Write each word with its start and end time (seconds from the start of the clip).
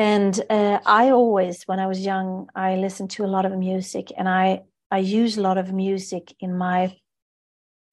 and 0.00 0.40
uh, 0.48 0.78
i 0.86 1.10
always 1.10 1.64
when 1.64 1.78
i 1.78 1.86
was 1.86 2.00
young 2.00 2.48
i 2.54 2.74
listened 2.76 3.10
to 3.10 3.24
a 3.24 3.32
lot 3.36 3.44
of 3.44 3.52
music 3.58 4.10
and 4.16 4.28
i 4.28 4.62
i 4.90 4.98
use 4.98 5.36
a 5.36 5.42
lot 5.42 5.58
of 5.58 5.72
music 5.72 6.34
in 6.40 6.56
my 6.56 6.96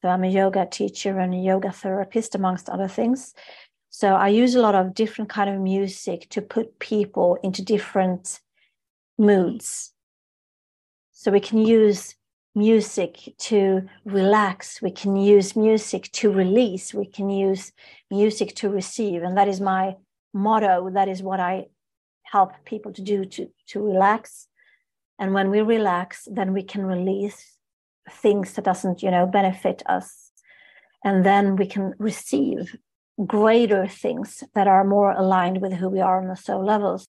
so 0.01 0.09
i'm 0.09 0.23
a 0.23 0.27
yoga 0.41 0.65
teacher 0.65 1.19
and 1.19 1.33
a 1.33 1.37
yoga 1.37 1.71
therapist 1.71 2.35
amongst 2.35 2.69
other 2.69 2.87
things. 2.87 3.33
So 3.89 4.15
i 4.15 4.27
use 4.27 4.53
a 4.55 4.61
lot 4.61 4.75
of 4.75 4.93
different 4.93 5.29
kind 5.29 5.49
of 5.49 5.59
music 5.59 6.29
to 6.29 6.41
put 6.41 6.79
people 6.79 7.37
into 7.43 7.63
different 7.63 8.39
moods. 9.17 9.91
So 11.11 11.31
we 11.31 11.39
can 11.39 11.59
use 11.65 12.15
music 12.53 13.33
to 13.37 13.87
relax 14.05 14.81
we 14.81 14.91
can 14.91 15.15
use 15.15 15.55
music 15.55 16.11
to 16.11 16.31
release 16.31 16.93
we 16.93 17.05
can 17.05 17.29
use 17.29 17.71
music 18.09 18.55
to 18.55 18.69
receive. 18.69 19.23
And 19.23 19.37
that 19.37 19.47
is 19.47 19.59
my 19.59 19.95
motto 20.33 20.89
that 20.91 21.07
is 21.07 21.23
what 21.23 21.39
i 21.39 21.65
help 22.31 22.51
people 22.65 22.91
to 22.93 23.01
do 23.01 23.25
to 23.25 23.49
to 23.67 23.81
relax. 23.81 24.47
And 25.19 25.33
when 25.33 25.49
we 25.49 25.61
relax 25.61 26.27
then 26.31 26.53
we 26.53 26.63
can 26.63 26.85
release 26.85 27.57
things 28.09 28.53
that 28.53 28.65
doesn't 28.65 29.01
you 29.03 29.11
know 29.11 29.25
benefit 29.25 29.83
us. 29.85 30.31
And 31.03 31.25
then 31.25 31.55
we 31.55 31.67
can 31.67 31.93
receive 31.99 32.75
greater 33.25 33.87
things 33.87 34.43
that 34.53 34.67
are 34.67 34.83
more 34.83 35.11
aligned 35.11 35.61
with 35.61 35.73
who 35.73 35.89
we 35.89 36.01
are 36.01 36.21
on 36.21 36.27
the 36.27 36.35
soul 36.35 36.63
levels 36.63 37.07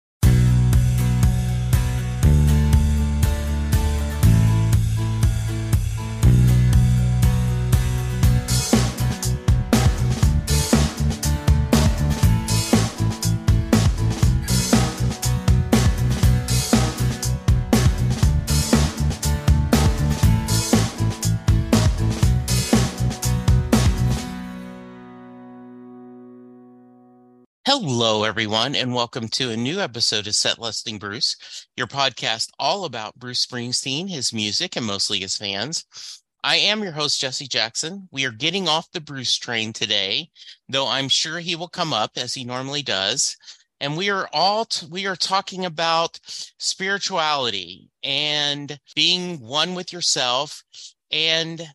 Hello, 27.70 28.24
everyone, 28.24 28.76
and 28.76 28.94
welcome 28.94 29.28
to 29.28 29.52
a 29.52 29.58
new 29.58 29.82
episode 29.82 30.26
of 30.26 30.36
Set 30.36 30.58
Listing 30.58 30.98
Bruce, 30.98 31.36
your 31.76 31.86
podcast 31.86 32.50
all 32.58 32.86
about 32.86 33.20
Bruce 33.20 33.46
Springsteen, 33.46 34.10
his 34.10 34.32
music, 34.32 34.78
and 34.78 34.86
mostly 34.86 35.20
his 35.20 35.36
fans. 35.36 35.84
I 36.46 36.56
am 36.56 36.82
your 36.82 36.94
host, 36.94 37.20
Jesse 37.20 37.46
Jackson. 37.46 38.08
We 38.10 38.24
are 38.24 38.32
getting 38.32 38.70
off 38.70 38.90
the 38.94 39.02
Bruce 39.02 39.36
train 39.36 39.74
today, 39.74 40.30
though 40.70 40.88
I'm 40.88 41.10
sure 41.10 41.42
he 41.42 41.58
will 41.58 41.68
come 41.68 41.92
up 41.92 42.12
as 42.16 42.34
he 42.34 42.46
normally 42.46 42.84
does. 42.84 43.36
And 43.82 43.98
we 43.98 44.10
are 44.10 44.30
all 44.32 44.64
t- 44.64 44.88
we 44.90 45.06
are 45.06 45.18
talking 45.18 45.66
about 45.66 46.22
spirituality 46.58 47.90
and 48.02 48.80
being 48.96 49.42
one 49.42 49.76
with 49.76 49.92
yourself 49.92 50.64
and 51.12 51.68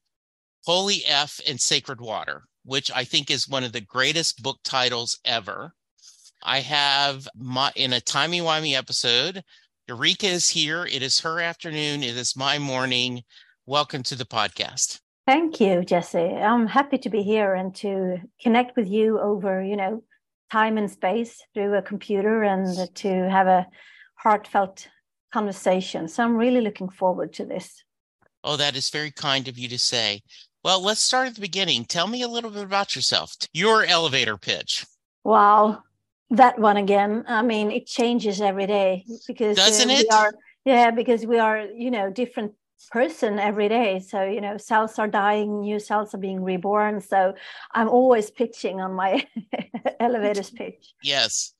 holy 0.65 1.05
F 1.05 1.39
and 1.47 1.61
sacred 1.61 2.01
water, 2.01 2.45
which 2.65 2.91
I 2.91 3.05
think 3.05 3.31
is 3.31 3.47
one 3.47 3.62
of 3.62 3.73
the 3.73 3.83
greatest 3.83 4.43
book 4.43 4.59
titles 4.65 5.19
ever. 5.27 5.75
I 6.45 6.61
have 6.61 7.29
my 7.37 7.71
in 7.77 7.93
a 7.93 8.01
timey 8.01 8.41
wimey 8.41 8.77
episode. 8.77 9.45
Ulrika 9.89 10.27
is 10.27 10.49
here. 10.49 10.84
It 10.84 11.03
is 11.03 11.21
her 11.21 11.41
afternoon. 11.41 12.03
It 12.03 12.17
is 12.17 12.37
my 12.37 12.59
morning. 12.59 13.23
Welcome 13.67 14.03
to 14.05 14.17
the 14.17 14.25
podcast. 14.25 15.01
Thank 15.27 15.61
you, 15.61 15.84
Jesse. 15.84 16.19
I'm 16.19 16.67
happy 16.67 16.99
to 16.99 17.11
be 17.11 17.23
here 17.23 17.55
and 17.55 17.73
to 17.77 18.19
connect 18.41 18.77
with 18.77 18.89
you 18.89 19.21
over, 19.21 19.62
you 19.62 19.77
know, 19.77 20.03
time 20.51 20.79
and 20.79 20.91
space 20.91 21.41
through 21.55 21.77
a 21.77 21.83
computer 21.83 22.43
and 22.43 22.93
to 22.97 23.31
have 23.31 23.47
a 23.47 23.69
heartfelt 24.17 24.89
conversation. 25.33 26.09
So 26.09 26.25
I'm 26.25 26.37
really 26.37 26.61
looking 26.61 26.89
forward 26.89 27.33
to 27.34 27.45
this. 27.45 27.84
Oh, 28.43 28.56
that 28.56 28.75
is 28.75 28.91
very 28.91 29.12
kind 29.12 29.47
of 29.47 29.59
you 29.59 29.69
to 29.69 29.79
say. 29.79 30.23
Well, 30.65 30.83
let's 30.83 31.00
start 31.00 31.28
at 31.28 31.37
the 31.37 31.41
beginning. 31.41 31.84
Tell 31.84 32.09
me 32.09 32.22
a 32.22 32.28
little 32.28 32.50
bit 32.50 32.65
about 32.65 32.97
yourself. 32.97 33.37
Your 33.53 33.84
elevator 33.84 34.37
pitch. 34.37 34.84
Wow 35.22 35.84
that 36.32 36.59
one 36.59 36.76
again. 36.76 37.25
I 37.28 37.43
mean 37.43 37.70
it 37.70 37.87
changes 37.87 38.41
every 38.41 38.66
day 38.66 39.04
because 39.26 39.56
doesn't 39.56 39.91
uh, 39.91 39.94
it? 39.94 40.06
are, 40.12 40.32
yeah 40.65 40.91
because 40.91 41.26
we 41.26 41.38
are 41.38 41.60
you 41.60 41.91
know 41.91 42.10
different 42.10 42.53
person 42.91 43.38
every 43.38 43.69
day. 43.69 44.00
So 44.00 44.25
you 44.25 44.41
know 44.41 44.56
cells 44.56 44.98
are 44.98 45.09
dying 45.09 45.60
new 45.60 45.78
cells 45.78 46.15
are 46.15 46.19
being 46.19 46.42
reborn. 46.42 47.00
So 47.00 47.34
i'm 47.72 47.88
always 47.88 48.31
pitching 48.31 48.81
on 48.81 48.94
my 48.94 49.26
elevators 50.00 50.50
pitch. 50.60 50.94
Yes. 51.03 51.54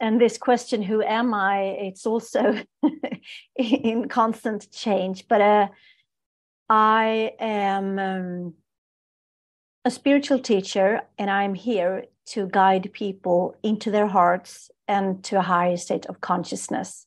And 0.00 0.20
this 0.20 0.38
question 0.38 0.82
who 0.82 1.02
am 1.02 1.34
i? 1.34 1.62
It's 1.88 2.06
also 2.06 2.58
in 3.56 4.08
constant 4.08 4.70
change. 4.70 5.28
But 5.28 5.40
uh, 5.40 5.68
i 6.68 7.32
am 7.40 7.98
um, 7.98 8.54
a 9.84 9.90
spiritual 9.90 10.38
teacher 10.38 11.00
and 11.18 11.30
i'm 11.30 11.54
here 11.54 12.04
to 12.30 12.46
guide 12.46 12.90
people 12.92 13.56
into 13.62 13.90
their 13.90 14.06
hearts 14.06 14.70
and 14.86 15.22
to 15.24 15.38
a 15.38 15.42
higher 15.42 15.76
state 15.76 16.06
of 16.06 16.20
consciousness 16.20 17.06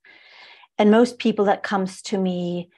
and 0.77 0.91
most 0.91 1.17
people 1.17 1.45
that 1.45 1.63
comes 1.63 2.01
to 2.01 2.17
me 2.17 2.69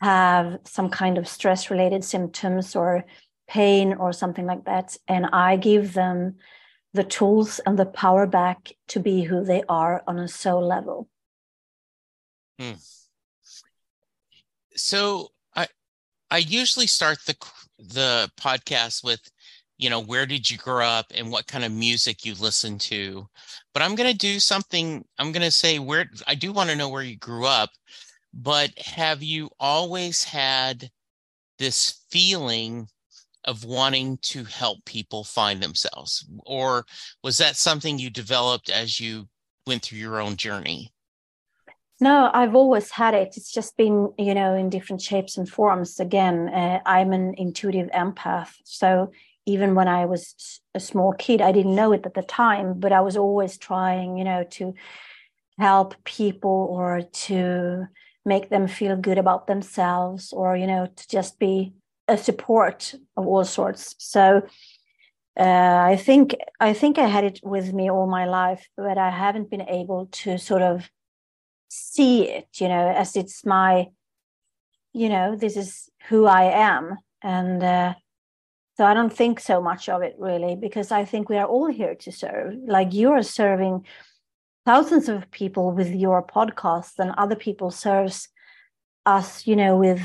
have 0.00 0.58
some 0.64 0.88
kind 0.88 1.18
of 1.18 1.28
stress 1.28 1.70
related 1.70 2.04
symptoms 2.04 2.74
or 2.74 3.04
pain 3.48 3.94
or 3.94 4.12
something 4.12 4.46
like 4.46 4.64
that 4.64 4.96
and 5.06 5.26
i 5.32 5.56
give 5.56 5.92
them 5.92 6.36
the 6.94 7.04
tools 7.04 7.60
and 7.66 7.78
the 7.78 7.84
power 7.84 8.26
back 8.26 8.72
to 8.88 9.00
be 9.00 9.22
who 9.22 9.44
they 9.44 9.62
are 9.68 10.02
on 10.06 10.18
a 10.18 10.28
soul 10.28 10.66
level 10.66 11.08
hmm. 12.58 12.72
so 14.74 15.28
i 15.54 15.66
i 16.30 16.38
usually 16.38 16.86
start 16.86 17.18
the 17.26 17.36
the 17.78 18.30
podcast 18.40 19.04
with 19.04 19.30
you 19.78 19.90
know 19.90 20.00
where 20.00 20.26
did 20.26 20.50
you 20.50 20.58
grow 20.58 20.86
up 20.86 21.06
and 21.14 21.30
what 21.30 21.46
kind 21.46 21.64
of 21.64 21.72
music 21.72 22.24
you 22.24 22.34
listen 22.34 22.78
to? 22.78 23.26
But 23.72 23.82
i'm 23.82 23.94
going 23.94 24.10
to 24.10 24.16
do 24.16 24.38
something 24.40 25.04
i'm 25.18 25.32
going 25.32 25.42
to 25.42 25.50
say 25.50 25.78
where 25.78 26.08
i 26.26 26.34
do 26.34 26.52
want 26.52 26.70
to 26.70 26.76
know 26.76 26.88
where 26.88 27.02
you 27.02 27.16
grew 27.16 27.46
up 27.46 27.70
but 28.34 28.76
have 28.78 29.22
you 29.22 29.48
always 29.60 30.24
had 30.24 30.90
this 31.58 32.02
feeling 32.10 32.88
of 33.44 33.64
wanting 33.64 34.18
to 34.22 34.44
help 34.44 34.84
people 34.84 35.22
find 35.22 35.62
themselves? 35.62 36.26
Or 36.44 36.84
was 37.22 37.38
that 37.38 37.56
something 37.56 37.98
you 37.98 38.10
developed 38.10 38.70
as 38.70 38.98
you 38.98 39.28
went 39.66 39.82
through 39.82 39.98
your 39.98 40.20
own 40.20 40.36
journey? 40.36 40.92
No 42.00 42.28
i've 42.34 42.56
always 42.56 42.90
had 42.90 43.14
it. 43.14 43.34
It's 43.36 43.52
just 43.52 43.76
been 43.76 44.12
you 44.18 44.34
know 44.34 44.54
in 44.54 44.68
different 44.68 45.00
shapes 45.00 45.36
and 45.36 45.48
forms. 45.48 46.00
Again 46.00 46.48
uh, 46.48 46.80
i'm 46.86 47.12
an 47.12 47.34
intuitive 47.36 47.88
empath 47.90 48.54
so 48.64 49.12
even 49.46 49.74
when 49.74 49.88
I 49.88 50.06
was 50.06 50.60
a 50.74 50.80
small 50.80 51.12
kid, 51.12 51.40
I 51.40 51.52
didn't 51.52 51.74
know 51.74 51.92
it 51.92 52.06
at 52.06 52.14
the 52.14 52.22
time, 52.22 52.80
but 52.80 52.92
I 52.92 53.00
was 53.00 53.16
always 53.16 53.58
trying, 53.58 54.16
you 54.16 54.24
know, 54.24 54.44
to 54.52 54.74
help 55.58 55.94
people 56.04 56.68
or 56.70 57.02
to 57.12 57.86
make 58.24 58.48
them 58.48 58.66
feel 58.66 58.96
good 58.96 59.18
about 59.18 59.46
themselves 59.46 60.32
or, 60.32 60.56
you 60.56 60.66
know, 60.66 60.86
to 60.86 61.08
just 61.08 61.38
be 61.38 61.74
a 62.08 62.16
support 62.16 62.94
of 63.16 63.26
all 63.26 63.44
sorts. 63.44 63.94
So 63.98 64.42
uh, 65.38 65.42
I 65.42 65.96
think 65.96 66.34
I 66.60 66.72
think 66.72 66.98
I 66.98 67.06
had 67.06 67.24
it 67.24 67.40
with 67.42 67.72
me 67.72 67.90
all 67.90 68.06
my 68.06 68.24
life, 68.24 68.66
but 68.76 68.98
I 68.98 69.10
haven't 69.10 69.50
been 69.50 69.68
able 69.68 70.06
to 70.22 70.38
sort 70.38 70.62
of 70.62 70.88
see 71.68 72.28
it, 72.28 72.48
you 72.60 72.68
know, 72.68 72.88
as 72.88 73.16
it's 73.16 73.44
my, 73.44 73.88
you 74.92 75.08
know, 75.08 75.36
this 75.36 75.56
is 75.56 75.90
who 76.08 76.26
I 76.26 76.44
am, 76.44 76.96
and 77.22 77.62
uh, 77.62 77.94
so 78.76 78.84
I 78.84 78.94
don't 78.94 79.12
think 79.12 79.38
so 79.38 79.60
much 79.60 79.88
of 79.88 80.02
it 80.02 80.16
really, 80.18 80.56
because 80.56 80.90
I 80.90 81.04
think 81.04 81.28
we 81.28 81.36
are 81.36 81.46
all 81.46 81.70
here 81.70 81.94
to 81.94 82.10
serve. 82.10 82.54
Like 82.66 82.92
you 82.92 83.12
are 83.12 83.22
serving 83.22 83.86
thousands 84.66 85.08
of 85.08 85.30
people 85.30 85.70
with 85.70 85.94
your 85.94 86.26
podcast, 86.26 86.98
and 86.98 87.12
other 87.12 87.36
people 87.36 87.70
serves 87.70 88.28
us, 89.06 89.46
you 89.46 89.54
know, 89.54 89.76
with 89.76 90.02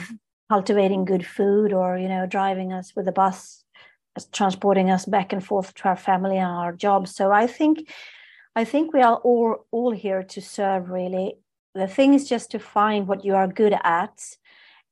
cultivating 0.49 1.05
good 1.05 1.25
food 1.25 1.73
or 1.73 1.97
you 1.97 2.07
know 2.07 2.25
driving 2.25 2.71
us 2.73 2.95
with 2.95 3.07
a 3.07 3.11
bus, 3.11 3.63
transporting 4.31 4.91
us 4.91 5.05
back 5.05 5.33
and 5.33 5.43
forth 5.43 5.73
to 5.73 5.87
our 5.87 5.95
family 5.95 6.37
and 6.37 6.51
our 6.51 6.73
jobs. 6.73 7.15
So 7.15 7.31
I 7.31 7.47
think, 7.47 7.89
I 8.55 8.65
think 8.65 8.93
we 8.93 9.01
are 9.01 9.15
all 9.15 9.65
all 9.71 9.91
here 9.91 10.21
to 10.23 10.41
serve. 10.41 10.89
Really, 10.89 11.37
the 11.73 11.87
thing 11.87 12.13
is 12.13 12.29
just 12.29 12.51
to 12.51 12.59
find 12.59 13.07
what 13.07 13.25
you 13.25 13.33
are 13.33 13.47
good 13.47 13.75
at, 13.83 14.37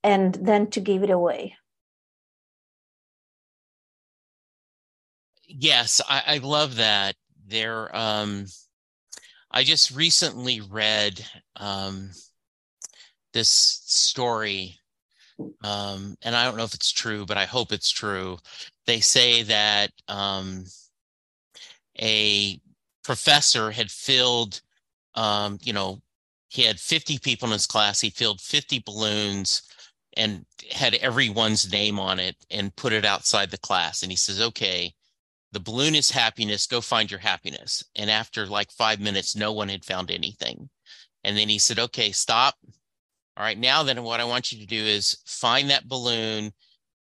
and 0.04 0.34
then 0.34 0.68
to 0.72 0.80
give 0.80 1.04
it 1.04 1.12
away. 1.12 1.56
Yes, 5.58 6.02
I, 6.08 6.24
I 6.28 6.38
love 6.40 6.76
that. 6.78 7.16
There, 7.48 7.96
um, 7.96 8.46
I 9.52 9.64
just 9.64 9.96
recently 9.96 10.60
read 10.62 11.26
um, 11.56 12.10
this 13.34 13.50
story, 13.50 14.80
um, 15.64 16.16
and 16.22 16.36
I 16.36 16.44
don't 16.44 16.58
know 16.58 16.66
if 16.66 16.74
it's 16.74 16.92
true, 16.92 17.26
but 17.26 17.38
I 17.38 17.46
hope 17.46 17.72
it's 17.72 17.90
true. 17.90 18.38
They 18.86 19.00
say 19.00 19.44
that 19.44 19.92
um, 20.08 20.66
a 22.02 22.60
professor 23.04 23.72
had 23.72 23.90
filled 23.90 24.62
um, 25.18 25.58
you 25.64 25.74
know, 25.74 26.02
he 26.48 26.62
had 26.62 26.80
50 26.80 27.18
people 27.20 27.48
in 27.48 27.54
his 27.54 27.66
class. 27.66 28.00
He 28.00 28.12
filled 28.12 28.40
50 28.40 28.84
balloons 28.86 29.64
and 30.16 30.46
had 30.72 30.94
everyone's 30.96 31.70
name 31.70 32.00
on 32.00 32.20
it 32.20 32.36
and 32.52 32.76
put 32.76 32.94
it 32.94 33.04
outside 33.04 33.50
the 33.52 33.58
class. 33.58 34.04
And 34.04 34.12
he 34.12 34.16
says, 34.16 34.40
okay, 34.40 34.94
the 35.52 35.60
balloon 35.60 35.96
is 35.96 36.12
happiness. 36.12 36.68
Go 36.68 36.82
find 36.82 37.10
your 37.10 37.20
happiness. 37.20 37.84
And 37.96 38.10
after 38.10 38.46
like 38.46 38.72
five 38.72 39.00
minutes, 39.00 39.36
no 39.36 39.54
one 39.54 39.70
had 39.70 39.86
found 39.86 40.12
anything. 40.12 40.70
And 41.24 41.38
then 41.38 41.50
he 41.50 41.60
said, 41.60 41.80
okay, 41.80 42.12
stop. 42.12 42.56
All 43.36 43.44
right, 43.44 43.58
now 43.58 43.84
then, 43.84 44.02
what 44.04 44.20
I 44.20 44.26
want 44.26 44.52
you 44.52 44.60
to 44.60 44.66
do 44.66 44.84
is 44.84 45.22
find 45.26 45.70
that 45.70 45.88
balloon 45.88 46.52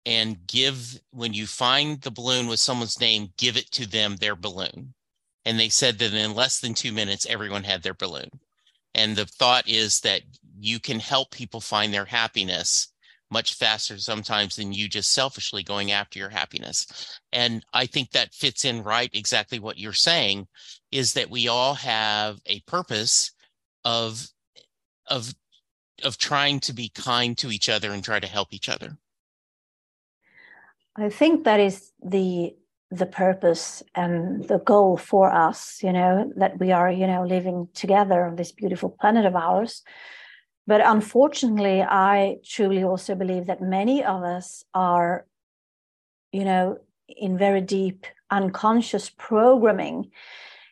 and 0.05 0.45
give, 0.47 0.99
when 1.11 1.33
you 1.33 1.47
find 1.47 1.99
the 2.01 2.11
balloon 2.11 2.47
with 2.47 2.59
someone's 2.59 2.99
name, 2.99 3.29
give 3.37 3.57
it 3.57 3.71
to 3.71 3.87
them 3.87 4.15
their 4.15 4.35
balloon. 4.35 4.93
And 5.45 5.59
they 5.59 5.69
said 5.69 5.97
that 5.99 6.13
in 6.13 6.35
less 6.35 6.59
than 6.59 6.73
two 6.73 6.91
minutes, 6.91 7.25
everyone 7.27 7.63
had 7.63 7.81
their 7.81 7.95
balloon. 7.95 8.29
And 8.93 9.15
the 9.15 9.25
thought 9.25 9.67
is 9.67 9.99
that 10.01 10.21
you 10.59 10.79
can 10.79 10.99
help 10.99 11.31
people 11.31 11.61
find 11.61 11.93
their 11.93 12.05
happiness 12.05 12.90
much 13.31 13.55
faster 13.55 13.97
sometimes 13.97 14.55
than 14.55 14.73
you 14.73 14.87
just 14.87 15.13
selfishly 15.13 15.63
going 15.63 15.91
after 15.91 16.19
your 16.19 16.29
happiness. 16.29 17.19
And 17.31 17.65
I 17.73 17.85
think 17.85 18.11
that 18.11 18.33
fits 18.33 18.65
in 18.65 18.83
right 18.83 19.09
exactly 19.13 19.59
what 19.59 19.77
you're 19.77 19.93
saying 19.93 20.47
is 20.91 21.13
that 21.13 21.29
we 21.29 21.47
all 21.47 21.75
have 21.75 22.39
a 22.45 22.59
purpose 22.61 23.31
of 23.85 24.27
of 25.07 25.33
of 26.03 26.17
trying 26.17 26.59
to 26.59 26.73
be 26.73 26.89
kind 26.89 27.37
to 27.37 27.51
each 27.51 27.69
other 27.69 27.91
and 27.91 28.03
try 28.03 28.19
to 28.19 28.27
help 28.27 28.53
each 28.53 28.69
other. 28.69 28.97
I 30.95 31.09
think 31.09 31.45
that 31.45 31.59
is 31.59 31.91
the 32.03 32.55
the 32.91 33.05
purpose 33.05 33.81
and 33.95 34.43
the 34.49 34.59
goal 34.59 34.97
for 34.97 35.31
us, 35.31 35.79
you 35.81 35.93
know, 35.93 36.31
that 36.35 36.59
we 36.59 36.73
are, 36.73 36.91
you 36.91 37.07
know, 37.07 37.23
living 37.25 37.69
together 37.73 38.25
on 38.25 38.35
this 38.35 38.51
beautiful 38.51 38.89
planet 38.89 39.25
of 39.25 39.33
ours. 39.33 39.81
But 40.71 40.79
unfortunately, 40.85 41.81
I 41.81 42.37
truly 42.45 42.81
also 42.81 43.13
believe 43.13 43.47
that 43.47 43.61
many 43.61 44.05
of 44.05 44.23
us 44.23 44.63
are, 44.73 45.25
you 46.31 46.45
know, 46.45 46.77
in 47.09 47.37
very 47.37 47.59
deep 47.59 48.05
unconscious 48.29 49.09
programming. 49.09 50.11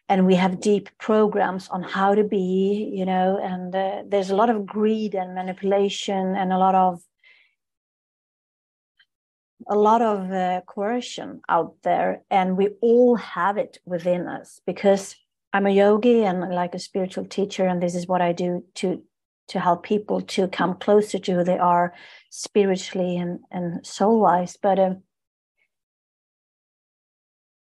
And 0.07 0.25
we 0.25 0.36
have 0.36 0.62
deep 0.62 0.88
programs 1.00 1.68
on 1.68 1.84
how 1.84 2.16
to 2.16 2.24
be, 2.24 2.90
you 2.96 3.06
know, 3.06 3.40
and 3.44 3.75
uh, 3.75 4.04
there's 4.07 4.30
a 4.30 4.38
lot 4.38 4.50
of 4.50 4.66
greed 4.66 5.16
and 5.16 5.36
manipulation 5.36 6.34
and 6.34 6.54
a 6.54 6.57
lot 6.57 6.75
of 6.75 7.02
a 9.68 9.75
lot 9.75 10.02
of 10.02 10.31
uh, 10.31 10.62
coercion 10.66 11.42
out 11.50 11.75
there, 11.84 12.22
and 12.31 12.56
we 12.56 12.69
all 12.80 13.18
have 13.18 13.57
it 13.57 13.80
within 13.86 14.30
us 14.30 14.62
because 14.66 15.18
I'm 15.52 15.68
a 15.68 15.72
yogi 15.72 16.24
and 16.24 16.40
like 16.56 16.74
a 16.74 16.80
spiritual 16.80 17.25
teacher, 17.25 17.68
and 17.68 17.84
this 17.84 17.95
is 17.95 18.07
what 18.07 18.22
I 18.22 18.31
do 18.31 18.63
to 18.75 19.04
to 19.50 19.60
help 19.60 19.84
people 19.84 20.22
to 20.22 20.48
come 20.48 20.75
closer 20.75 21.19
to 21.19 21.34
who 21.34 21.44
they 21.44 21.57
are 21.57 21.94
spiritually 22.30 23.18
and, 23.18 23.40
and 23.51 23.86
soul 23.86 24.19
wise. 24.19 24.57
But 24.62 24.80
um, 24.80 25.04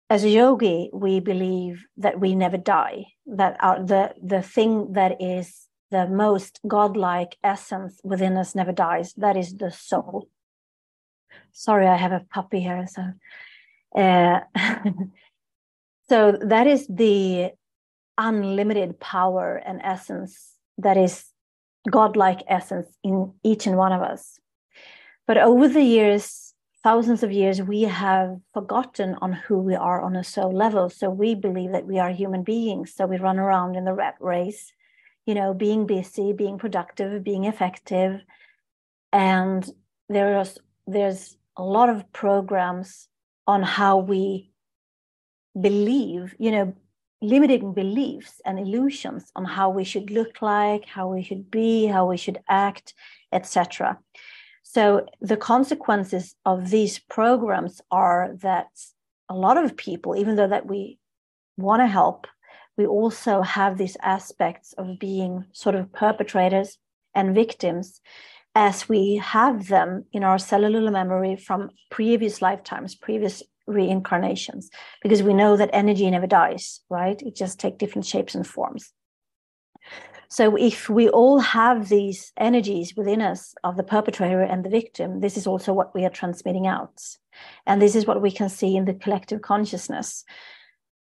as 0.09 0.23
a 0.23 0.29
yogi, 0.29 0.89
we 0.93 1.19
believe 1.19 1.85
that 1.97 2.19
we 2.19 2.35
never 2.35 2.57
die, 2.57 3.05
that 3.25 3.57
our, 3.59 3.83
the, 3.83 4.13
the 4.21 4.41
thing 4.41 4.93
that 4.93 5.21
is 5.21 5.67
the 5.91 6.07
most 6.07 6.59
godlike 6.67 7.37
essence 7.43 7.99
within 8.03 8.37
us 8.37 8.55
never 8.55 8.71
dies. 8.71 9.13
That 9.13 9.37
is 9.37 9.55
the 9.55 9.71
soul. 9.71 10.29
Sorry, 11.51 11.87
I 11.87 11.95
have 11.95 12.11
a 12.11 12.25
puppy 12.31 12.59
here. 12.59 12.85
So, 12.87 13.13
uh, 13.95 14.41
so 16.09 16.37
that 16.41 16.67
is 16.67 16.87
the 16.87 17.51
unlimited 18.17 18.99
power 18.99 19.55
and 19.55 19.79
essence 19.81 20.53
that 20.77 20.97
is 20.97 21.25
godlike 21.89 22.41
essence 22.47 22.87
in 23.03 23.33
each 23.43 23.67
and 23.67 23.77
one 23.77 23.91
of 23.91 24.01
us. 24.01 24.39
But 25.27 25.37
over 25.37 25.67
the 25.67 25.83
years, 25.83 26.53
thousands 26.83 27.23
of 27.23 27.31
years, 27.31 27.61
we 27.61 27.83
have 27.83 28.37
forgotten 28.53 29.15
on 29.21 29.33
who 29.33 29.59
we 29.59 29.75
are 29.75 30.01
on 30.01 30.15
a 30.15 30.23
soul 30.23 30.51
level. 30.51 30.89
So 30.89 31.09
we 31.09 31.35
believe 31.35 31.71
that 31.71 31.85
we 31.85 31.99
are 31.99 32.09
human 32.09 32.43
beings. 32.43 32.93
So 32.95 33.05
we 33.05 33.17
run 33.17 33.39
around 33.39 33.75
in 33.75 33.85
the 33.85 33.93
rat 33.93 34.15
race, 34.19 34.71
you 35.25 35.35
know, 35.35 35.53
being 35.53 35.85
busy, 35.85 36.33
being 36.33 36.57
productive, 36.57 37.23
being 37.23 37.45
effective. 37.45 38.21
And 39.13 39.69
there 40.07 40.39
is 40.39 40.57
there's 40.87 41.37
a 41.57 41.63
lot 41.63 41.89
of 41.89 42.11
programs 42.13 43.07
on 43.45 43.61
how 43.61 43.97
we 43.97 44.51
believe, 45.59 46.35
you 46.39 46.51
know, 46.51 46.73
limiting 47.21 47.73
beliefs 47.73 48.41
and 48.45 48.59
illusions 48.59 49.31
on 49.35 49.45
how 49.45 49.69
we 49.69 49.83
should 49.83 50.09
look 50.09 50.41
like, 50.41 50.85
how 50.85 51.09
we 51.09 51.23
should 51.23 51.51
be, 51.51 51.85
how 51.85 52.05
we 52.07 52.17
should 52.17 52.39
act, 52.47 52.93
etc. 53.31 53.99
So 54.63 55.05
the 55.19 55.37
consequences 55.37 56.35
of 56.45 56.69
these 56.69 56.99
programs 56.99 57.81
are 57.91 58.35
that 58.41 58.67
a 59.27 59.35
lot 59.35 59.57
of 59.57 59.75
people, 59.75 60.15
even 60.15 60.35
though 60.35 60.47
that 60.47 60.67
we 60.67 60.99
want 61.57 61.81
to 61.81 61.87
help, 61.87 62.27
we 62.77 62.85
also 62.85 63.41
have 63.41 63.77
these 63.77 63.97
aspects 64.01 64.73
of 64.73 64.99
being 64.99 65.45
sort 65.51 65.75
of 65.75 65.91
perpetrators 65.91 66.77
and 67.13 67.35
victims 67.35 67.99
as 68.55 68.87
we 68.87 69.17
have 69.17 69.67
them 69.67 70.05
in 70.11 70.23
our 70.23 70.39
cellular 70.39 70.89
memory 70.89 71.35
from 71.35 71.69
previous 71.91 72.41
lifetimes, 72.41 72.95
previous 72.95 73.43
reincarnations 73.69 74.69
because 75.01 75.23
we 75.23 75.33
know 75.33 75.55
that 75.57 75.69
energy 75.73 76.09
never 76.09 76.27
dies 76.27 76.81
right? 76.89 77.21
It 77.21 77.35
just 77.35 77.59
takes 77.59 77.77
different 77.77 78.05
shapes 78.05 78.35
and 78.35 78.45
forms. 78.45 78.91
So 80.31 80.55
if 80.55 80.89
we 80.89 81.09
all 81.09 81.39
have 81.39 81.89
these 81.89 82.31
energies 82.37 82.95
within 82.95 83.21
us 83.21 83.55
of 83.63 83.77
the 83.77 83.83
perpetrator 83.83 84.41
and 84.41 84.63
the 84.63 84.69
victim 84.69 85.21
this 85.21 85.37
is 85.37 85.47
also 85.47 85.73
what 85.73 85.93
we 85.95 86.05
are 86.05 86.09
transmitting 86.09 86.67
out. 86.67 87.01
And 87.65 87.81
this 87.81 87.95
is 87.95 88.05
what 88.05 88.21
we 88.21 88.31
can 88.31 88.49
see 88.49 88.75
in 88.75 88.85
the 88.85 88.93
collective 88.93 89.41
consciousness. 89.41 90.23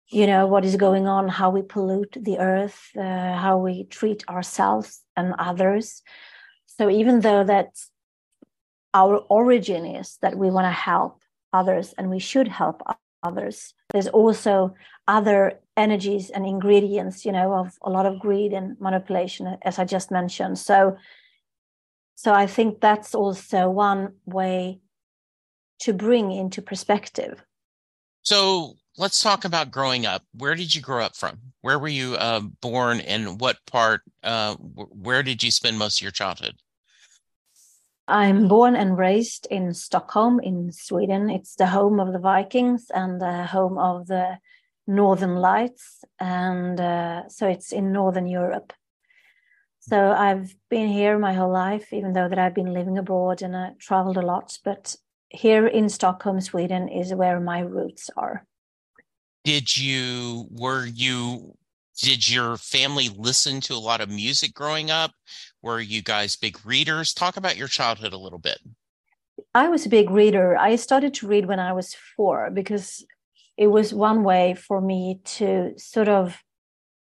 You 0.09 0.27
know 0.27 0.47
what 0.47 0.63
is 0.63 0.77
going 0.77 1.07
on 1.07 1.27
how 1.27 1.49
we 1.49 1.61
pollute 1.61 2.15
the 2.19 2.37
earth 2.39 2.79
uh, 2.95 3.35
how 3.35 3.57
we 3.57 3.83
treat 3.85 4.23
ourselves 4.29 5.01
and 5.17 5.33
others. 5.37 6.01
So 6.67 6.89
even 6.89 7.21
though 7.21 7.43
that 7.43 7.71
our 8.93 9.17
origin 9.29 9.85
is 9.85 10.17
that 10.21 10.37
we 10.37 10.49
want 10.49 10.65
to 10.65 10.71
help 10.71 11.21
others 11.53 11.93
and 11.97 12.09
we 12.09 12.19
should 12.19 12.47
help 12.47 12.81
others. 13.23 13.73
There's 13.91 14.07
also 14.07 14.75
other 15.07 15.59
energies 15.75 16.29
and 16.29 16.45
ingredients 16.45 17.23
you 17.23 17.31
know 17.31 17.53
of 17.53 17.77
a 17.83 17.89
lot 17.89 18.05
of 18.05 18.19
greed 18.19 18.51
and 18.51 18.75
manipulation 18.81 19.57
as 19.61 19.79
i 19.79 19.85
just 19.85 20.11
mentioned. 20.11 20.57
So 20.59 20.97
so 22.15 22.33
i 22.33 22.47
think 22.47 22.81
that's 22.81 23.13
also 23.15 23.69
one 23.69 24.13
way 24.25 24.79
to 25.79 25.93
bring 25.93 26.31
into 26.31 26.61
perspective. 26.61 27.43
So 28.23 28.73
let's 28.97 29.21
talk 29.21 29.45
about 29.45 29.71
growing 29.71 30.05
up. 30.05 30.23
Where 30.33 30.55
did 30.55 30.73
you 30.73 30.81
grow 30.81 31.05
up 31.05 31.15
from? 31.15 31.37
Where 31.61 31.79
were 31.79 31.87
you 31.87 32.15
uh, 32.15 32.41
born 32.61 32.99
and 33.01 33.39
what 33.39 33.57
part 33.67 34.01
uh, 34.23 34.55
where 34.55 35.23
did 35.23 35.43
you 35.43 35.51
spend 35.51 35.77
most 35.77 35.99
of 35.99 36.03
your 36.03 36.11
childhood 36.11 36.55
I'm 38.07 38.47
born 38.47 38.75
and 38.75 38.97
raised 38.97 39.47
in 39.51 39.73
Stockholm 39.73 40.39
in 40.39 40.71
Sweden. 40.71 41.29
It's 41.29 41.55
the 41.55 41.67
home 41.67 41.99
of 41.99 42.13
the 42.13 42.19
Vikings 42.19 42.85
and 42.93 43.19
the 43.19 43.45
home 43.45 43.77
of 43.77 44.07
the 44.07 44.37
Northern 44.87 45.35
Lights. 45.35 46.05
And 46.19 46.79
uh, 46.79 47.27
so 47.27 47.47
it's 47.47 47.73
in 47.73 47.91
Northern 47.91 48.25
Europe. 48.25 48.71
So 49.79 50.11
I've 50.11 50.55
been 50.69 50.87
here 50.87 51.19
my 51.19 51.33
whole 51.33 51.51
life, 51.51 51.91
even 51.91 52.13
though 52.13 52.29
that 52.29 52.39
I've 52.39 52.55
been 52.55 52.73
living 52.73 52.97
abroad 52.97 53.41
and 53.41 53.55
I 53.55 53.71
traveled 53.79 54.17
a 54.17 54.21
lot. 54.21 54.57
But 54.63 54.95
here 55.29 55.67
in 55.67 55.89
Stockholm, 55.89 56.39
Sweden 56.39 56.87
is 56.87 57.13
where 57.13 57.41
my 57.41 57.59
roots 57.59 58.09
are. 58.15 58.45
Did 59.43 59.75
you, 59.75 60.47
were 60.49 60.85
you 60.85 61.57
did 61.97 62.29
your 62.29 62.57
family 62.57 63.09
listen 63.09 63.59
to 63.61 63.73
a 63.73 63.75
lot 63.75 64.01
of 64.01 64.09
music 64.09 64.53
growing 64.53 64.91
up? 64.91 65.11
Were 65.67 65.81
you 65.81 66.01
guys 66.01 66.37
big 66.37 66.65
readers? 66.65 67.13
Talk 67.13 67.35
about 67.35 67.57
your 67.57 67.67
childhood 67.67 68.13
a 68.13 68.17
little 68.17 68.39
bit. 68.39 68.59
I 69.53 69.67
was 69.67 69.85
a 69.85 69.89
big 69.89 70.09
reader. 70.09 70.55
I 70.57 70.77
started 70.77 71.13
to 71.15 71.27
read 71.27 71.45
when 71.45 71.59
I 71.59 71.73
was 71.73 71.93
four 72.15 72.49
because 72.49 73.05
it 73.57 73.67
was 73.67 73.93
one 73.93 74.23
way 74.23 74.53
for 74.53 74.79
me 74.79 75.19
to 75.35 75.73
sort 75.77 76.07
of 76.07 76.41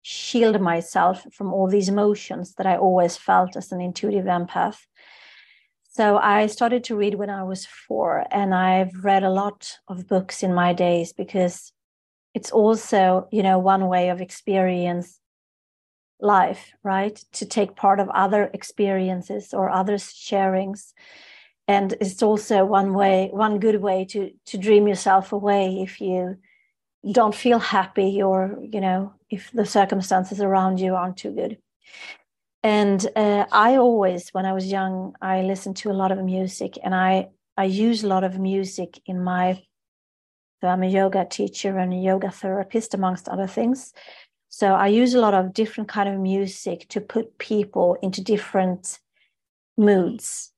shield 0.02 0.62
myself 0.62 1.28
from 1.34 1.52
all 1.52 1.68
these 1.68 1.90
emotions 1.90 2.54
that 2.54 2.66
I 2.66 2.78
always 2.78 3.18
felt 3.18 3.58
as 3.58 3.74
an 3.74 3.82
intuitive 3.82 4.28
empath. 4.28 4.78
So 5.90 6.18
I 6.18 6.48
started 6.48 6.86
to 6.86 6.96
read 6.96 7.16
when 7.16 7.30
I 7.30 7.44
was 7.44 7.66
four, 7.66 8.26
and 8.32 8.56
I've 8.56 9.04
read 9.04 9.24
a 9.24 9.30
lot 9.30 9.78
of 9.90 10.08
books 10.08 10.42
in 10.42 10.54
my 10.54 10.72
days 10.72 11.12
because 11.12 11.74
it's 12.34 12.50
also 12.50 13.28
you 13.30 13.44
know 13.44 13.60
one 13.60 13.90
way 13.90 14.08
of 14.08 14.22
experience 14.22 15.20
life 16.20 16.74
right? 16.84 17.16
To 17.34 17.46
take 17.46 17.76
part 17.76 18.00
of 18.00 18.10
other 18.10 18.50
experiences 18.54 19.54
or 19.54 19.70
others 19.70 20.04
sharings. 20.14 20.94
And 21.68 21.94
it's 22.02 22.22
also 22.22 22.66
one 22.66 22.94
way 22.94 23.30
one 23.32 23.60
good 23.60 23.82
way 23.82 24.06
to 24.06 24.32
to 24.48 24.58
dream 24.58 24.88
yourself 24.88 25.32
away 25.32 25.82
if 25.82 26.02
you 26.02 26.38
don't 27.12 27.36
feel 27.36 27.60
happy 27.60 28.22
or 28.22 28.58
you 28.62 28.80
know 28.80 29.14
if 29.30 29.52
the 29.52 29.66
circumstances 29.66 30.40
around 30.42 30.80
you 30.80 30.96
aren't 30.96 31.18
too 31.18 31.32
good. 31.32 31.58
And 32.64 33.06
uh, 33.16 33.46
i 33.52 33.76
always 33.76 34.30
when 34.30 34.46
i 34.46 34.54
was 34.54 34.72
young 34.72 35.16
i 35.22 35.42
listened 35.42 35.76
to 35.78 35.92
a 35.92 36.00
lot 36.02 36.14
of 36.14 36.24
music 36.24 36.78
and 36.82 36.96
i 36.96 37.28
i 37.58 37.66
use 37.66 38.04
a 38.04 38.08
lot 38.08 38.24
of 38.24 38.40
music 38.40 39.02
in 39.06 39.22
my 39.22 39.62
so 40.62 40.70
i'm 40.70 40.84
a 40.84 40.90
yoga 40.90 41.26
teacher 41.26 41.78
and 41.78 41.94
a 41.94 41.98
yoga 41.98 42.32
therapist 42.32 42.94
amongst 42.94 43.28
other 43.28 43.48
things 43.48 43.92
so 44.58 44.68
i 44.86 44.88
use 44.88 45.16
a 45.16 45.20
lot 45.26 45.34
of 45.34 45.52
different 45.52 45.90
kind 45.90 46.08
of 46.08 46.20
music 46.20 46.88
to 46.90 47.02
put 47.02 47.40
people 47.40 47.98
into 48.04 48.22
different 48.22 49.00
moods. 49.78 50.52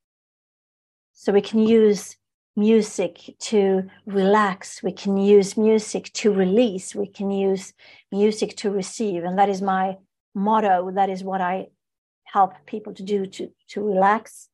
So 1.14 1.32
we 1.32 1.42
can 1.42 1.60
use 1.60 2.18
music 2.58 3.36
to 3.40 3.84
relax 4.06 4.84
we 4.84 4.92
can 4.92 5.18
use 5.18 5.58
music 5.58 6.12
to 6.14 6.34
release 6.34 6.96
we 6.96 7.08
can 7.08 7.32
use 7.32 7.74
music 8.12 8.58
to 8.58 8.70
receive. 8.70 9.24
And 9.24 9.38
that 9.40 9.50
is 9.50 9.62
my 9.62 9.98
motto 10.34 10.92
that 10.92 11.10
is 11.10 11.24
what 11.24 11.40
i 11.40 11.68
help 12.26 12.52
people 12.66 12.94
to 12.94 13.04
do 13.04 13.26
to 13.26 13.50
to 13.70 13.82
relax. 13.82 14.50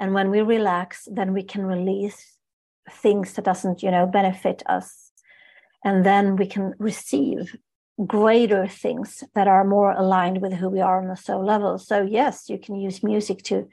And 0.00 0.14
when 0.14 0.30
we 0.30 0.40
relax 0.40 1.06
then 1.10 1.32
we 1.32 1.44
can 1.44 1.64
release 1.64 2.20
things 2.90 3.34
that 3.34 3.44
doesn't 3.44 3.84
you 3.84 3.90
know 3.92 4.06
benefit 4.06 4.64
us. 4.66 5.12
And 5.84 6.04
then 6.04 6.34
we 6.34 6.46
can 6.46 6.74
receive 6.78 7.56
greater 8.06 8.66
things 8.66 9.22
that 9.34 9.46
are 9.46 9.64
more 9.64 9.92
aligned 9.92 10.40
with 10.40 10.52
who 10.54 10.68
we 10.68 10.80
are 10.80 11.00
on 11.00 11.08
the 11.08 11.16
soul 11.16 11.44
level. 11.44 11.78
So 11.78 12.02
yes 12.02 12.48
you 12.48 12.58
can 12.58 12.76
use 12.76 13.02
music 13.02 13.42
to 13.44 13.68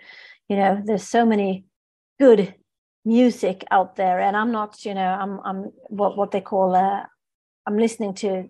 you 0.48 0.56
know 0.56 0.82
there's 0.86 1.08
so 1.08 1.25
many 1.25 1.66
good 2.20 2.54
music 3.04 3.63
out 3.72 3.96
there. 3.96 4.20
And 4.20 4.38
i'm 4.38 4.51
not 4.51 4.86
you 4.86 4.94
know 4.94 5.08
i'm 5.22 5.40
i'm 5.44 5.72
what 5.88 6.18
what 6.18 6.32
they 6.32 6.42
call 6.42 6.75
uh, 6.75 7.04
i'm 7.66 7.78
listening 7.78 8.13
to 8.16 8.50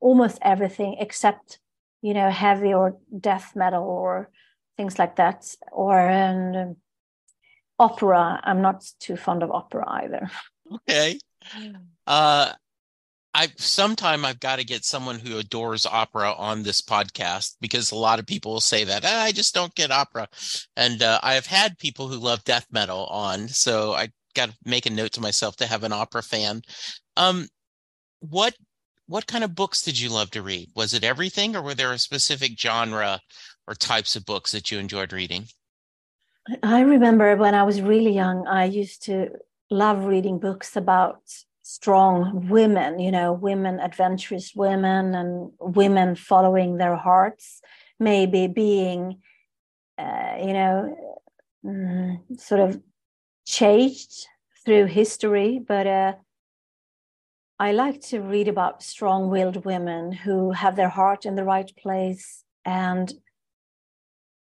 almost 0.00 0.38
everything 0.42 0.96
except 0.98 1.60
you 2.00 2.14
know 2.14 2.30
heavy 2.30 2.74
or 2.74 2.98
death 3.20 3.52
metal 3.54 3.84
or 3.84 4.30
things 4.76 4.98
like 4.98 5.16
that. 5.16 5.54
Or 5.70 6.10
um, 6.10 6.76
opera. 7.78 8.40
I'm 8.42 8.62
not 8.62 8.84
too 9.00 9.16
fond 9.16 9.42
of 9.42 9.50
opera 9.50 9.84
either. 9.88 10.30
Okay. 10.72 11.18
Uh 12.06 12.52
I 13.34 13.48
sometime 13.56 14.24
I've 14.24 14.40
got 14.40 14.56
to 14.56 14.64
get 14.64 14.84
someone 14.84 15.18
who 15.18 15.38
adores 15.38 15.86
opera 15.86 16.32
on 16.32 16.62
this 16.62 16.82
podcast 16.82 17.56
because 17.60 17.90
a 17.90 17.96
lot 17.96 18.18
of 18.18 18.26
people 18.26 18.52
will 18.52 18.60
say 18.60 18.84
that 18.84 19.04
ah, 19.06 19.22
I 19.22 19.32
just 19.32 19.54
don't 19.54 19.74
get 19.74 19.90
opera, 19.90 20.28
and 20.76 21.02
uh, 21.02 21.18
I 21.22 21.34
have 21.34 21.46
had 21.46 21.78
people 21.78 22.08
who 22.08 22.16
love 22.16 22.44
death 22.44 22.66
metal 22.70 23.06
on, 23.06 23.48
so 23.48 23.92
I 23.92 24.08
got 24.34 24.50
to 24.50 24.56
make 24.64 24.86
a 24.86 24.90
note 24.90 25.12
to 25.12 25.20
myself 25.20 25.56
to 25.56 25.66
have 25.66 25.82
an 25.82 25.92
opera 25.92 26.22
fan. 26.22 26.62
Um, 27.16 27.48
what 28.20 28.54
what 29.06 29.26
kind 29.26 29.44
of 29.44 29.54
books 29.54 29.82
did 29.82 29.98
you 29.98 30.10
love 30.10 30.30
to 30.32 30.42
read? 30.42 30.68
Was 30.74 30.94
it 30.94 31.04
everything, 31.04 31.56
or 31.56 31.62
were 31.62 31.74
there 31.74 31.92
a 31.92 31.98
specific 31.98 32.58
genre 32.58 33.20
or 33.66 33.74
types 33.74 34.14
of 34.16 34.26
books 34.26 34.52
that 34.52 34.70
you 34.70 34.78
enjoyed 34.78 35.12
reading? 35.12 35.46
I 36.62 36.80
remember 36.80 37.36
when 37.36 37.54
I 37.54 37.62
was 37.62 37.80
really 37.80 38.12
young, 38.12 38.46
I 38.46 38.64
used 38.64 39.04
to 39.04 39.30
love 39.70 40.04
reading 40.04 40.38
books 40.38 40.76
about 40.76 41.22
strong 41.74 42.48
women, 42.50 42.98
you 42.98 43.10
know, 43.10 43.32
women, 43.32 43.80
adventurous 43.80 44.54
women, 44.54 45.14
and 45.14 45.50
women 45.58 46.14
following 46.14 46.76
their 46.76 46.96
hearts, 46.96 47.62
maybe 47.98 48.46
being, 48.46 49.22
uh, 49.96 50.34
you 50.38 50.52
know, 50.52 50.74
mm, 51.64 52.18
sort 52.38 52.60
of 52.60 52.78
changed 53.46 54.26
through 54.64 54.84
history. 54.84 55.60
But 55.66 55.86
uh, 55.86 56.12
I 57.58 57.72
like 57.72 58.02
to 58.10 58.20
read 58.20 58.48
about 58.48 58.82
strong 58.82 59.30
willed 59.30 59.64
women 59.64 60.12
who 60.12 60.52
have 60.52 60.76
their 60.76 60.90
heart 60.90 61.24
in 61.24 61.36
the 61.36 61.44
right 61.44 61.72
place 61.82 62.44
and 62.66 63.10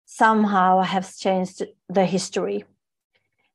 somehow 0.05 0.81
have 0.81 1.15
changed 1.15 1.61
the 1.89 2.05
history. 2.05 2.65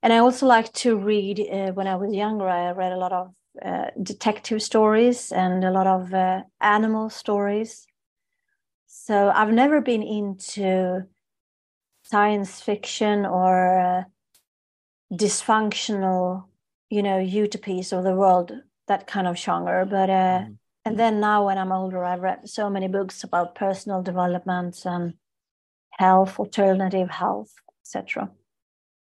And 0.01 0.13
I 0.13 0.19
also 0.19 0.47
like 0.47 0.73
to 0.85 0.97
read, 0.97 1.41
uh, 1.41 1.73
when 1.73 1.89
I 1.89 1.97
was 1.97 2.15
younger, 2.15 2.49
I 2.49 2.71
read 2.71 2.93
a 2.93 2.97
lot 2.97 3.13
of 3.13 3.35
uh, 3.65 3.91
detective 4.03 4.63
stories 4.63 5.33
and 5.33 5.65
a 5.65 5.71
lot 5.71 5.87
of 5.87 6.13
uh, 6.15 6.43
animal 6.61 7.11
stories. 7.11 7.87
So 8.87 9.31
I've 9.35 9.53
never 9.53 9.81
been 9.81 10.03
into 10.03 11.07
science 12.03 12.61
fiction 12.61 13.27
or 13.27 13.79
uh, 13.79 14.03
dysfunctional, 15.13 16.45
you 16.91 17.03
know, 17.03 17.19
utopias 17.19 17.93
of 17.93 18.05
the 18.05 18.15
world, 18.15 18.53
that 18.87 19.07
kind 19.07 19.27
of 19.27 19.37
genre. 19.37 19.87
But 19.87 20.11
uh, 20.11 20.39
mm-hmm. 20.41 20.53
and 20.85 20.99
then 20.99 21.21
now 21.21 21.47
when 21.47 21.59
I'm 21.59 21.73
older, 21.73 22.05
I've 22.05 22.21
read 22.21 22.49
so 22.49 22.71
many 22.71 22.89
books 22.89 23.25
about 23.25 23.55
personal 23.55 24.03
development 24.03 24.83
and 24.85 25.15
health, 25.91 26.39
alternative 26.39 27.11
health, 27.11 27.53
etc. 27.83 28.31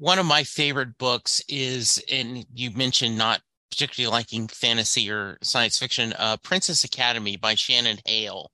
One 0.00 0.18
of 0.18 0.24
my 0.24 0.42
favorite 0.42 0.96
books 0.96 1.42
is, 1.46 2.02
and 2.10 2.46
you 2.54 2.70
mentioned 2.70 3.18
not 3.18 3.42
particularly 3.70 4.10
liking 4.10 4.48
fantasy 4.48 5.10
or 5.10 5.36
science 5.42 5.78
fiction, 5.78 6.14
uh, 6.18 6.38
Princess 6.38 6.84
Academy 6.84 7.36
by 7.36 7.54
Shannon 7.54 7.98
Hale 8.06 8.50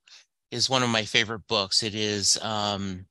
is 0.50 0.68
one 0.68 0.82
of 0.82 0.88
my 0.88 1.04
favorite 1.04 1.46
books. 1.48 1.84
It 1.84 1.94
is 1.94 2.36
um, 2.42 3.06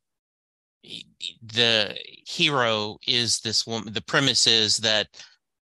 the 1.41 1.97
hero 2.27 2.97
is 3.07 3.39
this 3.39 3.65
woman. 3.65 3.93
The 3.93 4.01
premise 4.01 4.47
is 4.47 4.77
that 4.77 5.07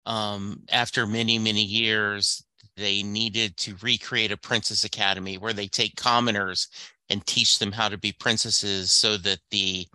um, 0.06 0.62
after 0.72 1.06
many 1.06 1.38
many 1.38 1.64
years, 1.64 2.42
they 2.78 3.04
needed 3.04 3.58
to 3.58 3.76
recreate 3.82 4.32
a 4.32 4.38
princess 4.38 4.86
academy 4.86 5.38
where 5.38 5.54
they 5.54 5.68
take 5.68 5.98
commoners 5.98 6.70
and 7.10 7.26
teach 7.28 7.60
them 7.60 7.74
how 7.74 7.90
to 7.90 7.98
be 7.98 8.14
princesses, 8.14 8.94
so 8.94 9.18
that 9.18 9.40
the 9.52 9.86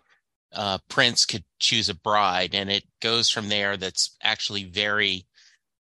uh, 0.56 0.78
prince 0.88 1.26
could 1.26 1.44
choose 1.58 1.88
a 1.88 1.94
bride, 1.94 2.54
and 2.54 2.70
it 2.70 2.84
goes 3.00 3.30
from 3.30 3.48
there. 3.48 3.76
That's 3.76 4.16
actually 4.22 4.64
very 4.64 5.26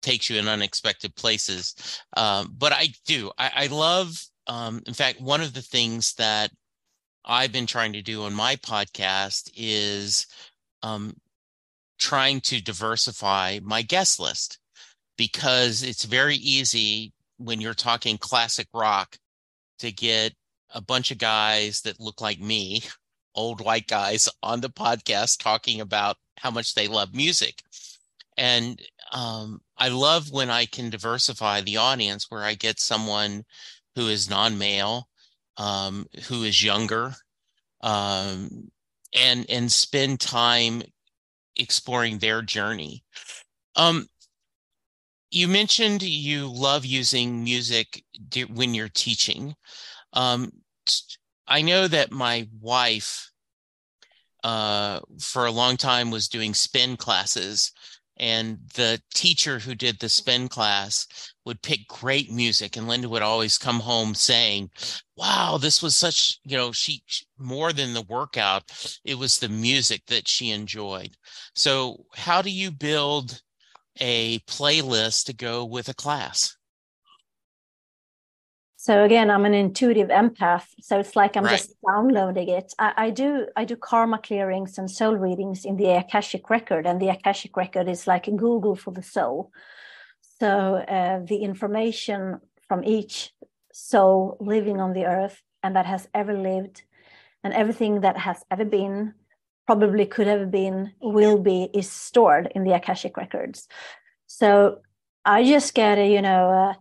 takes 0.02 0.30
you 0.30 0.38
in 0.38 0.48
unexpected 0.48 1.14
places. 1.16 1.74
Um, 2.16 2.54
but 2.56 2.72
I 2.72 2.88
do. 3.06 3.30
I, 3.38 3.50
I 3.54 3.66
love. 3.68 4.22
Um, 4.46 4.82
in 4.86 4.94
fact, 4.94 5.20
one 5.20 5.40
of 5.40 5.54
the 5.54 5.62
things 5.62 6.14
that 6.14 6.50
I've 7.24 7.52
been 7.52 7.66
trying 7.66 7.92
to 7.92 8.02
do 8.02 8.24
on 8.24 8.32
my 8.34 8.56
podcast 8.56 9.50
is 9.54 10.26
um, 10.82 11.14
trying 11.98 12.40
to 12.42 12.62
diversify 12.62 13.60
my 13.62 13.82
guest 13.82 14.18
list 14.18 14.58
because 15.16 15.82
it's 15.82 16.04
very 16.04 16.36
easy 16.36 17.12
when 17.36 17.60
you're 17.60 17.74
talking 17.74 18.18
classic 18.18 18.68
rock 18.72 19.16
to 19.80 19.92
get 19.92 20.32
a 20.74 20.80
bunch 20.80 21.10
of 21.10 21.18
guys 21.18 21.82
that 21.82 22.00
look 22.00 22.20
like 22.20 22.40
me, 22.40 22.82
old 23.38 23.60
white 23.64 23.88
guys 23.88 24.28
on 24.42 24.60
the 24.62 24.70
podcast 24.70 25.42
talking 25.42 25.80
about 25.80 26.18
how 26.38 26.50
much 26.50 26.74
they 26.74 26.88
love 26.88 27.14
music. 27.14 27.62
And 28.36 28.80
um, 29.12 29.60
I 29.78 29.88
love 29.88 30.30
when 30.32 30.50
I 30.50 30.66
can 30.66 30.90
diversify 30.90 31.60
the 31.62 31.76
audience 31.78 32.26
where 32.30 32.44
I 32.44 32.54
get 32.54 32.80
someone 32.80 33.44
who 33.96 34.08
is 34.08 34.30
non 34.30 34.58
male, 34.58 35.08
um, 35.58 36.06
who 36.28 36.44
is 36.44 36.62
younger, 36.64 37.14
um, 37.82 38.70
and 39.14 39.46
and 39.48 39.72
spend 39.72 40.20
time 40.20 40.82
exploring 41.56 42.18
their 42.18 42.42
journey. 42.42 43.04
Um, 43.76 44.08
you 45.30 45.48
mentioned 45.48 46.02
you 46.02 46.48
love 46.48 46.84
using 46.86 47.44
music 47.44 48.04
when 48.50 48.74
you're 48.74 48.88
teaching. 48.88 49.54
Um, 50.12 50.52
I 51.46 51.62
know 51.62 51.88
that 51.88 52.12
my 52.12 52.48
wife, 52.60 53.27
uh, 54.44 55.00
for 55.20 55.46
a 55.46 55.52
long 55.52 55.76
time, 55.76 56.10
was 56.10 56.28
doing 56.28 56.54
spin 56.54 56.96
classes, 56.96 57.72
and 58.18 58.58
the 58.74 59.00
teacher 59.14 59.58
who 59.58 59.74
did 59.74 59.98
the 59.98 60.08
spin 60.08 60.48
class 60.48 61.06
would 61.44 61.62
pick 61.62 61.86
great 61.88 62.30
music, 62.30 62.76
and 62.76 62.88
Linda 62.88 63.08
would 63.08 63.22
always 63.22 63.58
come 63.58 63.80
home 63.80 64.14
saying, 64.14 64.70
"Wow, 65.16 65.58
this 65.58 65.82
was 65.82 65.96
such 65.96 66.38
you 66.44 66.56
know 66.56 66.72
she 66.72 67.02
more 67.38 67.72
than 67.72 67.94
the 67.94 68.02
workout, 68.02 68.64
it 69.04 69.16
was 69.16 69.38
the 69.38 69.48
music 69.48 70.02
that 70.06 70.28
she 70.28 70.50
enjoyed." 70.50 71.16
So, 71.54 72.06
how 72.14 72.42
do 72.42 72.50
you 72.50 72.70
build 72.70 73.42
a 74.00 74.40
playlist 74.40 75.24
to 75.26 75.32
go 75.32 75.64
with 75.64 75.88
a 75.88 75.94
class? 75.94 76.57
So 78.88 79.04
again, 79.04 79.30
I'm 79.30 79.44
an 79.44 79.52
intuitive 79.52 80.08
empath. 80.08 80.64
So 80.80 80.98
it's 80.98 81.14
like 81.14 81.36
I'm 81.36 81.44
right. 81.44 81.58
just 81.58 81.74
downloading 81.86 82.48
it. 82.48 82.72
I, 82.78 82.94
I, 82.96 83.10
do 83.10 83.46
I 83.54 83.66
do 83.66 83.76
karma 83.76 84.16
clearings 84.16 84.78
and 84.78 84.90
soul 84.90 85.14
readings 85.14 85.66
in 85.66 85.76
the 85.76 85.90
Akashic 85.90 86.48
record, 86.48 86.86
and 86.86 86.98
the 86.98 87.10
Akashic 87.10 87.54
record 87.54 87.86
is 87.86 88.06
like 88.06 88.28
a 88.28 88.30
Google 88.30 88.76
for 88.76 88.90
the 88.90 89.02
soul. 89.02 89.52
So 90.40 90.76
uh, 90.76 91.20
the 91.22 91.36
information 91.36 92.40
from 92.66 92.82
each 92.82 93.34
soul 93.74 94.38
living 94.40 94.80
on 94.80 94.94
the 94.94 95.04
earth 95.04 95.42
and 95.62 95.76
that 95.76 95.84
has 95.84 96.08
ever 96.14 96.32
lived, 96.32 96.80
and 97.44 97.52
everything 97.52 98.00
that 98.00 98.16
has 98.16 98.42
ever 98.50 98.64
been, 98.64 99.12
probably 99.66 100.06
could 100.06 100.28
have 100.28 100.50
been, 100.50 100.94
will 101.02 101.36
be, 101.36 101.68
is 101.74 101.92
stored 101.92 102.50
in 102.54 102.64
the 102.64 102.72
Akashic 102.72 103.18
records. 103.18 103.68
So 104.26 104.78
I 105.26 105.44
just 105.44 105.74
get 105.74 105.98
a, 105.98 106.10
you 106.10 106.22
know, 106.22 106.74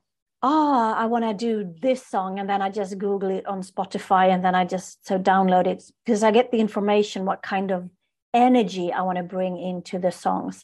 uh, 0.44 0.48
oh, 0.48 0.94
I 0.96 1.06
want 1.08 1.25
to 1.25 1.34
do 1.34 1.74
this 1.82 2.06
song. 2.06 2.39
And 2.39 2.50
then 2.50 2.62
I 2.62 2.70
just 2.70 2.98
Google 2.98 3.29
it 3.29 3.46
on 3.48 3.62
Spotify 3.62 4.29
and 4.29 4.46
then 4.46 4.53
I 4.56 4.65
just 4.65 5.06
so 5.08 5.17
download 5.17 5.67
it 5.67 5.84
because 6.06 6.24
I 6.24 6.32
get 6.32 6.51
the 6.51 6.60
information, 6.60 7.25
what 7.25 7.41
kind 7.41 7.72
of 7.72 7.89
energy 8.34 8.94
I 8.94 9.01
want 9.01 9.17
to 9.17 9.24
bring 9.24 9.58
into 9.58 9.98
the 9.98 10.12
songs. 10.12 10.63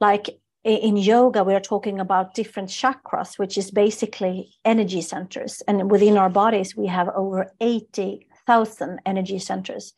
Like 0.00 0.38
in 0.64 0.96
yoga, 0.96 1.42
we're 1.42 1.60
talking 1.60 2.00
about 2.00 2.34
different 2.34 2.68
chakras, 2.68 3.38
which 3.38 3.56
is 3.56 3.70
basically 3.70 4.50
energy 4.64 5.00
centers. 5.00 5.62
And 5.66 5.90
within 5.90 6.18
our 6.18 6.28
bodies, 6.28 6.76
we 6.76 6.88
have 6.88 7.08
over 7.08 7.52
80,000 7.60 9.00
energy 9.06 9.38
centers. 9.38 9.94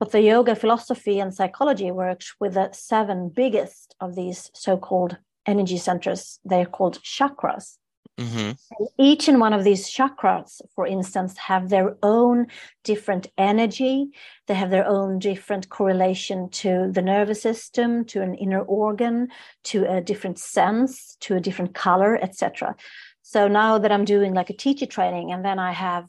But 0.00 0.10
the 0.10 0.20
yoga 0.20 0.54
philosophy 0.56 1.20
and 1.20 1.32
psychology 1.32 1.90
works 1.90 2.34
with 2.40 2.54
the 2.54 2.70
seven 2.72 3.28
biggest 3.28 3.94
of 4.00 4.14
these 4.14 4.50
so 4.52 4.76
called 4.76 5.16
energy 5.46 5.78
centers. 5.78 6.40
They're 6.44 6.66
called 6.66 7.00
chakras. 7.02 7.78
Mm-hmm. 8.18 8.52
Each 8.98 9.28
and 9.28 9.40
one 9.40 9.52
of 9.52 9.62
these 9.62 9.90
chakras, 9.90 10.62
for 10.74 10.86
instance, 10.86 11.36
have 11.36 11.68
their 11.68 11.96
own 12.02 12.46
different 12.82 13.26
energy. 13.36 14.08
They 14.46 14.54
have 14.54 14.70
their 14.70 14.86
own 14.86 15.18
different 15.18 15.68
correlation 15.68 16.48
to 16.50 16.90
the 16.90 17.02
nervous 17.02 17.42
system, 17.42 18.06
to 18.06 18.22
an 18.22 18.34
inner 18.34 18.62
organ, 18.62 19.28
to 19.64 19.84
a 19.84 20.00
different 20.00 20.38
sense, 20.38 21.16
to 21.20 21.36
a 21.36 21.40
different 21.40 21.74
color, 21.74 22.16
etc. 22.16 22.74
So 23.22 23.48
now 23.48 23.78
that 23.78 23.92
I'm 23.92 24.06
doing 24.06 24.32
like 24.32 24.48
a 24.48 24.56
teacher 24.56 24.86
training, 24.86 25.32
and 25.32 25.44
then 25.44 25.58
I 25.58 25.72
have, 25.72 26.08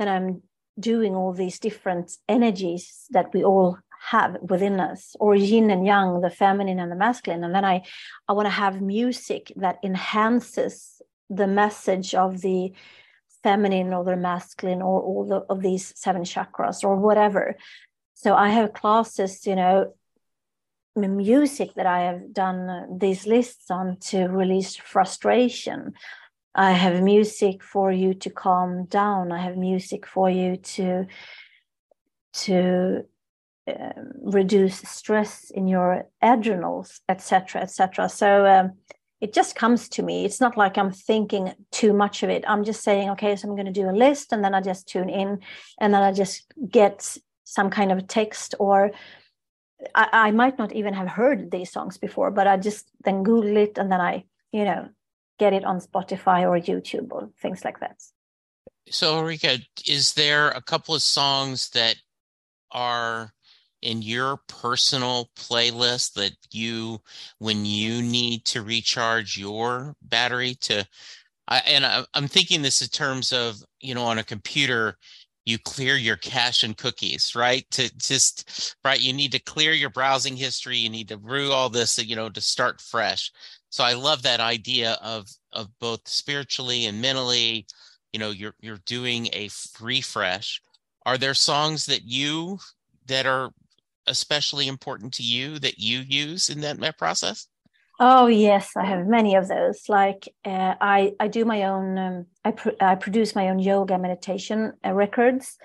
then 0.00 0.08
I'm 0.08 0.42
doing 0.80 1.14
all 1.14 1.32
these 1.32 1.60
different 1.60 2.16
energies 2.28 3.06
that 3.10 3.32
we 3.32 3.44
all 3.44 3.78
have 4.00 4.36
within 4.40 4.78
us 4.78 5.16
or 5.18 5.34
yin 5.34 5.70
and 5.70 5.86
yang 5.86 6.20
the 6.20 6.30
feminine 6.30 6.78
and 6.78 6.92
the 6.92 6.96
masculine 6.96 7.42
and 7.42 7.54
then 7.54 7.64
i 7.64 7.82
i 8.28 8.32
want 8.32 8.46
to 8.46 8.50
have 8.50 8.80
music 8.80 9.50
that 9.56 9.78
enhances 9.82 10.95
the 11.30 11.46
message 11.46 12.14
of 12.14 12.40
the 12.40 12.72
feminine 13.42 13.92
or 13.92 14.04
the 14.04 14.16
masculine 14.16 14.82
or 14.82 15.00
all 15.00 15.24
the, 15.24 15.36
of 15.52 15.62
these 15.62 15.92
seven 15.96 16.22
chakras 16.22 16.82
or 16.82 16.96
whatever 16.96 17.56
so 18.14 18.34
i 18.34 18.48
have 18.48 18.72
classes 18.72 19.46
you 19.46 19.56
know 19.56 19.92
music 20.96 21.74
that 21.74 21.86
i 21.86 22.00
have 22.00 22.32
done 22.32 22.68
uh, 22.68 22.86
these 22.90 23.26
lists 23.26 23.70
on 23.70 23.96
to 23.98 24.26
release 24.28 24.76
frustration 24.76 25.92
I 26.56 26.72
have 26.72 27.02
music 27.02 27.62
for 27.62 27.92
you 27.92 28.14
to 28.14 28.30
calm 28.30 28.86
down. 28.86 29.30
I 29.30 29.42
have 29.42 29.58
music 29.58 30.06
for 30.06 30.30
you 30.30 30.56
to 30.56 31.06
to 32.32 33.04
um, 33.68 34.12
reduce 34.22 34.78
stress 34.78 35.50
in 35.50 35.68
your 35.68 36.08
adrenals, 36.22 37.00
etc., 37.08 37.62
etc. 37.62 38.08
So 38.08 38.46
um, 38.46 38.72
it 39.20 39.32
just 39.32 39.56
comes 39.56 39.88
to 39.90 40.02
me. 40.02 40.24
It's 40.24 40.40
not 40.40 40.56
like 40.56 40.76
I'm 40.76 40.92
thinking 40.92 41.52
too 41.72 41.92
much 41.92 42.22
of 42.22 42.30
it. 42.30 42.44
I'm 42.46 42.64
just 42.64 42.82
saying, 42.82 43.10
okay, 43.10 43.34
so 43.34 43.48
I'm 43.48 43.54
going 43.56 43.66
to 43.66 43.72
do 43.72 43.88
a 43.88 43.92
list, 43.92 44.32
and 44.32 44.44
then 44.44 44.54
I 44.54 44.60
just 44.60 44.88
tune 44.88 45.08
in, 45.08 45.40
and 45.80 45.94
then 45.94 46.02
I 46.02 46.12
just 46.12 46.52
get 46.70 47.16
some 47.44 47.70
kind 47.70 47.92
of 47.92 48.06
text 48.06 48.54
or. 48.58 48.92
I, 49.94 50.08
I 50.10 50.30
might 50.30 50.58
not 50.58 50.72
even 50.72 50.94
have 50.94 51.06
heard 51.06 51.50
these 51.50 51.70
songs 51.70 51.98
before, 51.98 52.30
but 52.30 52.46
I 52.46 52.56
just 52.56 52.90
then 53.04 53.22
Google 53.22 53.58
it 53.58 53.76
and 53.76 53.92
then 53.92 54.00
I, 54.00 54.24
you 54.50 54.64
know, 54.64 54.88
get 55.38 55.52
it 55.52 55.66
on 55.66 55.80
Spotify 55.80 56.48
or 56.48 56.58
YouTube 56.58 57.08
or 57.10 57.28
things 57.42 57.62
like 57.62 57.80
that. 57.80 58.02
So, 58.88 59.18
Ulrika, 59.18 59.58
is 59.86 60.14
there 60.14 60.48
a 60.48 60.62
couple 60.62 60.94
of 60.94 61.02
songs 61.02 61.70
that 61.70 61.96
are 62.70 63.34
in 63.86 64.02
your 64.02 64.38
personal 64.48 65.30
playlist 65.36 66.14
that 66.14 66.32
you, 66.50 67.00
when 67.38 67.64
you 67.64 68.02
need 68.02 68.44
to 68.46 68.62
recharge 68.62 69.36
your 69.36 69.94
battery 70.02 70.54
to? 70.62 70.86
I, 71.48 71.58
and 71.66 71.86
I, 71.86 72.04
I'm 72.14 72.28
thinking 72.28 72.62
this 72.62 72.82
in 72.82 72.88
terms 72.88 73.32
of, 73.32 73.56
you 73.80 73.94
know, 73.94 74.04
on 74.04 74.18
a 74.18 74.24
computer, 74.24 74.96
you 75.44 75.58
clear 75.58 75.96
your 75.96 76.16
cache 76.16 76.64
and 76.64 76.76
cookies, 76.76 77.34
right? 77.36 77.64
To 77.72 77.90
just, 77.98 78.74
right, 78.84 79.00
you 79.00 79.12
need 79.12 79.32
to 79.32 79.38
clear 79.38 79.72
your 79.72 79.90
browsing 79.90 80.36
history. 80.36 80.76
You 80.76 80.90
need 80.90 81.08
to 81.08 81.16
brew 81.16 81.52
all 81.52 81.70
this, 81.70 81.98
you 82.04 82.16
know, 82.16 82.28
to 82.28 82.40
start 82.40 82.80
fresh 82.80 83.30
so 83.76 83.84
i 83.84 83.92
love 83.92 84.22
that 84.22 84.40
idea 84.40 84.98
of 85.02 85.28
of 85.52 85.68
both 85.80 86.00
spiritually 86.08 86.86
and 86.86 87.00
mentally 87.00 87.66
you 88.12 88.18
know 88.18 88.30
you're 88.30 88.54
you're 88.60 88.80
doing 88.86 89.26
a 89.34 89.48
refresh 89.80 90.60
are 91.04 91.18
there 91.18 91.34
songs 91.34 91.86
that 91.86 92.02
you 92.04 92.58
that 93.06 93.26
are 93.26 93.50
especially 94.06 94.68
important 94.68 95.12
to 95.14 95.22
you 95.22 95.58
that 95.58 95.78
you 95.78 96.00
use 96.00 96.48
in 96.48 96.60
that 96.60 96.98
process 96.98 97.48
oh 98.00 98.26
yes 98.26 98.70
i 98.76 98.84
have 98.84 99.06
many 99.06 99.34
of 99.34 99.48
those 99.48 99.82
like 99.88 100.28
uh, 100.44 100.74
i 100.80 101.12
i 101.20 101.28
do 101.28 101.44
my 101.44 101.64
own 101.64 101.98
um, 101.98 102.26
i 102.44 102.50
pr- 102.50 102.80
i 102.80 102.94
produce 102.94 103.34
my 103.34 103.48
own 103.48 103.58
yoga 103.58 103.98
meditation 103.98 104.72
uh, 104.84 104.92
records 104.92 105.56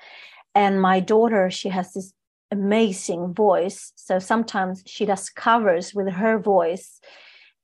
and 0.55 0.81
my 0.81 0.99
daughter 0.99 1.49
she 1.49 1.69
has 1.69 1.93
this 1.93 2.13
amazing 2.51 3.33
voice 3.33 3.93
so 3.95 4.19
sometimes 4.19 4.83
she 4.85 5.05
does 5.05 5.29
covers 5.29 5.93
with 5.93 6.09
her 6.09 6.37
voice 6.37 6.99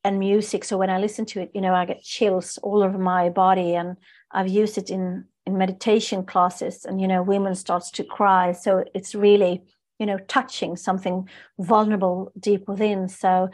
and 0.07 0.19
music. 0.19 0.63
So 0.63 0.77
when 0.77 0.89
I 0.89 0.99
listen 0.99 1.25
to 1.27 1.41
it, 1.41 1.51
you 1.53 1.61
know, 1.61 1.73
I 1.73 1.85
get 1.85 2.01
chills 2.01 2.57
all 2.63 2.81
over 2.81 2.97
my 2.97 3.29
body, 3.29 3.75
and 3.75 3.97
I've 4.31 4.47
used 4.47 4.77
it 4.77 4.89
in 4.89 5.25
in 5.45 5.57
meditation 5.57 6.25
classes, 6.25 6.85
and 6.85 6.99
you 7.01 7.07
know, 7.07 7.21
women 7.21 7.55
starts 7.55 7.91
to 7.91 8.03
cry. 8.03 8.53
So 8.53 8.83
it's 8.93 9.13
really, 9.13 9.63
you 9.99 10.05
know, 10.05 10.17
touching 10.27 10.75
something 10.75 11.27
vulnerable 11.59 12.31
deep 12.39 12.67
within. 12.67 13.07
So 13.07 13.49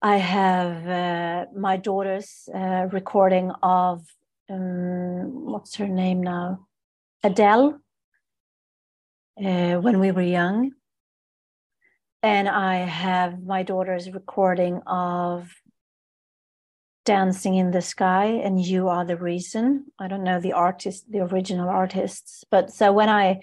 I 0.00 0.16
have 0.16 0.88
uh, 0.88 1.46
my 1.56 1.76
daughter's 1.76 2.48
uh, 2.54 2.88
recording 2.90 3.52
of 3.62 4.04
um, 4.50 5.46
what's 5.46 5.76
her 5.76 5.88
name 5.88 6.22
now, 6.22 6.66
Adele. 7.22 7.78
Uh, 9.42 9.76
when 9.76 9.98
we 9.98 10.10
were 10.10 10.22
young, 10.22 10.72
and 12.22 12.48
I 12.48 12.76
have 12.76 13.42
my 13.42 13.62
daughter's 13.62 14.10
recording 14.12 14.82
of 14.86 15.50
Dancing 17.04 17.56
in 17.56 17.70
the 17.70 17.80
Sky 17.80 18.26
and 18.26 18.60
You 18.60 18.88
Are 18.88 19.04
the 19.04 19.16
Reason. 19.16 19.86
I 19.98 20.06
don't 20.06 20.22
know 20.22 20.38
the 20.38 20.52
artist, 20.52 21.10
the 21.10 21.20
original 21.20 21.68
artists, 21.68 22.44
but 22.50 22.70
so 22.70 22.92
when 22.92 23.08
I 23.08 23.40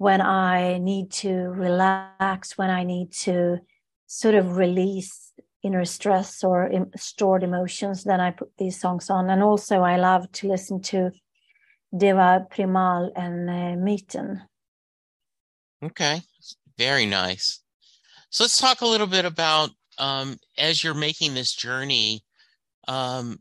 when 0.00 0.22
I 0.22 0.78
need 0.78 1.12
to 1.24 1.30
relax, 1.30 2.56
when 2.56 2.70
I 2.70 2.84
need 2.84 3.12
to 3.24 3.58
sort 4.06 4.34
of 4.34 4.56
release 4.56 5.34
inner 5.62 5.84
stress 5.84 6.42
or 6.42 6.70
stored 6.96 7.42
emotions, 7.42 8.04
then 8.04 8.18
I 8.18 8.30
put 8.30 8.50
these 8.56 8.80
songs 8.80 9.10
on. 9.10 9.28
And 9.28 9.42
also, 9.42 9.82
I 9.82 9.96
love 9.96 10.32
to 10.32 10.48
listen 10.48 10.80
to 10.84 11.10
Deva 11.94 12.46
Premal 12.50 13.10
and 13.14 13.50
uh. 13.50 14.36
Okay, 15.84 16.22
very 16.78 17.04
nice. 17.04 17.60
So 18.30 18.44
let's 18.44 18.56
talk 18.56 18.80
a 18.80 18.86
little 18.86 19.06
bit 19.06 19.26
about 19.26 19.68
um, 19.98 20.38
as 20.56 20.82
you're 20.82 20.94
making 20.94 21.34
this 21.34 21.52
journey. 21.52 22.24
Um, 22.88 23.40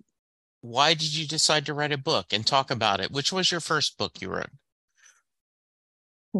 why 0.60 0.94
did 0.94 1.16
you 1.16 1.26
decide 1.26 1.68
to 1.68 1.74
write 1.74 1.94
a 1.94 1.98
book 1.98 2.34
and 2.34 2.46
talk 2.46 2.70
about 2.70 3.00
it? 3.00 3.12
Which 3.12 3.32
was 3.32 3.50
your 3.50 3.62
first 3.62 3.98
book 3.98 4.22
you 4.22 4.28
wrote? 4.28 4.52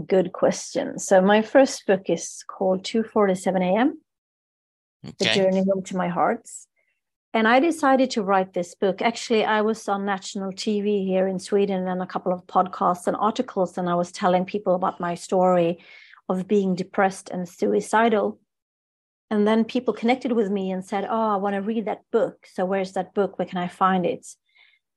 Good 0.06 0.34
question. 0.34 1.00
So 1.00 1.20
my 1.22 1.42
first 1.42 1.88
book 1.88 2.10
is 2.10 2.44
called 2.48 2.84
2:47 2.84 3.62
a.m. 3.62 4.02
Okay. 5.04 5.16
The 5.18 5.26
Journey 5.26 5.64
Home 5.68 5.84
to 5.84 5.98
My 5.98 6.08
Hearts. 6.08 6.68
And 7.34 7.48
I 7.48 7.60
decided 7.60 8.12
to 8.12 8.24
write 8.24 8.54
this 8.54 8.76
book. 8.76 9.02
Actually, 9.02 9.46
I 9.46 9.62
was 9.62 9.88
on 9.88 10.06
national 10.06 10.52
TV 10.52 11.06
here 11.06 11.28
in 11.28 11.40
Sweden 11.40 11.88
and 11.88 12.02
a 12.02 12.08
couple 12.08 12.34
of 12.34 12.46
podcasts 12.48 13.08
and 13.08 13.16
articles, 13.16 13.78
and 13.78 13.88
I 13.88 13.96
was 13.96 14.12
telling 14.12 14.46
people 14.46 14.76
about 14.76 15.00
my 15.00 15.16
story 15.16 15.80
of 16.28 16.48
being 16.48 16.76
depressed 16.76 17.30
and 17.30 17.48
suicidal. 17.48 18.40
And 19.32 19.48
then 19.48 19.64
people 19.64 19.94
connected 19.94 20.32
with 20.32 20.52
me 20.52 20.72
and 20.72 20.84
said, 20.84 21.06
Oh, 21.10 21.30
I 21.30 21.38
want 21.38 21.56
to 21.56 21.62
read 21.62 21.86
that 21.86 22.04
book. 22.12 22.48
So 22.52 22.66
where's 22.66 22.94
that 22.94 23.14
book? 23.14 23.38
Where 23.38 23.48
can 23.48 23.60
I 23.60 23.68
find 23.68 24.06
it? 24.06 24.26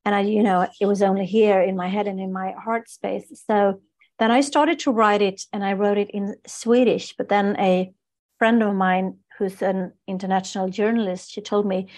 And 0.05 0.15
I, 0.15 0.21
you 0.21 0.43
know, 0.43 0.69
it 0.81 0.87
was 0.87 1.03
only 1.03 1.27
here 1.27 1.61
in 1.61 1.77
my 1.77 1.89
head 1.89 2.07
and 2.07 2.19
in 2.19 2.33
my 2.33 2.53
heart 2.53 2.89
space. 2.89 3.43
So 3.47 3.81
then 4.23 4.31
I 4.31 4.41
started 4.41 4.79
to 4.81 4.93
write 4.93 5.21
it 5.21 5.47
and 5.53 5.65
I 5.65 5.73
wrote 5.73 5.99
it 5.99 6.09
in 6.11 6.37
Swedish. 6.47 7.13
But 7.17 7.29
then 7.29 7.57
a 7.59 7.93
friend 8.39 8.63
of 8.63 8.73
mine 8.73 9.17
who's 9.37 9.61
an 9.63 9.95
international 10.07 10.69
journalist, 10.69 11.33
she 11.33 11.41
told 11.41 11.67
me, 11.67 11.89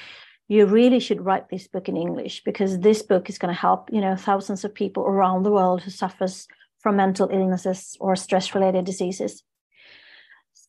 you 0.49 0.65
really 0.65 1.01
should 1.01 1.23
write 1.23 1.51
this 1.51 1.69
book 1.69 1.87
in 1.87 1.99
English 1.99 2.43
because 2.43 2.79
this 2.79 3.03
book 3.03 3.29
is 3.29 3.37
going 3.37 3.55
to 3.55 3.61
help, 3.61 3.91
you 3.93 4.01
know, 4.01 4.17
thousands 4.17 4.65
of 4.65 4.73
people 4.73 5.03
around 5.03 5.43
the 5.43 5.51
world 5.51 5.83
who 5.83 5.91
suffers 5.91 6.49
from 6.79 6.97
mental 6.97 7.29
illnesses 7.31 7.95
or 8.01 8.17
stress 8.17 8.55
related 8.55 8.87
diseases. 8.87 9.43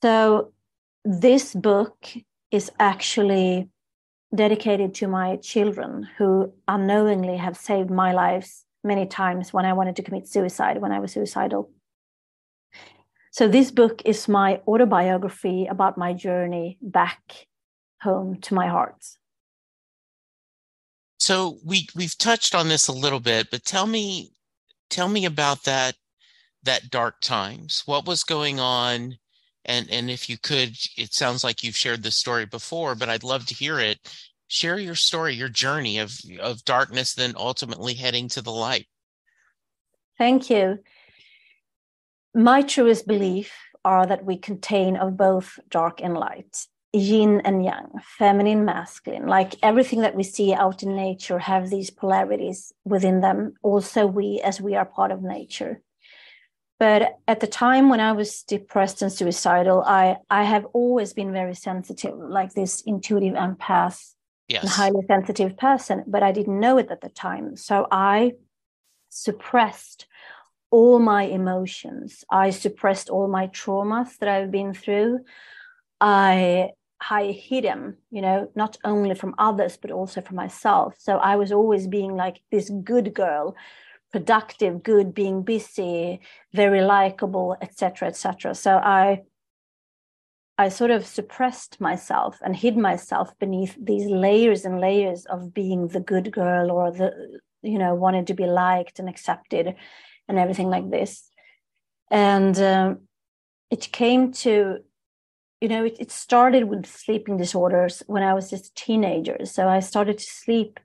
So 0.01 0.51
this 1.05 1.53
book 1.53 2.05
is 2.51 2.69
actually 2.79 3.69
dedicated 4.35 4.93
to 4.95 5.07
my 5.07 5.37
children 5.37 6.05
who 6.17 6.51
unknowingly 6.67 7.37
have 7.37 7.55
saved 7.55 7.89
my 7.89 8.11
lives 8.11 8.64
many 8.85 9.05
times 9.05 9.51
when 9.51 9.65
I 9.65 9.73
wanted 9.73 9.95
to 9.97 10.03
commit 10.03 10.27
suicide, 10.27 10.79
when 10.79 10.91
I 10.91 10.99
was 10.99 11.11
suicidal. 11.11 11.71
So, 13.31 13.47
this 13.49 13.71
book 13.71 14.01
is 14.05 14.29
my 14.29 14.61
autobiography 14.67 15.67
about 15.69 15.97
my 15.97 16.13
journey 16.13 16.77
back 16.81 17.47
home 18.01 18.39
to 18.41 18.53
my 18.53 18.67
heart. 18.67 19.03
So 21.25 21.57
we 21.65 21.87
we've 21.95 22.17
touched 22.17 22.53
on 22.53 22.69
this 22.69 22.87
a 22.87 22.93
little 22.93 23.19
bit, 23.19 23.49
but 23.49 23.65
tell 23.65 23.87
me 23.87 24.31
tell 24.91 25.09
me 25.09 25.25
about 25.25 25.63
that 25.63 25.95
that 26.63 26.91
dark 26.91 27.19
times. 27.19 27.81
What 27.87 28.05
was 28.05 28.23
going 28.23 28.59
on? 28.59 29.17
And 29.65 29.89
and 29.89 30.11
if 30.11 30.29
you 30.29 30.37
could, 30.37 30.77
it 30.97 31.13
sounds 31.15 31.43
like 31.43 31.63
you've 31.63 31.75
shared 31.75 32.03
this 32.03 32.15
story 32.15 32.45
before, 32.45 32.93
but 32.93 33.09
I'd 33.09 33.23
love 33.23 33.47
to 33.47 33.55
hear 33.55 33.79
it 33.79 33.99
share 34.47 34.77
your 34.77 34.95
story, 34.95 35.33
your 35.33 35.49
journey 35.49 35.99
of 35.99 36.17
of 36.39 36.63
darkness, 36.65 37.13
then 37.13 37.33
ultimately 37.35 37.93
heading 37.93 38.29
to 38.29 38.41
the 38.41 38.51
light. 38.51 38.87
Thank 40.17 40.49
you. 40.49 40.79
My 42.33 42.61
truest 42.61 43.07
belief 43.07 43.53
are 43.83 44.05
that 44.05 44.25
we 44.25 44.37
contain 44.37 44.97
of 44.97 45.17
both 45.17 45.59
dark 45.69 46.01
and 46.01 46.15
light, 46.15 46.67
yin 46.93 47.41
and 47.41 47.63
yang, 47.63 47.91
feminine, 48.17 48.65
masculine. 48.65 49.27
Like 49.27 49.55
everything 49.61 50.01
that 50.01 50.15
we 50.15 50.23
see 50.23 50.53
out 50.53 50.83
in 50.83 50.95
nature 50.95 51.39
have 51.39 51.69
these 51.69 51.89
polarities 51.89 52.73
within 52.83 53.21
them. 53.21 53.53
Also, 53.61 54.05
we 54.05 54.41
as 54.43 54.59
we 54.59 54.75
are 54.75 54.85
part 54.85 55.11
of 55.11 55.21
nature. 55.21 55.81
But 56.77 57.19
at 57.25 57.39
the 57.39 57.47
time 57.47 57.87
when 57.87 58.01
I 58.01 58.11
was 58.11 58.43
depressed 58.43 59.01
and 59.01 59.11
suicidal, 59.11 59.81
I 59.83 60.17
I 60.29 60.43
have 60.43 60.65
always 60.73 61.13
been 61.13 61.31
very 61.31 61.55
sensitive, 61.55 62.17
like 62.17 62.53
this 62.53 62.81
intuitive 62.81 63.35
empath 63.35 64.14
yes. 64.47 64.63
and 64.63 64.71
highly 64.71 65.01
sensitive 65.07 65.57
person, 65.57 66.03
but 66.07 66.23
I 66.23 66.31
didn't 66.31 66.59
know 66.59 66.77
it 66.77 66.91
at 66.91 67.01
the 67.01 67.09
time. 67.09 67.55
So 67.55 67.87
I 67.91 68.33
suppressed 69.09 70.07
all 70.71 70.99
my 70.99 71.23
emotions. 71.23 72.23
I 72.29 72.49
suppressed 72.49 73.09
all 73.09 73.27
my 73.27 73.47
traumas 73.47 74.17
that 74.17 74.29
I've 74.29 74.51
been 74.51 74.73
through. 74.73 75.21
I 76.01 76.71
I 77.09 77.25
hid 77.31 77.65
them, 77.65 77.97
you 78.09 78.21
know, 78.21 78.49
not 78.55 78.77
only 78.83 79.15
from 79.15 79.35
others 79.37 79.77
but 79.77 79.91
also 79.91 80.21
from 80.21 80.37
myself. 80.37 80.95
So 80.99 81.17
I 81.17 81.35
was 81.35 81.51
always 81.51 81.87
being 81.87 82.15
like 82.15 82.41
this 82.51 82.69
good 82.69 83.13
girl, 83.13 83.55
productive, 84.11 84.81
good, 84.81 85.13
being 85.13 85.43
busy, 85.43 86.21
very 86.53 86.81
likable, 86.81 87.55
etc., 87.61 88.07
etc. 88.07 88.55
So 88.55 88.77
I 88.77 89.23
I 90.57 90.69
sort 90.69 90.91
of 90.91 91.05
suppressed 91.05 91.81
myself 91.81 92.39
and 92.41 92.55
hid 92.55 92.77
myself 92.77 93.37
beneath 93.39 93.75
these 93.79 94.05
layers 94.05 94.63
and 94.63 94.79
layers 94.79 95.25
of 95.25 95.53
being 95.53 95.89
the 95.89 95.99
good 95.99 96.31
girl 96.31 96.71
or 96.71 96.91
the, 96.91 97.39
you 97.61 97.77
know, 97.77 97.93
wanted 97.93 98.27
to 98.27 98.33
be 98.33 98.45
liked 98.45 98.99
and 98.99 99.09
accepted 99.09 99.75
and 100.27 100.39
everything 100.39 100.69
like 100.69 100.89
this. 100.89 101.29
And 102.09 102.57
um, 102.59 102.99
it 103.69 103.91
came 103.91 104.31
to, 104.31 104.77
you 105.59 105.67
know, 105.67 105.83
it, 105.83 105.97
it 105.99 106.11
started 106.11 106.65
with 106.65 106.85
sleeping 106.85 107.35
disorders 107.35 108.01
when 108.07 108.23
I 108.23 108.33
was 108.33 108.49
just 108.49 108.67
a 108.67 108.73
teenager. 108.75 109.45
So 109.45 109.67
I 109.67 109.81
started 109.81 110.19
to 110.19 110.23
sleep 110.23 110.79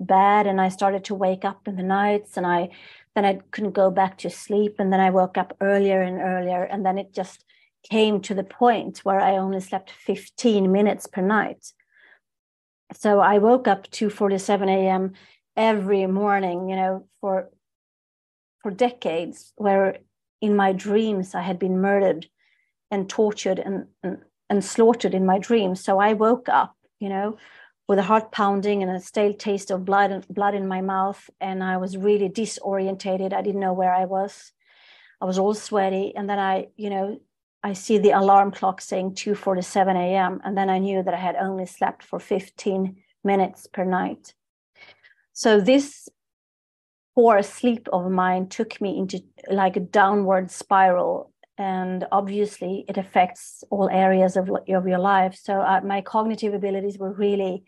bad 0.00 0.46
and 0.46 0.60
I 0.60 0.68
started 0.68 1.04
to 1.04 1.14
wake 1.14 1.44
up 1.44 1.66
in 1.66 1.76
the 1.76 1.82
nights 1.82 2.36
and 2.36 2.46
I 2.46 2.70
then 3.14 3.24
I 3.24 3.40
couldn't 3.50 3.72
go 3.72 3.90
back 3.90 4.18
to 4.18 4.30
sleep 4.30 4.76
and 4.78 4.92
then 4.92 5.00
I 5.00 5.10
woke 5.10 5.36
up 5.36 5.56
earlier 5.60 6.00
and 6.00 6.20
earlier 6.20 6.64
and 6.64 6.84
then 6.86 6.98
it 6.98 7.12
just 7.12 7.44
came 7.90 8.20
to 8.22 8.34
the 8.34 8.44
point 8.44 8.98
where 9.04 9.20
I 9.20 9.36
only 9.36 9.60
slept 9.60 9.90
15 9.90 10.70
minutes 10.72 11.06
per 11.06 11.20
night. 11.20 11.72
So 12.92 13.20
I 13.20 13.38
woke 13.38 13.68
up 13.68 13.90
2:47 13.90 14.68
a.m. 14.68 15.12
every 15.56 16.06
morning, 16.06 16.68
you 16.68 16.76
know, 16.76 17.06
for 17.20 17.50
for 18.62 18.70
decades, 18.70 19.52
where 19.56 19.98
in 20.40 20.56
my 20.56 20.72
dreams 20.72 21.34
I 21.34 21.42
had 21.42 21.58
been 21.58 21.80
murdered 21.80 22.28
and 22.90 23.08
tortured 23.08 23.58
and, 23.58 23.86
and, 24.02 24.18
and 24.48 24.64
slaughtered 24.64 25.14
in 25.14 25.26
my 25.26 25.38
dreams. 25.38 25.82
So 25.84 25.98
I 25.98 26.12
woke 26.14 26.48
up, 26.48 26.74
you 27.00 27.08
know, 27.08 27.36
with 27.88 27.98
a 27.98 28.02
heart 28.02 28.32
pounding 28.32 28.82
and 28.82 28.90
a 28.90 29.00
stale 29.00 29.34
taste 29.34 29.70
of 29.70 29.84
blood 29.84 30.26
blood 30.28 30.54
in 30.54 30.66
my 30.66 30.80
mouth, 30.80 31.28
and 31.40 31.62
I 31.62 31.76
was 31.76 31.96
really 31.96 32.28
disorientated. 32.28 33.32
I 33.32 33.42
didn't 33.42 33.60
know 33.60 33.74
where 33.74 33.94
I 33.94 34.04
was. 34.04 34.52
I 35.20 35.24
was 35.26 35.38
all 35.38 35.54
sweaty, 35.54 36.14
and 36.16 36.28
then 36.28 36.38
I, 36.38 36.68
you 36.76 36.90
know, 36.90 37.20
I 37.64 37.72
see 37.72 37.96
the 37.96 38.10
alarm 38.10 38.52
clock 38.52 38.82
saying 38.82 39.14
2:47 39.14 39.96
a.m. 39.96 40.40
and 40.44 40.56
then 40.56 40.68
I 40.68 40.78
knew 40.78 41.02
that 41.02 41.14
I 41.14 41.22
had 41.28 41.36
only 41.36 41.64
slept 41.64 42.02
for 42.04 42.20
15 42.20 42.96
minutes 43.24 43.66
per 43.66 43.84
night. 43.84 44.34
So 45.32 45.60
this 45.60 46.08
poor 47.14 47.42
sleep 47.42 47.88
of 47.90 48.10
mine 48.10 48.48
took 48.48 48.80
me 48.82 48.98
into 48.98 49.22
like 49.50 49.76
a 49.76 49.80
downward 49.80 50.50
spiral 50.50 51.32
and 51.56 52.06
obviously 52.12 52.84
it 52.88 52.98
affects 52.98 53.64
all 53.70 53.88
areas 53.88 54.36
of, 54.36 54.50
of 54.50 54.88
your 54.88 54.98
life 54.98 55.38
so 55.40 55.60
uh, 55.60 55.80
my 55.84 56.00
cognitive 56.00 56.52
abilities 56.52 56.98
were 56.98 57.12
really 57.12 57.62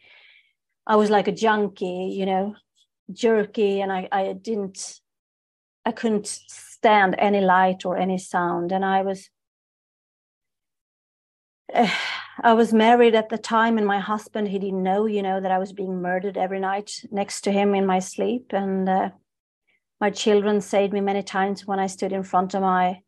i 0.86 0.96
was 0.96 1.08
like 1.08 1.28
a 1.28 1.32
junkie 1.32 2.12
you 2.12 2.26
know 2.26 2.56
jerky 3.12 3.80
and 3.80 3.92
I, 3.92 4.08
I 4.10 4.32
didn't 4.32 5.00
i 5.84 5.92
couldn't 5.92 6.26
stand 6.26 7.14
any 7.18 7.40
light 7.40 7.86
or 7.86 7.96
any 7.96 8.18
sound 8.18 8.72
and 8.72 8.84
i 8.84 9.02
was 9.02 9.30
I 12.42 12.52
was 12.52 12.72
married 12.72 13.14
at 13.14 13.28
the 13.28 13.38
time, 13.38 13.78
and 13.78 13.86
my 13.86 13.98
husband 13.98 14.48
he 14.48 14.58
didn't 14.58 14.82
know, 14.82 15.06
you 15.06 15.22
know, 15.22 15.40
that 15.40 15.50
I 15.50 15.58
was 15.58 15.72
being 15.72 16.02
murdered 16.02 16.36
every 16.36 16.60
night 16.60 17.02
next 17.10 17.42
to 17.42 17.52
him 17.52 17.74
in 17.74 17.86
my 17.86 17.98
sleep. 17.98 18.52
And 18.52 18.88
uh, 18.88 19.10
my 20.00 20.10
children 20.10 20.60
saved 20.60 20.92
me 20.92 21.00
many 21.00 21.22
times 21.22 21.66
when 21.66 21.78
I 21.78 21.86
stood 21.86 22.12
in 22.12 22.22
front 22.22 22.54
of 22.54 22.62
my 22.62 23.00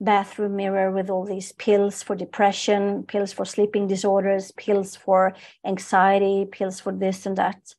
bathroom 0.00 0.56
mirror 0.56 0.90
with 0.90 1.10
all 1.10 1.24
these 1.24 1.52
pills 1.52 2.02
for 2.02 2.16
depression, 2.16 3.04
pills 3.04 3.32
for 3.32 3.44
sleeping 3.44 3.86
disorders, 3.86 4.52
pills 4.52 4.96
for 4.96 5.34
anxiety, 5.64 6.46
pills 6.50 6.80
for 6.80 6.92
this 6.92 7.26
and 7.26 7.36
that. 7.36 7.74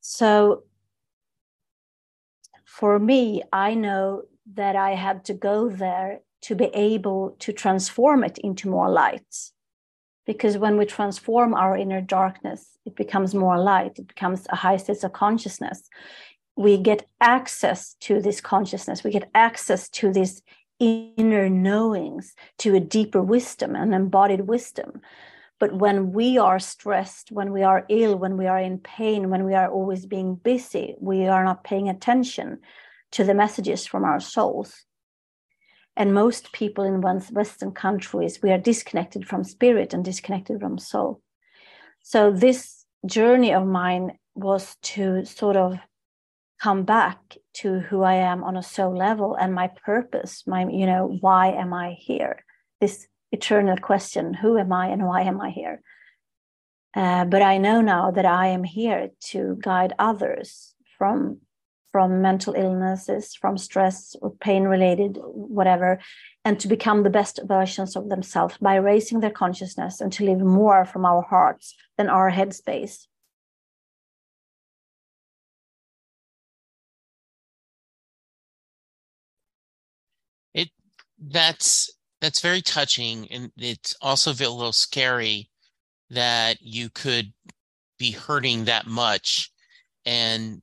So 0.00 0.64
for 2.64 2.98
me, 2.98 3.42
I 3.52 3.74
know 3.74 4.22
that 4.54 4.76
I 4.76 4.94
had 4.94 5.24
to 5.26 5.34
go 5.34 5.68
there 5.68 6.20
to 6.42 6.54
be 6.54 6.66
able 6.74 7.36
to 7.40 7.52
transform 7.52 8.24
it 8.24 8.38
into 8.38 8.68
more 8.68 8.90
light. 8.90 9.50
Because 10.26 10.58
when 10.58 10.76
we 10.76 10.86
transform 10.86 11.54
our 11.54 11.76
inner 11.76 12.00
darkness, 12.00 12.78
it 12.86 12.94
becomes 12.96 13.34
more 13.34 13.58
light, 13.58 13.98
it 13.98 14.08
becomes 14.08 14.46
a 14.50 14.56
high 14.56 14.76
sense 14.76 15.04
of 15.04 15.12
consciousness. 15.12 15.88
we 16.56 16.76
get 16.76 17.06
access 17.20 17.94
to 18.00 18.20
this 18.20 18.40
consciousness, 18.40 19.02
we 19.02 19.10
get 19.10 19.30
access 19.34 19.88
to 19.88 20.12
these 20.12 20.42
inner 20.78 21.48
knowings, 21.48 22.34
to 22.58 22.74
a 22.74 22.80
deeper 22.80 23.22
wisdom, 23.22 23.76
an 23.76 23.92
embodied 23.94 24.42
wisdom. 24.42 25.00
But 25.58 25.74
when 25.74 26.12
we 26.12 26.38
are 26.38 26.58
stressed, 26.58 27.30
when 27.30 27.52
we 27.52 27.62
are 27.62 27.84
ill, 27.88 28.16
when 28.16 28.36
we 28.36 28.46
are 28.46 28.58
in 28.58 28.78
pain, 28.78 29.30
when 29.30 29.44
we 29.44 29.54
are 29.54 29.70
always 29.70 30.06
being 30.06 30.34
busy, 30.34 30.96
we 31.00 31.26
are 31.26 31.44
not 31.44 31.64
paying 31.64 31.88
attention 31.88 32.60
to 33.12 33.24
the 33.24 33.34
messages 33.34 33.86
from 33.86 34.04
our 34.04 34.20
souls. 34.20 34.84
And 36.00 36.14
most 36.14 36.52
people 36.52 36.82
in 36.84 37.02
Western 37.02 37.72
countries, 37.72 38.40
we 38.42 38.50
are 38.52 38.56
disconnected 38.56 39.28
from 39.28 39.44
spirit 39.44 39.92
and 39.92 40.02
disconnected 40.02 40.58
from 40.58 40.78
soul. 40.78 41.20
So 42.02 42.30
this 42.30 42.86
journey 43.04 43.52
of 43.52 43.66
mine 43.66 44.12
was 44.34 44.76
to 44.94 45.26
sort 45.26 45.56
of 45.56 45.78
come 46.58 46.84
back 46.84 47.36
to 47.56 47.80
who 47.80 48.00
I 48.02 48.14
am 48.14 48.42
on 48.44 48.56
a 48.56 48.62
soul 48.62 48.96
level 48.96 49.34
and 49.34 49.54
my 49.54 49.68
purpose, 49.84 50.44
my, 50.46 50.66
you 50.70 50.86
know, 50.86 51.18
why 51.20 51.48
am 51.48 51.74
I 51.74 51.90
here? 51.98 52.46
This 52.80 53.06
eternal 53.30 53.76
question, 53.76 54.32
who 54.32 54.56
am 54.56 54.72
I 54.72 54.86
and 54.86 55.06
why 55.06 55.20
am 55.24 55.38
I 55.38 55.50
here? 55.50 55.82
Uh, 56.96 57.26
but 57.26 57.42
I 57.42 57.58
know 57.58 57.82
now 57.82 58.10
that 58.10 58.24
I 58.24 58.46
am 58.46 58.64
here 58.64 59.10
to 59.32 59.58
guide 59.60 59.92
others 59.98 60.74
from 60.96 61.42
from 61.92 62.22
mental 62.22 62.54
illnesses, 62.54 63.34
from 63.34 63.58
stress 63.58 64.16
or 64.22 64.32
pain 64.40 64.64
related, 64.64 65.18
whatever, 65.22 65.98
and 66.44 66.58
to 66.60 66.68
become 66.68 67.02
the 67.02 67.10
best 67.10 67.40
versions 67.44 67.96
of 67.96 68.08
themselves 68.08 68.56
by 68.58 68.76
raising 68.76 69.20
their 69.20 69.30
consciousness 69.30 70.00
and 70.00 70.12
to 70.12 70.24
live 70.24 70.40
more 70.40 70.84
from 70.84 71.04
our 71.04 71.22
hearts 71.22 71.74
than 71.98 72.08
our 72.08 72.30
headspace. 72.30 73.06
that's 81.28 81.92
that's 82.20 82.40
very 82.40 82.62
touching 82.62 83.30
and 83.30 83.50
it's 83.56 83.94
also 84.00 84.30
a 84.30 84.32
little 84.32 84.72
scary 84.72 85.48
that 86.10 86.60
you 86.60 86.88
could 86.90 87.32
be 87.98 88.10
hurting 88.10 88.64
that 88.64 88.86
much 88.86 89.50
and 90.06 90.62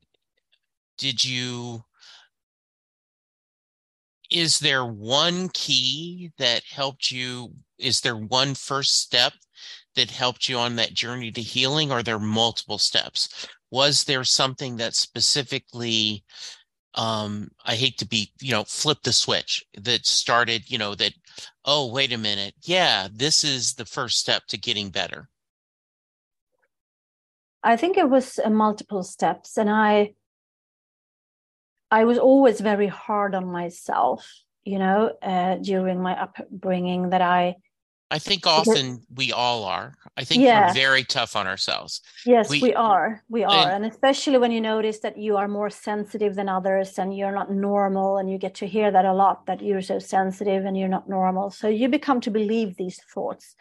did 0.98 1.24
you 1.24 1.84
is 4.30 4.60
there 4.60 4.86
one 4.86 5.50
key 5.50 6.32
that 6.38 6.64
helped 6.64 7.12
you 7.12 7.54
is 7.78 8.02
there 8.02 8.18
one 8.18 8.56
first 8.56 9.00
step 9.02 9.34
that 9.96 10.12
helped 10.12 10.50
you 10.50 10.58
on 10.58 10.76
that 10.76 10.94
journey 10.94 11.32
to 11.32 11.42
healing 11.42 11.92
or 11.92 12.00
are 12.00 12.04
there 12.04 12.20
multiple 12.20 12.78
steps? 12.78 13.48
Was 13.72 14.04
there 14.04 14.24
something 14.24 14.78
that 14.78 14.96
specifically 14.96 16.24
um 16.96 17.50
i 17.66 17.76
hate 17.76 17.98
to 17.98 18.08
be 18.08 18.32
you 18.42 18.52
know 18.52 18.64
flip 18.64 18.98
the 19.04 19.14
switch 19.14 19.64
that 19.78 20.06
started 20.06 20.64
you 20.72 20.78
know 20.78 20.96
that 20.96 21.14
oh 21.66 21.92
wait 21.92 22.12
a 22.14 22.18
minute. 22.18 22.54
Yeah 22.64 23.08
this 23.12 23.44
is 23.44 23.74
the 23.74 23.86
first 23.86 24.18
step 24.20 24.44
to 24.48 24.58
getting 24.58 24.90
better. 24.90 25.30
I 27.64 27.76
think 27.76 27.98
it 27.98 28.10
was 28.10 28.40
uh, 28.44 28.50
multiple 28.50 29.04
steps 29.04 29.58
and 29.58 29.70
i 29.70 30.14
i 31.92 32.04
was 32.04 32.18
always 32.18 32.60
very 32.62 32.88
hard 32.88 33.36
on 33.36 33.46
myself 33.46 34.44
you 34.66 34.80
know 34.80 35.12
uh, 35.22 35.56
during 35.56 36.02
my 36.02 36.20
upbringing 36.22 37.10
that 37.10 37.22
i 37.22 37.56
I 38.10 38.20
think 38.20 38.48
often 38.48 39.02
we 39.14 39.34
all 39.34 39.66
are. 39.66 39.94
I 40.16 40.24
think 40.24 40.42
yeah. 40.42 40.68
we're 40.68 40.74
very 40.74 41.04
tough 41.04 41.36
on 41.36 41.46
ourselves. 41.46 42.02
Yes, 42.26 42.50
we, 42.50 42.62
we 42.62 42.74
are. 42.74 43.22
We 43.28 43.44
are. 43.44 43.70
And, 43.70 43.84
and, 43.84 43.92
especially 43.92 44.38
when 44.38 44.52
you 44.52 44.62
notice 44.62 45.00
that 45.00 45.18
you 45.18 45.36
are 45.36 45.48
more 45.48 45.70
sensitive 45.70 46.36
than 46.36 46.48
others 46.48 46.98
and 46.98 47.16
you're 47.16 47.34
not 47.34 47.52
normal, 47.52 48.18
and 48.18 48.32
you 48.32 48.38
get 48.38 48.56
to 48.56 48.68
hear 48.68 48.92
that 48.92 49.04
a 49.04 49.14
lot 49.14 49.46
that 49.48 49.62
you're 49.62 49.82
so 49.82 50.00
sensitive 50.00 50.64
and 50.64 50.78
you're 50.78 50.88
not 50.88 51.10
normal. 51.10 51.52
So 51.52 51.68
you 51.68 51.90
become 51.90 52.22
to 52.22 52.32
believe 52.32 52.78
these 52.78 53.02
thoughts. 53.14 53.56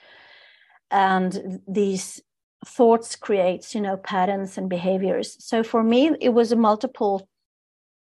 And 0.93 1.61
these 1.67 2.23
thoughts 2.65 3.17
creates, 3.17 3.75
you 3.75 3.81
know, 3.81 3.97
patterns 3.97 4.57
and 4.59 4.71
behaviors. 4.71 5.37
So 5.45 5.65
for 5.65 5.83
me, 5.83 6.13
it 6.21 6.29
was 6.29 6.53
a 6.53 6.57
multiple 6.57 7.29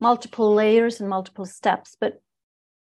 multiple 0.08 0.54
layers 0.54 1.00
and 1.00 1.08
multiple 1.08 1.46
steps. 1.60 1.96
But 2.02 2.12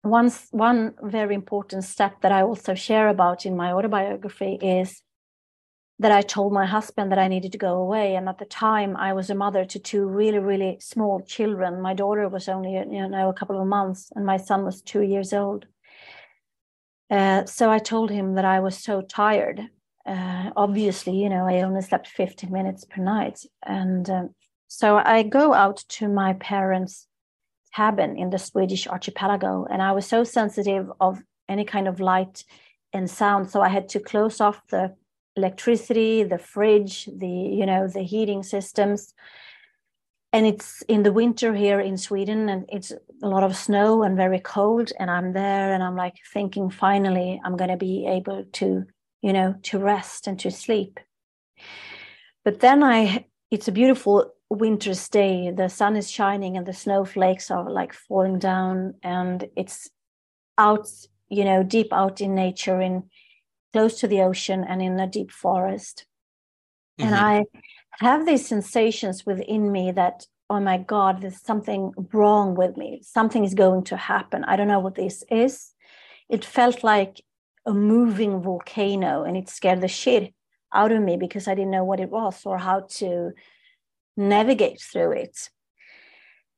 one, 0.03 0.31
one 0.51 0.95
very 1.19 1.35
important 1.43 1.85
step 1.85 2.15
that 2.23 2.33
I 2.39 2.43
also 2.43 2.75
share 2.75 3.09
about 3.09 3.47
in 3.47 3.57
my 3.57 3.73
autobiography 3.73 4.53
is 4.81 4.89
that 6.03 6.13
I 6.19 6.23
told 6.23 6.53
my 6.53 6.67
husband 6.67 7.11
that 7.11 7.25
I 7.25 7.29
needed 7.29 7.53
to 7.53 7.67
go 7.69 7.75
away. 7.77 8.17
And 8.17 8.29
at 8.29 8.39
the 8.39 8.51
time, 8.69 8.97
I 9.09 9.13
was 9.13 9.31
a 9.31 9.41
mother 9.45 9.65
to 9.65 9.79
two 9.79 10.05
really, 10.21 10.41
really 10.51 10.73
small 10.81 11.21
children. 11.21 11.81
My 11.81 11.95
daughter 11.95 12.29
was 12.29 12.49
only, 12.49 12.73
you 12.97 13.09
know, 13.09 13.29
a 13.29 13.39
couple 13.41 13.61
of 13.61 13.75
months, 13.79 14.11
and 14.15 14.27
my 14.27 14.39
son 14.49 14.65
was 14.65 14.83
two 14.83 15.03
years 15.13 15.33
old. 15.33 15.67
Uh, 17.11 17.45
so 17.45 17.71
I 17.71 17.79
told 17.79 18.11
him 18.11 18.35
that 18.35 18.45
I 18.57 18.59
was 18.59 18.77
so 18.89 19.03
tired. 19.03 19.59
Uh, 20.05 20.51
obviously, 20.65 21.15
you 21.23 21.29
know, 21.29 21.47
I 21.47 21.63
only 21.63 21.83
slept 21.83 22.09
15 22.09 22.51
minutes 22.51 22.85
per 22.85 23.01
night. 23.01 23.39
And 23.63 24.11
um, 24.11 24.35
so 24.77 24.97
I 24.97 25.23
go 25.23 25.55
out 25.55 25.85
to 26.01 26.09
my 26.09 26.33
parents' 26.33 27.07
cabin 27.73 28.19
in 28.19 28.31
the 28.31 28.41
Swedish 28.41 28.89
archipelago. 28.89 29.67
And 29.71 29.81
I 29.81 29.93
was 29.93 30.05
so 30.05 30.25
sensitive 30.25 30.91
of 31.01 31.23
any 31.49 31.65
kind 31.65 31.87
of 31.87 32.01
light 32.01 32.45
and 32.93 33.09
sound. 33.09 33.49
So 33.51 33.61
I 33.61 33.69
had 33.69 33.89
to 33.91 34.01
close 34.01 34.41
off 34.41 34.61
the 34.71 34.93
electricity, 35.37 36.25
the 36.25 36.39
fridge, 36.39 37.07
the, 37.07 37.29
you 37.29 37.67
know, 37.67 37.87
the 37.87 38.03
heating 38.03 38.43
systems. 38.43 39.15
And 40.33 40.45
it's 40.45 40.83
in 40.89 41.05
the 41.05 41.13
winter 41.13 41.55
here 41.55 41.79
in 41.79 41.97
Sweden 41.97 42.49
and 42.49 42.65
it's 42.69 42.91
a 43.23 43.29
lot 43.29 43.45
of 43.45 43.57
snow 43.57 44.03
and 44.03 44.17
very 44.17 44.41
cold. 44.41 44.91
And 44.99 45.09
I'm 45.09 45.35
there 45.35 45.73
and 45.73 45.85
I'm 45.85 45.95
like 45.95 46.17
thinking, 46.33 46.69
finally, 46.69 47.41
I'm 47.45 47.57
going 47.57 47.71
to 47.71 47.77
be 47.77 48.09
able 48.09 48.45
to, 48.55 48.87
you 49.23 49.33
know, 49.33 49.55
to 49.63 49.79
rest 49.79 50.27
and 50.27 50.37
to 50.41 50.51
sleep. 50.51 50.99
But 52.45 52.59
then 52.59 52.83
I, 52.83 53.27
it's 53.53 53.69
a 53.69 53.73
beautiful 53.73 54.35
winter's 54.55 55.09
day 55.09 55.51
the 55.51 55.69
sun 55.69 55.97
is 55.97 56.11
shining 56.11 56.57
and 56.57 56.67
the 56.67 56.73
snowflakes 56.73 57.51
are 57.51 57.71
like 57.71 57.93
falling 57.93 58.39
down 58.39 58.95
and 59.03 59.49
it's 59.57 59.91
out 60.59 60.89
you 61.29 61.45
know 61.45 61.63
deep 61.63 61.93
out 61.93 62.21
in 62.21 62.35
nature 62.35 62.81
in 62.81 63.05
close 63.73 63.99
to 63.99 64.09
the 64.09 64.21
ocean 64.21 64.65
and 64.69 64.81
in 64.81 64.99
a 65.01 65.07
deep 65.07 65.31
forest. 65.31 66.07
Mm-hmm. 66.99 67.13
and 67.13 67.15
i 67.17 67.45
have 68.01 68.27
these 68.27 68.47
sensations 68.47 69.27
within 69.27 69.71
me 69.71 69.93
that 69.93 70.27
oh 70.51 70.61
my 70.61 70.79
god 70.79 71.21
there's 71.21 71.41
something 71.41 71.93
wrong 72.13 72.55
with 72.55 72.77
me. 72.77 73.01
Something 73.03 73.45
is 73.45 73.55
going 73.55 73.85
to 73.85 73.97
happen. 73.97 74.45
I 74.45 74.57
don't 74.57 74.69
know 74.69 74.81
what 74.81 74.95
this 74.95 75.25
is. 75.31 75.73
It 76.29 76.45
felt 76.45 76.85
like 76.85 77.23
a 77.67 77.73
moving 77.73 78.43
volcano 78.43 79.25
and 79.25 79.37
it 79.37 79.49
scared 79.49 79.81
the 79.81 79.89
shit 79.89 80.35
out 80.73 80.93
of 80.93 81.01
me 81.01 81.17
because 81.17 81.49
i 81.49 81.55
didn't 81.55 81.71
know 81.71 81.85
what 81.85 82.01
it 82.01 82.11
was 82.11 82.45
or 82.45 82.59
how 82.59 82.81
to 82.81 83.33
navigate 84.17 84.81
through 84.81 85.13
it. 85.13 85.51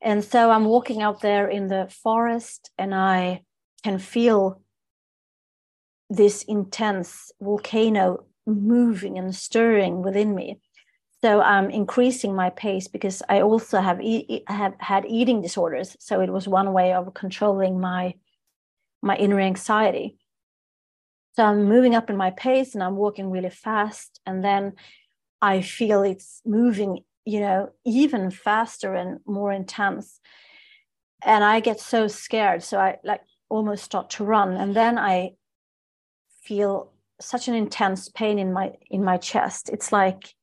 And 0.00 0.22
so 0.24 0.50
I'm 0.50 0.66
walking 0.66 1.02
out 1.02 1.20
there 1.20 1.48
in 1.48 1.68
the 1.68 1.88
forest 2.02 2.70
and 2.78 2.94
I 2.94 3.42
can 3.82 3.98
feel 3.98 4.62
this 6.08 6.42
intense 6.44 7.32
volcano 7.40 8.24
moving 8.46 9.18
and 9.18 9.34
stirring 9.34 10.02
within 10.02 10.34
me. 10.34 10.60
So 11.22 11.40
I'm 11.40 11.70
increasing 11.70 12.36
my 12.36 12.50
pace 12.50 12.88
because 12.88 13.22
I 13.28 13.40
also 13.40 13.80
have 13.80 14.00
e- 14.00 14.44
have 14.46 14.74
had 14.78 15.06
eating 15.06 15.40
disorders. 15.42 15.96
So 15.98 16.20
it 16.20 16.30
was 16.30 16.46
one 16.46 16.72
way 16.72 16.92
of 16.92 17.14
controlling 17.14 17.80
my 17.80 18.14
my 19.02 19.16
inner 19.16 19.40
anxiety. 19.40 20.18
So 21.34 21.44
I'm 21.44 21.64
moving 21.64 21.94
up 21.94 22.10
in 22.10 22.16
my 22.16 22.30
pace 22.30 22.74
and 22.74 22.82
I'm 22.82 22.96
walking 22.96 23.30
really 23.30 23.50
fast, 23.50 24.20
and 24.26 24.44
then 24.44 24.74
I 25.42 25.62
feel 25.62 26.02
it's 26.02 26.42
moving 26.44 27.00
you 27.26 27.40
know 27.40 27.70
even 27.84 28.30
faster 28.30 28.94
and 28.94 29.20
more 29.26 29.52
intense. 29.52 30.20
And 31.22 31.44
i 31.44 31.60
get 31.60 31.80
so 31.80 32.08
scared 32.08 32.62
so 32.62 32.78
i 32.78 32.98
like 33.04 33.22
almost 33.48 33.84
start 33.84 34.10
to 34.10 34.24
run. 34.24 34.54
And 34.54 34.74
then 34.74 34.98
i 34.98 35.32
feel 36.42 36.92
such 37.20 37.48
an 37.48 37.54
intense 37.54 38.08
pain 38.08 38.38
in 38.38 38.52
my 38.52 38.72
in 38.90 39.04
my 39.04 39.16
chest. 39.18 39.68
It's 39.68 39.92
like 39.92 40.34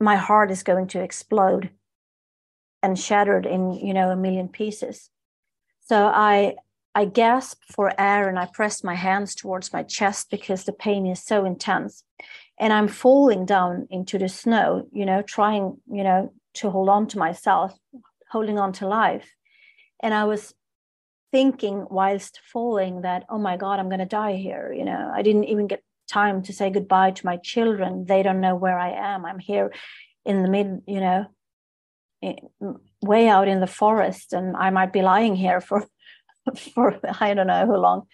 my 0.00 0.16
heart 0.16 0.50
is 0.50 0.62
going 0.62 0.86
to 0.88 1.02
explode 1.02 1.70
and 2.82 2.98
shattered 2.98 3.46
in 3.46 3.72
you 3.72 3.92
know 3.92 4.10
a 4.10 4.16
million 4.16 4.48
pieces. 4.48 5.10
So 5.80 6.06
i 6.06 6.54
i 6.94 7.04
gasp 7.04 7.58
for 7.70 7.92
air 7.98 8.28
and 8.28 8.38
i 8.38 8.46
press 8.52 8.84
my 8.84 8.94
hands 8.94 9.34
towards 9.34 9.72
my 9.72 9.82
chest 9.82 10.30
because 10.30 10.64
the 10.64 10.72
pain 10.72 11.06
is 11.06 11.22
so 11.22 11.44
intense. 11.44 12.04
And 12.58 12.72
i'm 12.72 12.88
falling 12.88 13.46
down 13.46 13.86
into 13.90 14.18
the 14.18 14.28
snow 14.28 14.86
you 14.92 15.06
know 15.06 15.22
trying 15.22 15.78
you 15.90 16.04
know 16.04 16.32
to 16.54 16.70
hold 16.70 16.88
on 16.88 17.06
to 17.08 17.18
myself 17.18 17.76
holding 18.30 18.58
on 18.58 18.72
to 18.74 18.86
life. 18.86 19.28
And 20.00 20.14
i 20.14 20.24
was 20.24 20.54
thinking 21.30 21.86
whilst 21.90 22.40
falling 22.52 23.02
that 23.02 23.24
oh 23.30 23.38
my 23.38 23.56
god 23.56 23.78
i'm 23.78 23.88
going 23.88 23.98
to 24.06 24.16
die 24.22 24.34
here 24.34 24.72
you 24.72 24.84
know. 24.84 25.10
I 25.14 25.22
didn't 25.22 25.44
even 25.44 25.66
get 25.66 25.82
time 26.08 26.42
to 26.42 26.52
say 26.52 26.68
goodbye 26.68 27.12
to 27.12 27.26
my 27.26 27.38
children. 27.38 28.04
They 28.04 28.22
don't 28.22 28.40
know 28.40 28.54
where 28.54 28.78
i 28.78 28.90
am. 28.90 29.24
I'm 29.24 29.38
here 29.38 29.72
in 30.24 30.42
the 30.42 30.48
mid 30.48 30.82
you 30.86 31.00
know 31.00 31.26
way 33.02 33.28
out 33.28 33.48
in 33.48 33.60
the 33.60 33.66
forest 33.66 34.32
and 34.32 34.56
I 34.56 34.70
might 34.70 34.92
be 34.92 35.02
lying 35.02 35.34
here 35.34 35.60
for 35.60 35.86
for 36.74 36.98
I 37.20 37.34
don't 37.34 37.46
know 37.46 37.66
how 37.66 37.76
long. 37.76 38.06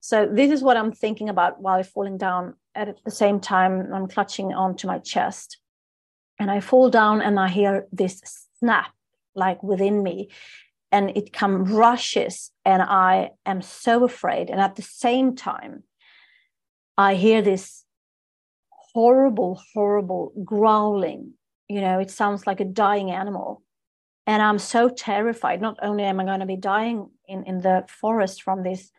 So 0.00 0.26
this 0.26 0.50
is 0.50 0.62
what 0.62 0.76
I'm 0.76 0.92
thinking 0.92 1.28
about 1.28 1.60
while 1.60 1.82
falling 1.82 2.18
down. 2.18 2.54
At 2.74 2.96
the 3.04 3.10
same 3.10 3.40
time, 3.40 3.92
I'm 3.92 4.06
clutching 4.06 4.52
onto 4.52 4.86
my 4.86 4.98
chest, 4.98 5.58
and 6.38 6.50
I 6.50 6.60
fall 6.60 6.90
down, 6.90 7.20
and 7.20 7.38
I 7.38 7.48
hear 7.48 7.86
this 7.92 8.22
snap 8.58 8.92
like 9.34 9.62
within 9.62 10.02
me, 10.02 10.30
and 10.92 11.16
it 11.16 11.32
come 11.32 11.64
rushes, 11.64 12.50
and 12.64 12.82
I 12.82 13.30
am 13.44 13.62
so 13.62 14.04
afraid. 14.04 14.48
And 14.50 14.60
at 14.60 14.76
the 14.76 14.82
same 14.82 15.34
time, 15.34 15.82
I 16.96 17.14
hear 17.14 17.42
this 17.42 17.84
horrible, 18.70 19.60
horrible 19.74 20.32
growling. 20.44 21.34
You 21.68 21.80
know, 21.80 21.98
it 21.98 22.10
sounds 22.10 22.46
like 22.46 22.60
a 22.60 22.64
dying 22.64 23.10
animal. 23.10 23.62
And 24.26 24.42
I'm 24.42 24.58
so 24.58 24.88
terrified. 24.88 25.60
Not 25.60 25.78
only 25.82 26.04
am 26.04 26.20
I 26.20 26.24
going 26.24 26.40
to 26.40 26.46
be 26.46 26.56
dying 26.56 27.08
in, 27.28 27.44
in 27.44 27.60
the 27.60 27.84
forest 27.88 28.42
from 28.42 28.62
this 28.62 28.90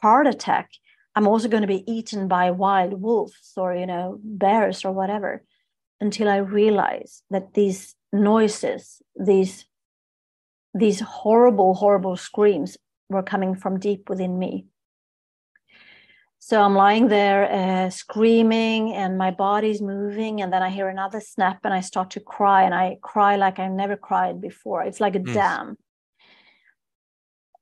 heart 0.00 0.26
attack, 0.26 0.70
I'm 1.14 1.26
also 1.26 1.48
going 1.48 1.62
to 1.62 1.66
be 1.66 1.90
eaten 1.90 2.28
by 2.28 2.50
wild 2.50 3.02
wolves 3.02 3.52
or, 3.56 3.74
you 3.74 3.86
know, 3.86 4.18
bears 4.22 4.84
or 4.84 4.92
whatever 4.92 5.42
until 6.00 6.28
I 6.28 6.36
realize 6.36 7.22
that 7.30 7.54
these 7.54 7.96
noises, 8.12 9.02
these 9.18 9.64
these 10.74 11.00
horrible, 11.00 11.74
horrible 11.74 12.16
screams 12.16 12.76
were 13.08 13.22
coming 13.22 13.56
from 13.56 13.80
deep 13.80 14.08
within 14.08 14.38
me. 14.38 14.66
So 16.38 16.62
I'm 16.62 16.74
lying 16.74 17.08
there 17.08 17.50
uh, 17.50 17.90
screaming 17.90 18.94
and 18.94 19.18
my 19.18 19.30
body's 19.30 19.82
moving. 19.82 20.40
And 20.40 20.52
then 20.52 20.62
I 20.62 20.70
hear 20.70 20.88
another 20.88 21.20
snap 21.20 21.60
and 21.64 21.74
I 21.74 21.80
start 21.80 22.10
to 22.10 22.20
cry. 22.20 22.62
And 22.62 22.74
I 22.74 22.98
cry 23.02 23.36
like 23.36 23.58
I 23.58 23.68
never 23.68 23.96
cried 23.96 24.40
before. 24.40 24.82
It's 24.82 25.00
like 25.00 25.16
a 25.16 25.20
mm. 25.20 25.34
dam. 25.34 25.76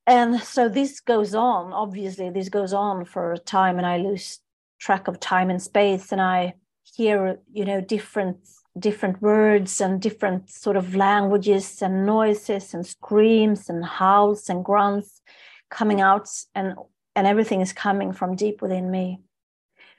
And 0.07 0.41
so 0.41 0.69
this 0.69 1.01
goes 1.01 1.35
on. 1.35 1.73
Obviously, 1.73 2.31
this 2.31 2.49
goes 2.49 2.73
on 2.73 3.05
for 3.05 3.33
a 3.33 3.39
time 3.39 3.79
and 3.79 3.87
I 3.87 3.99
lose 3.99 4.39
track 4.79 5.09
of 5.09 5.19
time 5.19 5.51
and 5.51 5.61
space. 5.61 6.13
And 6.13 6.21
I 6.21 6.55
hear, 6.85 7.39
you 7.53 7.65
know, 7.65 7.81
different 7.81 8.39
different 8.79 9.23
words 9.23 9.81
and 9.81 10.03
different 10.03 10.51
sort 10.51 10.77
of 10.77 10.95
languages 10.95 11.81
and 11.81 12.05
noises 12.05 12.75
and 12.75 12.87
screams 12.87 13.71
and 13.71 13.83
howls 13.83 14.51
and 14.51 14.63
grunts 14.63 15.23
coming 15.71 16.03
out 16.03 16.29
and 16.55 16.75
and 17.15 17.27
everything 17.27 17.63
is 17.63 17.73
coming 17.73 18.13
from 18.13 18.37
deep 18.37 18.61
within 18.61 18.91
me. 18.91 19.21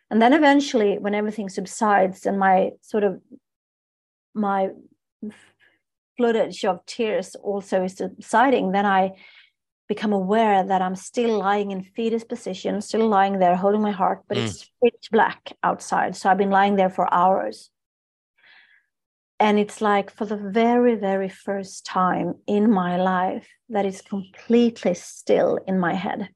And 0.10 0.22
then 0.22 0.34
eventually, 0.34 1.00
when 1.00 1.16
everything 1.16 1.50
subsides 1.50 2.26
and 2.26 2.40
my 2.40 2.72
sort 2.82 3.04
of 3.04 3.20
my 4.34 4.70
floodage 6.18 6.64
of 6.64 6.86
tears 6.86 7.36
also 7.36 7.84
is 7.84 7.96
subsiding, 7.96 8.72
then 8.72 8.86
I 8.86 9.14
become 9.88 10.14
aware 10.14 10.64
that 10.64 10.82
I'm 10.82 10.96
still 10.96 11.38
lying 11.38 11.72
in 11.72 11.82
fetus 11.82 12.24
position, 12.24 12.82
still 12.82 13.08
lying 13.08 13.40
there 13.40 13.56
holding 13.56 13.82
my 13.82 13.92
heart, 13.92 14.24
but 14.28 14.38
mm. 14.38 14.46
it's 14.46 14.70
pitch 14.84 15.10
black 15.12 15.54
outside. 15.64 16.16
So 16.16 16.30
I've 16.30 16.38
been 16.38 16.50
lying 16.50 16.76
there 16.76 16.90
for 16.90 17.12
hours. 17.14 17.70
And 19.40 19.60
it's 19.60 19.82
like 19.82 20.12
for 20.12 20.26
the 20.26 20.36
very, 20.36 20.96
very 20.96 21.30
first 21.30 21.86
time 21.86 22.36
in 22.48 22.72
my 22.72 22.98
life 22.98 23.48
that 23.70 23.86
it's 23.86 24.02
completely 24.02 24.96
still 24.96 25.60
in 25.68 25.80
my 25.80 25.94
head. 25.94 26.30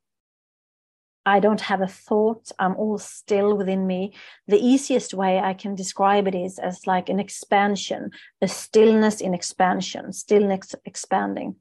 I 1.26 1.40
don't 1.40 1.62
have 1.62 1.82
a 1.82 1.88
thought. 1.88 2.52
I'm 2.58 2.76
all 2.76 2.98
still 2.98 3.56
within 3.56 3.86
me. 3.86 4.14
The 4.48 4.60
easiest 4.60 5.14
way 5.14 5.40
I 5.40 5.54
can 5.54 5.76
describe 5.76 6.28
it 6.28 6.36
is 6.36 6.58
as 6.58 6.88
like 6.88 7.10
an 7.10 7.20
expansion, 7.20 8.12
a 8.42 8.48
stillness 8.48 9.22
in 9.22 9.34
expansion, 9.34 10.14
stillness 10.14 10.74
expanding. 10.86 11.56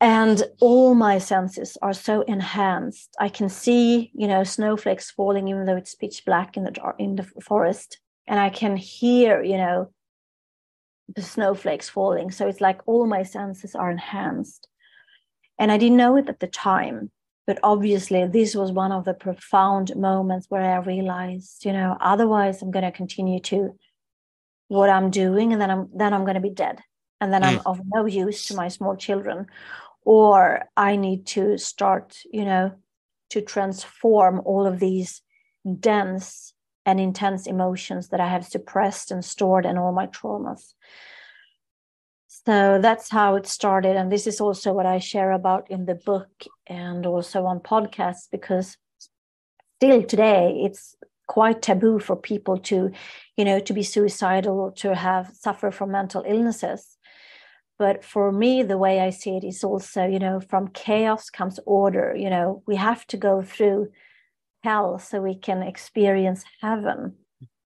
And 0.00 0.44
all 0.60 0.94
my 0.94 1.18
senses 1.18 1.76
are 1.82 1.92
so 1.92 2.22
enhanced. 2.22 3.16
I 3.18 3.28
can 3.28 3.48
see, 3.48 4.12
you 4.14 4.28
know, 4.28 4.44
snowflakes 4.44 5.10
falling, 5.10 5.48
even 5.48 5.66
though 5.66 5.76
it's 5.76 5.96
pitch 5.96 6.24
black 6.24 6.56
in 6.56 6.62
the 6.62 6.70
dark, 6.70 6.96
in 7.00 7.16
the 7.16 7.24
forest, 7.42 7.98
and 8.26 8.38
I 8.38 8.50
can 8.50 8.76
hear, 8.76 9.42
you 9.42 9.56
know, 9.56 9.90
the 11.14 11.22
snowflakes 11.22 11.88
falling. 11.88 12.30
So 12.30 12.46
it's 12.46 12.60
like 12.60 12.80
all 12.86 13.06
my 13.06 13.24
senses 13.24 13.74
are 13.74 13.90
enhanced. 13.90 14.68
And 15.58 15.72
I 15.72 15.78
didn't 15.78 15.96
know 15.96 16.16
it 16.16 16.28
at 16.28 16.38
the 16.38 16.46
time 16.46 17.10
but 17.48 17.58
obviously 17.62 18.26
this 18.26 18.54
was 18.54 18.70
one 18.70 18.92
of 18.92 19.06
the 19.06 19.14
profound 19.14 19.96
moments 19.96 20.46
where 20.50 20.62
i 20.62 20.76
realized 20.78 21.64
you 21.64 21.72
know 21.72 21.96
otherwise 22.00 22.62
i'm 22.62 22.70
going 22.70 22.84
to 22.84 22.92
continue 22.92 23.40
to 23.40 23.74
what 24.68 24.90
i'm 24.90 25.10
doing 25.10 25.52
and 25.52 25.60
then 25.60 25.70
i'm 25.70 25.88
then 25.92 26.14
i'm 26.14 26.24
going 26.24 26.34
to 26.34 26.48
be 26.48 26.50
dead 26.50 26.78
and 27.20 27.32
then 27.32 27.42
mm. 27.42 27.48
i'm 27.48 27.60
of 27.66 27.80
no 27.86 28.06
use 28.06 28.44
to 28.44 28.54
my 28.54 28.68
small 28.68 28.94
children 28.94 29.46
or 30.08 30.64
i 30.76 30.96
need 30.96 31.26
to 31.26 31.58
start 31.58 32.18
you 32.32 32.44
know 32.44 32.72
to 33.30 33.42
transform 33.42 34.40
all 34.44 34.66
of 34.66 34.80
these 34.80 35.22
dense 35.80 36.54
and 36.86 36.98
intense 36.98 37.46
emotions 37.46 38.08
that 38.08 38.20
i 38.20 38.28
have 38.28 38.46
suppressed 38.46 39.10
and 39.10 39.24
stored 39.24 39.66
and 39.66 39.78
all 39.78 39.92
my 39.92 40.06
traumas 40.06 40.74
so 42.28 42.78
that's 42.80 43.10
how 43.10 43.36
it 43.36 43.46
started. 43.46 43.96
And 43.96 44.12
this 44.12 44.26
is 44.26 44.40
also 44.40 44.72
what 44.72 44.86
I 44.86 44.98
share 44.98 45.32
about 45.32 45.70
in 45.70 45.86
the 45.86 45.94
book 45.94 46.28
and 46.66 47.04
also 47.06 47.44
on 47.44 47.60
podcasts, 47.60 48.28
because 48.30 48.76
still 49.76 50.02
today 50.02 50.62
it's 50.64 50.94
quite 51.26 51.62
taboo 51.62 51.98
for 51.98 52.16
people 52.16 52.58
to, 52.58 52.90
you 53.36 53.44
know, 53.44 53.60
to 53.60 53.72
be 53.72 53.82
suicidal 53.82 54.60
or 54.60 54.72
to 54.72 54.94
have 54.94 55.30
suffer 55.34 55.70
from 55.70 55.90
mental 55.90 56.24
illnesses. 56.26 56.97
But 57.78 58.04
for 58.04 58.32
me, 58.32 58.62
the 58.62 58.78
way 58.78 59.00
I 59.00 59.10
see 59.10 59.36
it 59.36 59.44
is 59.44 59.62
also, 59.62 60.06
you 60.06 60.18
know, 60.18 60.40
from 60.40 60.68
chaos 60.68 61.30
comes 61.30 61.60
order. 61.64 62.14
You 62.16 62.30
know, 62.30 62.62
we 62.66 62.76
have 62.76 63.06
to 63.08 63.16
go 63.16 63.42
through 63.42 63.88
hell 64.64 64.98
so 64.98 65.20
we 65.20 65.36
can 65.36 65.62
experience 65.62 66.44
heaven. 66.60 67.14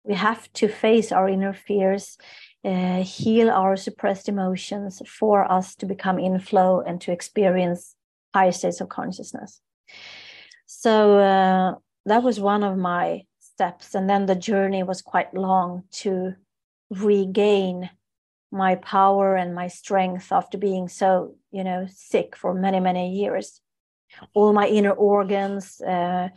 We 0.04 0.14
have 0.14 0.52
to 0.54 0.68
face 0.68 1.10
our 1.10 1.28
inner 1.28 1.54
fears 1.54 2.18
uh, 2.64 3.02
heal 3.02 3.50
our 3.50 3.76
suppressed 3.76 4.28
emotions 4.28 5.02
for 5.06 5.50
us 5.50 5.74
to 5.76 5.86
become 5.86 6.18
in 6.18 6.38
flow 6.38 6.80
and 6.80 7.00
to 7.02 7.12
experience 7.12 7.94
higher 8.32 8.52
states 8.52 8.80
of 8.80 8.88
consciousness. 8.88 9.60
So 10.66 11.18
uh, 11.18 11.74
that 12.06 12.22
was 12.22 12.40
one 12.40 12.64
of 12.64 12.78
my 12.78 13.24
steps. 13.38 13.94
And 13.94 14.08
then 14.08 14.26
the 14.26 14.34
journey 14.34 14.82
was 14.82 15.02
quite 15.02 15.34
long 15.34 15.84
to 16.02 16.34
regain 16.90 17.90
my 18.54 18.76
power 18.76 19.36
and 19.36 19.54
my 19.54 19.68
strength 19.68 20.32
after 20.32 20.56
being 20.56 20.88
so, 20.88 21.34
you 21.50 21.64
know, 21.64 21.86
sick 21.92 22.36
for 22.36 22.54
many, 22.54 22.80
many 22.80 23.12
years. 23.12 23.60
All 24.32 24.52
my 24.52 24.68
inner 24.68 24.92
organs, 24.92 25.80
uh, 25.80 26.28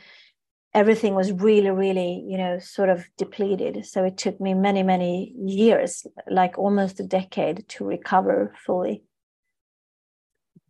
everything 0.74 1.16
was 1.16 1.32
really 1.32 1.70
really 1.70 2.24
you 2.28 2.38
know 2.38 2.60
sort 2.60 2.90
of 2.90 3.08
depleted. 3.18 3.86
So 3.86 4.04
it 4.04 4.18
took 4.18 4.42
me 4.42 4.54
many 4.56 4.84
many 4.84 5.34
years 5.38 6.06
like 6.30 6.58
almost 6.58 7.00
a 7.00 7.04
decade 7.04 7.68
to 7.70 7.86
recover 7.86 8.54
fully. 8.66 9.04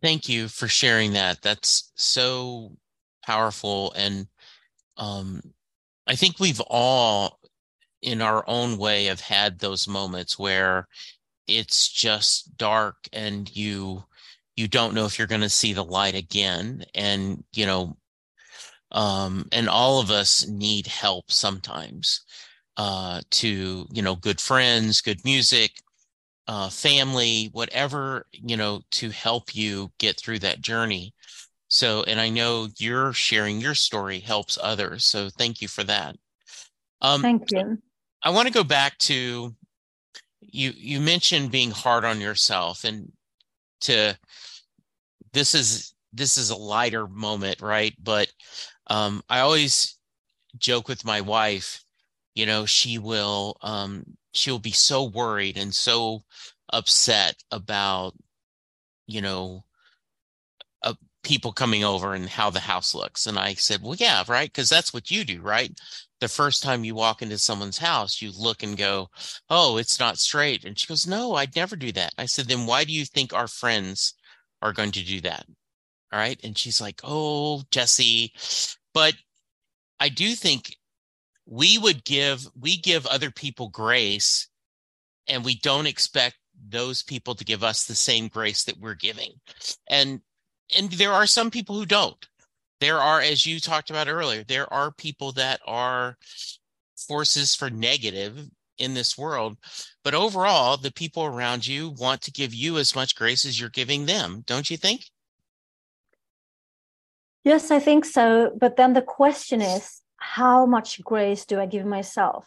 Thank 0.02 0.28
you 0.28 0.48
for 0.48 0.68
sharing 0.68 1.14
that. 1.14 1.42
That's 1.42 1.92
so 1.96 2.76
powerful. 3.24 3.92
And 3.96 4.28
um, 4.98 5.40
i 6.08 6.14
think 6.14 6.40
we've 6.40 6.60
all 6.68 7.38
in 8.02 8.20
our 8.20 8.44
own 8.46 8.78
way 8.78 9.04
have 9.04 9.20
had 9.20 9.58
those 9.58 9.88
moments 9.88 10.38
where 10.38 10.86
it's 11.48 11.88
just 11.88 12.56
dark 12.56 13.08
and 13.12 13.54
you 13.56 14.04
you 14.56 14.68
don't 14.68 14.94
know 14.94 15.06
if 15.06 15.18
you're 15.18 15.28
going 15.28 15.40
to 15.40 15.48
see 15.48 15.72
the 15.72 15.84
light 15.84 16.14
again. 16.14 16.84
And 16.94 17.44
you 17.52 17.66
know 17.66 17.96
um, 18.92 19.46
and 19.52 19.68
all 19.68 20.00
of 20.00 20.10
us 20.10 20.46
need 20.46 20.86
help 20.86 21.30
sometimes 21.30 22.24
uh, 22.76 23.20
to 23.30 23.86
you 23.92 24.02
know 24.02 24.16
good 24.16 24.40
friends 24.40 25.00
good 25.00 25.24
music 25.24 25.72
uh, 26.46 26.70
family 26.70 27.50
whatever 27.52 28.24
you 28.32 28.56
know 28.56 28.80
to 28.90 29.10
help 29.10 29.54
you 29.54 29.90
get 29.98 30.16
through 30.16 30.38
that 30.38 30.60
journey. 30.60 31.14
So 31.70 32.02
and 32.04 32.18
i 32.18 32.30
know 32.30 32.68
you're 32.78 33.12
sharing 33.12 33.60
your 33.60 33.74
story 33.74 34.20
helps 34.20 34.58
others 34.62 35.04
so 35.04 35.28
thank 35.28 35.60
you 35.60 35.68
for 35.68 35.84
that. 35.84 36.16
Um, 37.00 37.22
thank 37.22 37.50
you. 37.50 37.78
I 38.22 38.30
want 38.30 38.48
to 38.48 38.54
go 38.54 38.64
back 38.64 38.98
to 38.98 39.54
you 40.50 40.72
you 40.76 41.00
mentioned 41.00 41.50
being 41.50 41.70
hard 41.70 42.04
on 42.04 42.20
yourself 42.20 42.84
and 42.84 43.12
to 43.80 44.16
this 45.32 45.54
is 45.54 45.94
this 46.12 46.36
is 46.38 46.50
a 46.50 46.56
lighter 46.56 47.06
moment 47.06 47.60
right 47.60 47.94
but 48.02 48.28
um, 48.88 49.22
I 49.28 49.40
always 49.40 49.98
joke 50.56 50.88
with 50.88 51.04
my 51.04 51.20
wife, 51.20 51.82
you 52.34 52.46
know, 52.46 52.66
she 52.66 52.98
will 52.98 53.56
um, 53.62 54.04
she'll 54.32 54.58
be 54.58 54.72
so 54.72 55.04
worried 55.04 55.56
and 55.56 55.74
so 55.74 56.22
upset 56.72 57.36
about, 57.50 58.14
you 59.06 59.20
know, 59.20 59.64
uh, 60.82 60.94
people 61.22 61.52
coming 61.52 61.84
over 61.84 62.14
and 62.14 62.28
how 62.28 62.50
the 62.50 62.60
house 62.60 62.94
looks. 62.94 63.26
And 63.26 63.38
I 63.38 63.54
said, 63.54 63.82
well, 63.82 63.96
yeah, 63.96 64.24
right, 64.28 64.48
because 64.48 64.68
that's 64.68 64.92
what 64.94 65.10
you 65.10 65.24
do, 65.24 65.40
right? 65.40 65.72
The 66.20 66.28
first 66.28 66.62
time 66.62 66.84
you 66.84 66.94
walk 66.94 67.22
into 67.22 67.38
someone's 67.38 67.78
house, 67.78 68.20
you 68.20 68.32
look 68.36 68.62
and 68.62 68.76
go, 68.76 69.08
Oh, 69.48 69.76
it's 69.76 70.00
not 70.00 70.18
straight. 70.18 70.64
And 70.64 70.78
she 70.78 70.86
goes, 70.86 71.06
No, 71.06 71.34
I'd 71.34 71.54
never 71.54 71.76
do 71.76 71.92
that. 71.92 72.14
I 72.18 72.26
said, 72.26 72.46
Then 72.46 72.66
why 72.66 72.84
do 72.84 72.92
you 72.92 73.04
think 73.04 73.32
our 73.32 73.48
friends 73.48 74.14
are 74.62 74.72
going 74.72 74.92
to 74.92 75.04
do 75.04 75.20
that? 75.22 75.44
All 76.12 76.18
right. 76.18 76.38
And 76.42 76.56
she's 76.56 76.80
like, 76.80 77.00
Oh, 77.04 77.62
Jesse. 77.70 78.32
But 78.94 79.14
I 80.00 80.08
do 80.08 80.34
think 80.34 80.76
we 81.46 81.78
would 81.78 82.04
give, 82.04 82.46
we 82.58 82.76
give 82.76 83.06
other 83.06 83.30
people 83.30 83.68
grace 83.68 84.48
and 85.26 85.44
we 85.44 85.56
don't 85.56 85.86
expect 85.86 86.36
those 86.68 87.02
people 87.02 87.34
to 87.34 87.44
give 87.44 87.62
us 87.62 87.84
the 87.84 87.94
same 87.94 88.28
grace 88.28 88.64
that 88.64 88.78
we're 88.78 88.94
giving. 88.94 89.32
And, 89.88 90.20
and 90.76 90.90
there 90.92 91.12
are 91.12 91.26
some 91.26 91.50
people 91.50 91.76
who 91.76 91.86
don't 91.86 92.26
there 92.80 93.00
are, 93.00 93.20
as 93.20 93.44
you 93.44 93.60
talked 93.60 93.90
about 93.90 94.08
earlier, 94.08 94.44
there 94.44 94.72
are 94.72 94.90
people 94.92 95.32
that 95.32 95.60
are 95.66 96.16
forces 96.96 97.54
for 97.54 97.70
negative 97.70 98.48
in 98.78 98.94
this 98.94 99.18
world. 99.18 99.56
But 100.04 100.14
overall, 100.14 100.76
the 100.76 100.92
people 100.92 101.24
around 101.24 101.66
you 101.66 101.90
want 101.98 102.22
to 102.22 102.32
give 102.32 102.54
you 102.54 102.78
as 102.78 102.94
much 102.94 103.16
grace 103.16 103.44
as 103.44 103.58
you're 103.58 103.68
giving 103.68 104.06
them, 104.06 104.44
don't 104.46 104.70
you 104.70 104.76
think? 104.76 105.04
Yes, 107.44 107.70
I 107.70 107.78
think 107.78 108.04
so. 108.04 108.52
But 108.58 108.76
then 108.76 108.92
the 108.92 109.02
question 109.02 109.60
is 109.60 110.00
how 110.16 110.66
much 110.66 111.02
grace 111.02 111.44
do 111.46 111.60
I 111.60 111.66
give 111.66 111.86
myself? 111.86 112.46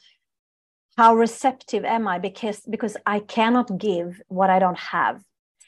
How 0.97 1.15
receptive 1.15 1.86
am 1.86 2.07
I? 2.07 2.19
Because 2.19 2.61
because 2.69 2.97
I 3.05 3.19
cannot 3.19 3.77
give 3.77 4.21
what 4.27 4.49
I 4.49 4.59
don't 4.59 4.77
have. 4.77 5.23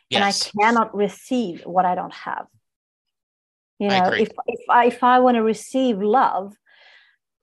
Yes. 0.09 0.17
And 0.17 0.23
I 0.23 0.63
cannot 0.63 0.95
receive 0.95 1.65
what 1.65 1.85
I 1.85 1.95
don't 1.95 2.13
have 2.13 2.45
you 3.83 3.89
know 3.89 4.07
if 4.23 4.31
if 4.47 4.63
I, 4.69 4.85
if 4.85 5.03
I 5.03 5.19
want 5.19 5.35
to 5.35 5.43
receive 5.43 6.01
love 6.01 6.53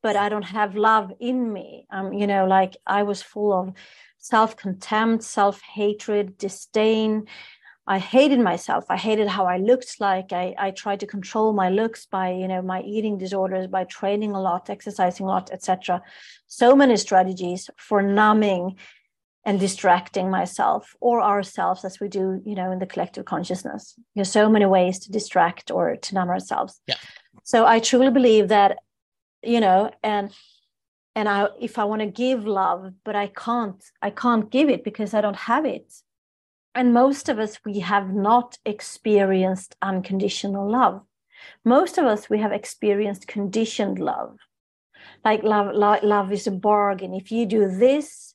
but 0.03 0.17
i 0.17 0.29
don't 0.29 0.51
have 0.59 0.77
love 0.77 1.13
in 1.21 1.53
me 1.53 1.87
um 1.91 2.13
you 2.21 2.27
know 2.27 2.45
like 2.47 2.77
i 2.87 3.03
was 3.03 3.21
full 3.33 3.53
of 3.61 3.75
self-contempt 4.21 5.23
self-hatred 5.23 6.37
disdain. 6.37 7.27
I 7.87 7.99
hated 7.99 8.39
myself. 8.39 8.85
I 8.89 8.97
hated 8.97 9.27
how 9.27 9.47
i 9.47 9.57
looked. 9.57 9.97
Like 9.99 10.33
i 10.33 10.55
i 10.67 10.71
tried 10.71 11.01
to 11.01 11.07
control 11.07 11.53
my 11.53 11.69
looks 11.71 12.07
by 12.07 12.31
you 12.31 12.47
know 12.47 12.63
my 12.63 12.81
eating 12.83 13.19
disorders 13.19 13.67
by 13.67 13.85
training 13.85 14.33
a 14.33 14.41
lot 14.41 14.71
exercising 14.71 15.27
a 15.27 15.29
lot 15.29 15.51
etc 15.51 16.03
so 16.47 16.77
many 16.77 16.97
strategies 16.97 17.71
for 17.77 18.03
numbing 18.03 18.77
and 19.45 19.59
distracting 19.59 20.31
myself 20.31 20.95
or 21.01 21.23
ourselves 21.23 21.85
as 21.85 21.99
we 21.99 22.09
do 22.09 22.43
you 22.45 22.55
know 22.55 22.71
in 22.71 22.79
the 22.79 22.87
collective 22.87 23.25
consciousness. 23.25 23.95
There's 24.15 24.31
so 24.31 24.49
many 24.49 24.67
ways 24.67 24.99
to 25.01 25.11
distract 25.11 25.71
or 25.71 25.97
to 25.97 26.15
numb 26.15 26.29
ourselves. 26.29 26.81
Yeah. 26.87 26.97
So 27.45 27.67
i 27.67 27.79
truly 27.79 28.11
believe 28.11 28.49
that 28.49 28.79
you 29.43 29.61
know 29.61 29.91
and 30.03 30.31
and 31.15 31.29
i 31.29 31.49
if 31.61 31.79
i 31.79 31.85
want 31.85 32.03
to 32.03 32.07
give 32.07 32.47
love 32.47 32.93
but 33.05 33.17
i 33.17 33.29
can't 33.29 33.83
i 34.03 34.11
can't 34.11 34.51
give 34.51 34.69
it 34.69 34.85
because 34.85 35.15
i 35.15 35.21
don't 35.21 35.37
have 35.37 35.65
it. 35.65 35.93
And 36.75 36.95
most 36.95 37.29
of 37.29 37.39
us 37.39 37.59
we 37.65 37.81
have 37.81 38.13
not 38.13 38.59
experienced 38.65 39.75
unconditional 39.83 40.71
love. 40.71 41.03
Most 41.65 41.99
of 41.99 42.05
us 42.05 42.31
we 42.31 42.39
have 42.39 42.53
experienced 42.53 43.27
conditioned 43.27 43.99
love. 43.99 44.39
Like 45.25 45.43
love 45.43 45.75
love, 45.75 46.03
love 46.03 46.31
is 46.31 46.47
a 46.47 46.51
bargain. 46.51 47.15
If 47.15 47.33
you 47.33 47.47
do 47.47 47.69
this 47.69 48.30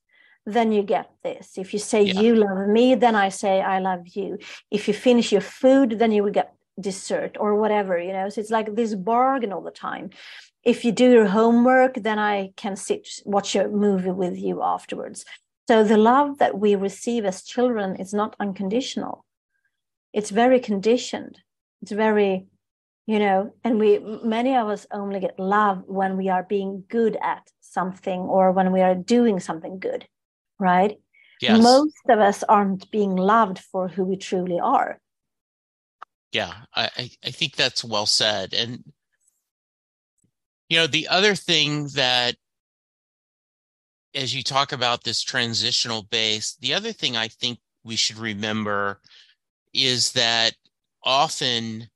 then 0.46 0.72
you 0.72 0.84
get 0.84 1.10
this. 1.24 1.58
If 1.58 1.74
you 1.74 1.80
say 1.80 2.04
yeah. 2.04 2.20
you 2.20 2.36
love 2.36 2.68
me, 2.68 2.96
then 2.96 3.16
I 3.16 3.30
say 3.30 3.62
I 3.62 3.80
love 3.80 4.08
you. 4.10 4.38
If 4.70 4.88
you 4.88 4.94
finish 4.94 5.32
your 5.32 5.42
food, 5.42 5.98
then 5.98 6.12
you 6.12 6.24
will 6.24 6.32
get 6.32 6.54
dessert 6.80 7.38
or 7.40 7.56
whatever, 7.56 7.98
you 7.98 8.14
know. 8.14 8.30
So 8.30 8.42
it's 8.42 8.52
like 8.52 8.76
this 8.76 8.94
bargain 8.94 9.52
all 9.52 9.62
the 9.62 9.72
time. 9.72 10.12
If 10.64 10.86
you 10.86 10.92
do 10.92 11.12
your 11.12 11.28
homework, 11.28 11.96
then 11.96 12.20
I 12.20 12.52
can 12.58 12.76
sit 12.76 13.08
watch 13.26 13.56
a 13.56 13.68
movie 13.68 14.12
with 14.12 14.38
you 14.38 14.62
afterwards. 14.62 15.26
So 15.68 15.84
the 15.84 15.98
love 15.98 16.38
that 16.38 16.60
we 16.60 16.76
receive 16.76 17.26
as 17.26 17.44
children 17.44 17.96
is 17.96 18.14
not 18.14 18.36
unconditional. 18.40 19.26
It's 20.14 20.30
very 20.30 20.60
conditioned. 20.60 21.40
It's 21.82 21.92
very, 21.92 22.46
you 23.08 23.20
know, 23.20 23.54
and 23.64 23.80
we 23.80 24.00
many 24.24 24.56
of 24.56 24.68
us 24.68 24.86
only 24.92 25.20
get 25.20 25.40
love 25.40 25.84
when 25.88 26.18
we 26.18 26.30
are 26.30 26.44
being 26.44 26.84
good 26.88 27.18
at 27.22 27.50
something 27.62 28.20
or 28.22 28.52
when 28.52 28.72
we 28.72 28.82
are 28.82 28.96
doing 28.96 29.40
something 29.40 29.80
good 29.80 30.08
right? 30.60 30.98
Yes. 31.42 31.62
Most 31.62 31.96
of 32.10 32.20
us 32.20 32.44
aren't 32.44 32.90
being 32.92 33.16
loved 33.16 33.60
for 33.60 33.88
who 33.88 34.04
we 34.04 34.16
truly 34.16 34.60
are. 34.60 35.00
Yeah, 36.32 36.54
I, 36.76 37.12
I 37.24 37.32
think 37.32 37.56
that's 37.56 37.84
well 37.84 38.06
said. 38.06 38.54
And, 38.54 38.84
you 40.70 40.78
know, 40.78 40.88
the 40.88 41.08
other 41.08 41.36
thing 41.36 41.88
that, 41.96 42.36
as 44.14 44.36
you 44.36 44.44
talk 44.44 44.72
about 44.72 45.04
this 45.04 45.22
transitional 45.22 46.04
base, 46.04 46.58
the 46.60 46.74
other 46.74 46.92
thing 46.92 47.16
I 47.16 47.28
think 47.28 47.60
we 47.84 47.96
should 47.96 48.18
remember 48.18 49.02
is 49.74 50.14
that 50.14 50.54
often 51.04 51.90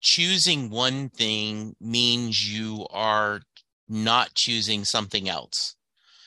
choosing 0.00 0.68
one 0.68 1.08
thing 1.10 1.76
means 1.80 2.52
you 2.52 2.86
are 2.90 3.40
not 3.88 4.34
choosing 4.34 4.84
something 4.84 5.28
else. 5.28 5.76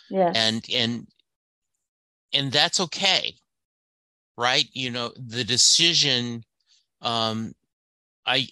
Yeah. 0.10 0.32
And 0.34 0.66
and 0.74 1.08
and 2.36 2.52
that's 2.52 2.80
okay 2.80 3.36
right? 4.38 4.66
You 4.74 4.92
know 4.92 5.12
the 5.16 5.44
decision 5.44 6.44
um 7.02 7.54
i 8.26 8.48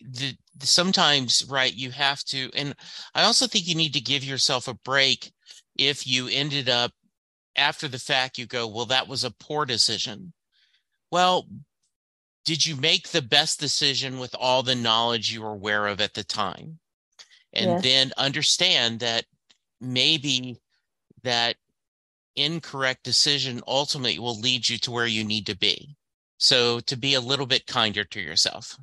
the 0.00 0.36
sometimes 0.60 1.44
right 1.48 1.72
you 1.72 1.90
have 1.90 2.22
to 2.24 2.50
and 2.54 2.74
i 3.14 3.22
also 3.22 3.46
think 3.46 3.66
you 3.66 3.74
need 3.74 3.94
to 3.94 4.00
give 4.00 4.22
yourself 4.22 4.68
a 4.68 4.74
break 4.84 5.32
if 5.78 6.06
you 6.06 6.28
ended 6.28 6.68
up 6.68 6.90
after 7.56 7.88
the 7.88 7.98
fact 7.98 8.36
you 8.36 8.46
go 8.46 8.66
well 8.66 8.84
that 8.86 9.08
was 9.08 9.24
a 9.24 9.30
poor 9.30 9.64
decision. 9.64 10.32
Well 11.10 11.46
did 12.44 12.66
you 12.66 12.76
make 12.76 13.08
the 13.08 13.22
best 13.22 13.58
decision 13.58 14.18
with 14.18 14.34
all 14.38 14.62
the 14.62 14.74
knowledge 14.74 15.32
you 15.32 15.40
were 15.40 15.52
aware 15.52 15.86
of 15.86 16.00
at 16.00 16.12
the 16.12 16.24
time? 16.24 16.78
And 17.54 17.70
yes. 17.70 17.82
then 17.82 18.12
understand 18.18 19.00
that 19.00 19.24
maybe 19.80 20.60
that 21.22 21.56
incorrect 22.36 23.04
decision 23.04 23.62
ultimately 23.66 24.18
will 24.18 24.38
lead 24.38 24.68
you 24.68 24.78
to 24.78 24.90
where 24.90 25.06
you 25.06 25.24
need 25.24 25.46
to 25.46 25.56
be. 25.56 25.96
So 26.38 26.80
to 26.80 26.96
be 26.96 27.14
a 27.14 27.20
little 27.20 27.46
bit 27.46 27.66
kinder 27.66 28.04
to 28.04 28.20
yourself. 28.20 28.78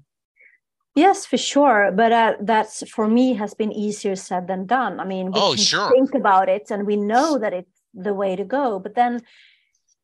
Yes, 0.96 1.26
for 1.26 1.38
sure. 1.38 1.92
But 1.94 2.12
uh, 2.12 2.34
that's 2.42 2.88
for 2.90 3.08
me 3.08 3.36
has 3.36 3.54
been 3.54 3.72
easier 3.72 4.16
said 4.16 4.48
than 4.48 4.66
done. 4.66 5.00
I 5.00 5.06
mean, 5.06 5.28
we 5.28 5.40
oh, 5.40 5.54
can 5.54 5.64
sure. 5.64 5.92
think 5.92 6.14
about 6.16 6.50
it 6.50 6.70
and 6.70 6.86
we 6.86 6.98
know 6.98 7.38
that 7.38 7.54
it's 7.54 7.82
the 7.94 8.14
way 8.14 8.36
to 8.36 8.44
go. 8.44 8.80
But 8.80 8.96
then, 8.96 9.22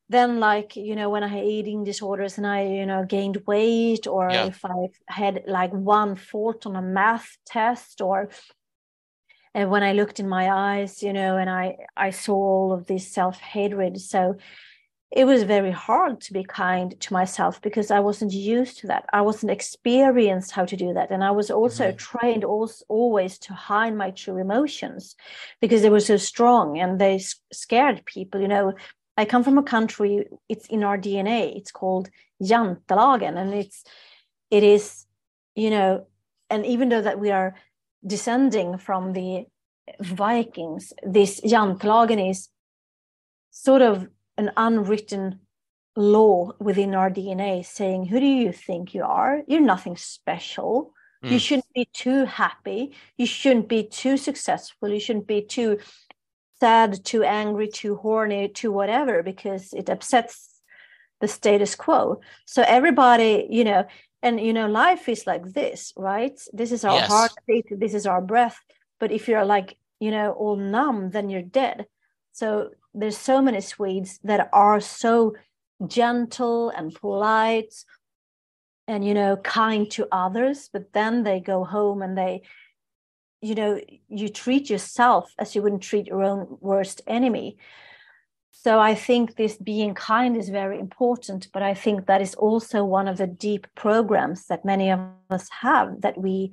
then 0.09 0.39
like 0.39 0.75
you 0.77 0.95
know, 0.95 1.09
when 1.09 1.23
I 1.23 1.27
had 1.27 1.43
eating 1.43 1.83
disorders 1.83 2.37
and 2.37 2.47
I 2.47 2.63
you 2.63 2.85
know 2.85 3.03
gained 3.03 3.43
weight, 3.45 4.07
or 4.07 4.29
yeah. 4.29 4.45
if 4.45 4.63
I 4.63 4.87
had 5.07 5.43
like 5.47 5.71
one 5.71 6.15
fault 6.15 6.65
on 6.65 6.77
a 6.77 6.81
math 6.81 7.37
test, 7.45 7.99
or 7.99 8.29
and 9.57 9.71
when 9.71 9.83
i 9.83 9.91
looked 9.91 10.19
in 10.19 10.29
my 10.29 10.45
eyes 10.51 11.01
you 11.01 11.11
know 11.11 11.35
and 11.35 11.49
i 11.49 11.75
i 11.97 12.09
saw 12.11 12.35
all 12.35 12.71
of 12.71 12.85
this 12.85 13.05
self-hatred. 13.07 13.99
So 13.99 14.37
it 15.09 15.25
was 15.25 15.43
very 15.43 15.71
hard 15.71 16.19
to 16.19 16.33
be 16.33 16.43
kind 16.43 16.89
to 16.99 17.13
myself 17.13 17.61
because 17.61 17.89
i 17.91 17.99
wasn't 17.99 18.33
used 18.33 18.77
to 18.79 18.87
that. 18.87 19.05
I 19.11 19.21
wasn't 19.21 19.51
experienced 19.51 20.51
how 20.51 20.65
to 20.65 20.77
do 20.77 20.93
that. 20.93 21.11
And 21.11 21.23
i 21.23 21.31
was 21.31 21.49
also 21.49 21.85
mm-hmm. 21.87 21.97
trained 21.97 22.43
also, 22.43 22.85
always 22.87 23.39
to 23.45 23.53
hide 23.53 23.95
my 23.95 24.11
true 24.11 24.37
emotions 24.37 25.15
because 25.61 25.81
they 25.81 25.93
were 25.95 26.07
so 26.11 26.17
strong 26.17 26.77
and 26.77 26.99
they 27.01 27.15
scared 27.51 28.05
people 28.05 28.39
you 28.41 28.47
know. 28.47 28.73
I 29.19 29.25
come 29.25 29.43
from 29.43 29.57
a 29.57 29.63
country 29.75 30.27
it's 30.47 30.67
in 30.67 30.83
our 30.83 30.97
dna 31.05 31.57
it's 31.57 31.71
called 31.71 32.09
jantelagen. 32.49 33.35
And 33.41 33.53
it's 33.61 33.83
it 34.51 34.63
is 34.75 35.05
you 35.55 35.71
know 35.71 36.05
and 36.51 36.65
even 36.73 36.89
though 36.89 37.01
that 37.01 37.19
we 37.19 37.31
are 37.31 37.55
descending 38.07 38.77
from 38.77 39.13
the 39.13 39.45
Vikings, 39.99 40.93
this 41.03 41.41
Jantelagen 41.41 42.29
is 42.31 42.49
sort 43.51 43.81
of 43.81 44.07
an 44.37 44.51
unwritten 44.57 45.39
law 45.95 46.51
within 46.59 46.93
our 46.93 47.09
DNA 47.09 47.65
saying, 47.65 48.05
Who 48.05 48.19
do 48.19 48.25
you 48.25 48.51
think 48.51 48.93
you 48.93 49.03
are? 49.03 49.41
You're 49.47 49.61
nothing 49.61 49.97
special. 49.97 50.93
Mm. 51.23 51.31
You 51.31 51.39
shouldn't 51.39 51.73
be 51.73 51.89
too 51.93 52.25
happy. 52.25 52.93
You 53.17 53.25
shouldn't 53.25 53.67
be 53.67 53.83
too 53.83 54.17
successful. 54.17 54.89
You 54.89 54.99
shouldn't 54.99 55.27
be 55.27 55.41
too 55.41 55.79
sad, 56.59 57.03
too 57.03 57.23
angry, 57.23 57.67
too 57.67 57.95
horny, 57.95 58.47
too 58.49 58.71
whatever, 58.71 59.23
because 59.23 59.73
it 59.73 59.89
upsets 59.89 60.61
the 61.19 61.27
status 61.27 61.75
quo. 61.75 62.21
So 62.45 62.63
everybody, 62.67 63.47
you 63.49 63.63
know, 63.63 63.85
and 64.21 64.39
you 64.39 64.53
know 64.53 64.67
life 64.67 65.09
is 65.09 65.27
like 65.27 65.53
this 65.53 65.93
right? 65.95 66.39
This 66.53 66.71
is 66.71 66.83
our 66.83 66.95
yes. 66.95 67.07
heartbeat 67.07 67.65
this 67.71 67.93
is 67.93 68.05
our 68.05 68.21
breath. 68.21 68.59
But 68.99 69.11
if 69.11 69.27
you're 69.27 69.45
like 69.45 69.77
you 69.99 70.11
know 70.11 70.31
all 70.31 70.55
numb 70.55 71.11
then 71.11 71.29
you're 71.29 71.41
dead. 71.41 71.87
So 72.33 72.69
there's 72.93 73.17
so 73.17 73.41
many 73.41 73.61
swedes 73.61 74.19
that 74.23 74.49
are 74.53 74.79
so 74.79 75.35
gentle 75.87 76.69
and 76.69 76.93
polite 76.93 77.73
and 78.87 79.05
you 79.05 79.13
know 79.13 79.37
kind 79.37 79.89
to 79.91 80.07
others. 80.11 80.69
But 80.71 80.93
then 80.93 81.23
they 81.23 81.39
go 81.39 81.63
home 81.63 82.01
and 82.01 82.17
they 82.17 82.41
you 83.41 83.55
know 83.55 83.79
you 84.07 84.29
treat 84.29 84.69
yourself 84.69 85.33
as 85.37 85.55
you 85.55 85.61
wouldn't 85.61 85.83
treat 85.83 86.07
your 86.07 86.23
own 86.23 86.57
worst 86.59 87.01
enemy 87.07 87.57
so 88.63 88.79
i 88.79 88.93
think 88.95 89.35
this 89.35 89.57
being 89.57 89.93
kind 89.93 90.35
is 90.35 90.49
very 90.49 90.79
important 90.79 91.47
but 91.53 91.61
i 91.61 91.73
think 91.73 92.05
that 92.05 92.21
is 92.21 92.35
also 92.35 92.83
one 92.83 93.07
of 93.07 93.17
the 93.17 93.27
deep 93.27 93.67
programs 93.75 94.47
that 94.47 94.65
many 94.65 94.91
of 94.91 94.99
us 95.29 95.47
have 95.61 96.01
that 96.01 96.17
we 96.17 96.51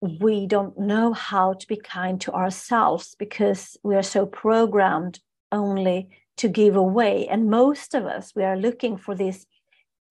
we 0.00 0.46
don't 0.46 0.78
know 0.78 1.12
how 1.12 1.52
to 1.52 1.66
be 1.66 1.76
kind 1.76 2.20
to 2.20 2.32
ourselves 2.32 3.14
because 3.18 3.76
we 3.82 3.94
are 3.94 4.02
so 4.02 4.26
programmed 4.26 5.20
only 5.52 6.08
to 6.36 6.48
give 6.48 6.76
away 6.76 7.26
and 7.28 7.50
most 7.50 7.94
of 7.94 8.04
us 8.04 8.32
we 8.34 8.42
are 8.42 8.56
looking 8.56 8.96
for 8.96 9.14
this 9.14 9.46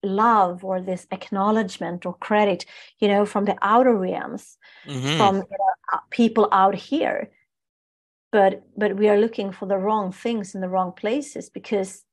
love 0.02 0.64
or 0.64 0.80
this 0.80 1.06
acknowledgement 1.10 2.04
or 2.04 2.14
credit 2.14 2.64
you 2.98 3.08
know 3.08 3.24
from 3.24 3.44
the 3.44 3.56
outer 3.62 3.94
realms 3.94 4.58
mm-hmm. 4.86 5.16
from 5.16 5.36
you 5.36 5.42
know, 5.42 5.74
uh, 5.92 5.98
people 6.10 6.48
out 6.52 6.74
here 6.74 7.30
but 8.32 8.62
but 8.76 8.96
we 8.96 9.08
are 9.08 9.18
looking 9.18 9.52
for 9.52 9.66
the 9.66 9.76
wrong 9.76 10.10
things 10.10 10.54
in 10.54 10.60
the 10.60 10.68
wrong 10.68 10.92
places 10.92 11.50
because 11.50 12.04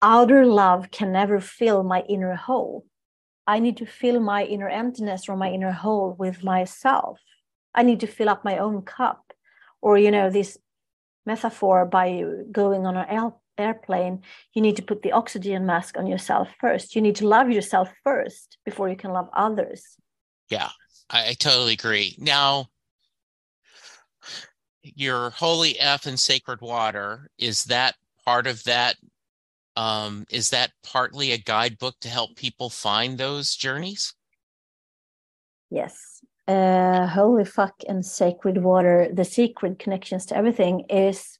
outer 0.00 0.46
love 0.46 0.90
can 0.90 1.12
never 1.12 1.40
fill 1.40 1.82
my 1.82 2.02
inner 2.08 2.34
hole 2.34 2.86
i 3.46 3.58
need 3.58 3.76
to 3.76 3.86
fill 3.86 4.20
my 4.20 4.44
inner 4.44 4.68
emptiness 4.68 5.28
or 5.28 5.36
my 5.36 5.50
inner 5.50 5.72
hole 5.72 6.14
with 6.18 6.42
myself 6.44 7.20
i 7.74 7.82
need 7.82 8.00
to 8.00 8.06
fill 8.06 8.28
up 8.28 8.44
my 8.44 8.58
own 8.58 8.82
cup 8.82 9.32
or 9.82 9.98
you 9.98 10.10
know 10.10 10.30
this 10.30 10.58
metaphor 11.26 11.84
by 11.86 12.22
going 12.52 12.86
on 12.86 12.96
an 12.96 13.32
airplane, 13.58 14.22
you 14.52 14.62
need 14.62 14.76
to 14.76 14.82
put 14.82 15.02
the 15.02 15.12
oxygen 15.12 15.66
mask 15.66 15.96
on 15.96 16.06
yourself 16.06 16.48
first. 16.60 16.94
You 16.94 17.02
need 17.02 17.16
to 17.16 17.28
love 17.28 17.50
yourself 17.50 17.88
first 18.02 18.58
before 18.64 18.88
you 18.88 18.96
can 18.96 19.12
love 19.12 19.28
others. 19.32 19.96
Yeah, 20.50 20.70
I, 21.10 21.28
I 21.28 21.32
totally 21.34 21.74
agree. 21.74 22.16
Now, 22.18 22.68
your 24.94 25.30
holy 25.30 25.78
F 25.78 26.06
and 26.06 26.18
sacred 26.18 26.60
water, 26.60 27.28
is 27.38 27.64
that 27.64 27.94
part 28.24 28.46
of 28.46 28.62
that? 28.64 28.96
Um, 29.76 30.24
is 30.30 30.50
that 30.50 30.70
partly 30.84 31.32
a 31.32 31.38
guidebook 31.38 31.96
to 32.00 32.08
help 32.08 32.36
people 32.36 32.70
find 32.70 33.18
those 33.18 33.56
journeys? 33.56 34.14
Yes. 35.70 36.20
Uh, 36.46 37.06
holy 37.06 37.44
fuck 37.44 37.74
and 37.88 38.04
sacred 38.04 38.62
water, 38.62 39.08
the 39.12 39.24
secret 39.24 39.78
connections 39.78 40.26
to 40.26 40.36
everything 40.36 40.84
is 40.90 41.38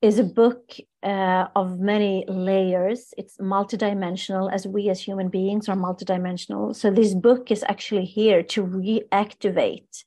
is 0.00 0.18
a 0.18 0.24
book 0.24 0.76
uh, 1.02 1.48
of 1.54 1.78
many 1.78 2.24
layers. 2.26 3.12
It's 3.18 3.36
multidimensional, 3.36 4.50
as 4.50 4.66
we 4.66 4.88
as 4.88 5.00
human 5.00 5.28
beings 5.28 5.68
are 5.68 5.76
multidimensional. 5.76 6.74
So 6.74 6.90
this 6.90 7.12
book 7.12 7.50
is 7.50 7.62
actually 7.68 8.06
here 8.06 8.42
to 8.44 8.64
reactivate 8.64 10.04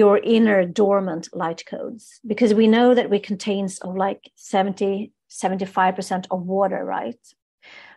your 0.00 0.18
inner 0.36 0.60
dormant 0.64 1.28
light 1.32 1.62
codes 1.66 2.20
because 2.26 2.54
we 2.54 2.66
know 2.66 2.94
that 2.94 3.10
we 3.10 3.18
contains 3.18 3.78
of 3.80 3.90
oh, 3.90 3.98
like 4.06 4.30
70 4.36 5.12
75% 5.30 6.26
of 6.30 6.42
water 6.42 6.84
right 6.84 7.22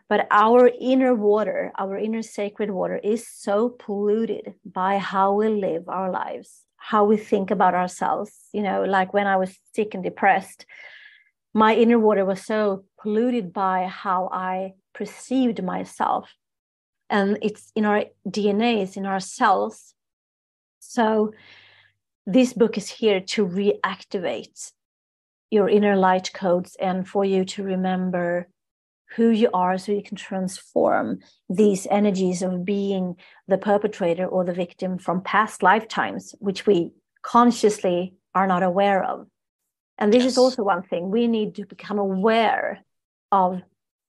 but 0.07 0.27
our 0.31 0.71
inner 0.79 1.13
water 1.15 1.71
our 1.77 1.97
inner 1.97 2.21
sacred 2.21 2.69
water 2.71 2.97
is 2.97 3.27
so 3.27 3.69
polluted 3.69 4.53
by 4.63 4.97
how 4.97 5.33
we 5.33 5.47
live 5.49 5.83
our 5.87 6.11
lives 6.11 6.65
how 6.85 7.03
we 7.03 7.17
think 7.17 7.49
about 7.49 7.73
ourselves. 7.73 8.31
You 8.53 8.61
know, 8.61 8.83
like 8.83 9.11
when 9.11 9.25
I 9.25 9.37
was 9.37 9.57
sick 9.73 9.95
and 9.95 10.03
depressed, 10.03 10.67
my 11.51 11.73
inner 11.73 11.97
water 11.97 12.23
was 12.23 12.45
so 12.45 12.85
polluted 13.01 13.51
by 13.51 13.87
how 13.87 14.29
I 14.31 14.73
perceived 14.93 15.63
myself. 15.63 16.29
And 17.09 17.39
it's 17.41 17.71
in 17.75 17.85
our 17.85 18.05
DNA, 18.27 18.83
it's 18.83 18.97
in 18.97 19.07
our 19.07 19.19
cells. 19.19 19.95
So 20.79 21.33
this 22.25 22.53
book 22.53 22.77
is 22.77 22.89
here 22.89 23.19
to 23.19 23.45
reactivate 23.45 24.71
your 25.51 25.69
inner 25.69 25.95
light 25.95 26.31
codes 26.33 26.75
and 26.79 27.07
for 27.07 27.23
you 27.23 27.45
to 27.45 27.63
remember 27.63 28.47
who 29.15 29.29
you 29.29 29.49
are 29.53 29.77
so 29.77 29.91
you 29.91 30.03
can 30.03 30.17
transform 30.17 31.19
these 31.49 31.87
energies 31.89 32.41
of 32.41 32.65
being 32.65 33.15
the 33.47 33.57
perpetrator 33.57 34.25
or 34.25 34.43
the 34.43 34.53
victim 34.53 34.97
from 34.97 35.21
past 35.21 35.61
lifetimes, 35.61 36.33
which 36.39 36.65
we 36.65 36.91
consciously 37.21 38.15
are 38.33 38.47
not 38.47 38.63
aware 38.63 39.03
of. 39.03 39.27
And 39.97 40.11
this 40.11 40.23
yes. 40.23 40.33
is 40.33 40.37
also 40.37 40.63
one 40.63 40.83
thing 40.83 41.09
we 41.09 41.27
need 41.27 41.55
to 41.55 41.65
become 41.65 41.99
aware 41.99 42.83
of 43.31 43.61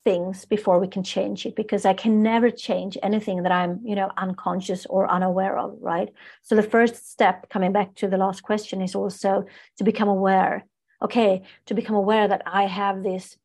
things 0.07 0.45
before 0.45 0.79
we 0.79 0.87
can 0.87 1.03
change 1.03 1.47
it 1.47 1.57
because 1.57 1.85
I 1.85 1.95
can 2.03 2.23
never 2.23 2.49
change 2.49 2.97
anything 3.03 3.43
that 3.43 3.51
I'm, 3.51 3.81
you 3.85 3.97
know, 3.97 4.11
unconscious 4.17 4.87
or 4.87 5.11
unaware 5.11 5.59
of, 5.59 5.77
right? 5.81 6.11
So 6.43 6.55
the 6.55 6.71
first 6.75 7.11
step 7.11 7.49
coming 7.51 7.73
back 7.73 7.97
to 7.97 8.07
the 8.09 8.23
last 8.25 8.45
question 8.45 8.81
is 8.81 8.95
also 8.95 9.45
to 9.79 9.85
become 9.85 10.09
aware. 10.09 10.65
Okay, 11.03 11.43
to 11.67 11.75
become 11.75 11.97
aware 11.97 12.29
that 12.29 12.43
I 12.47 12.67
have 12.67 13.03
this 13.03 13.37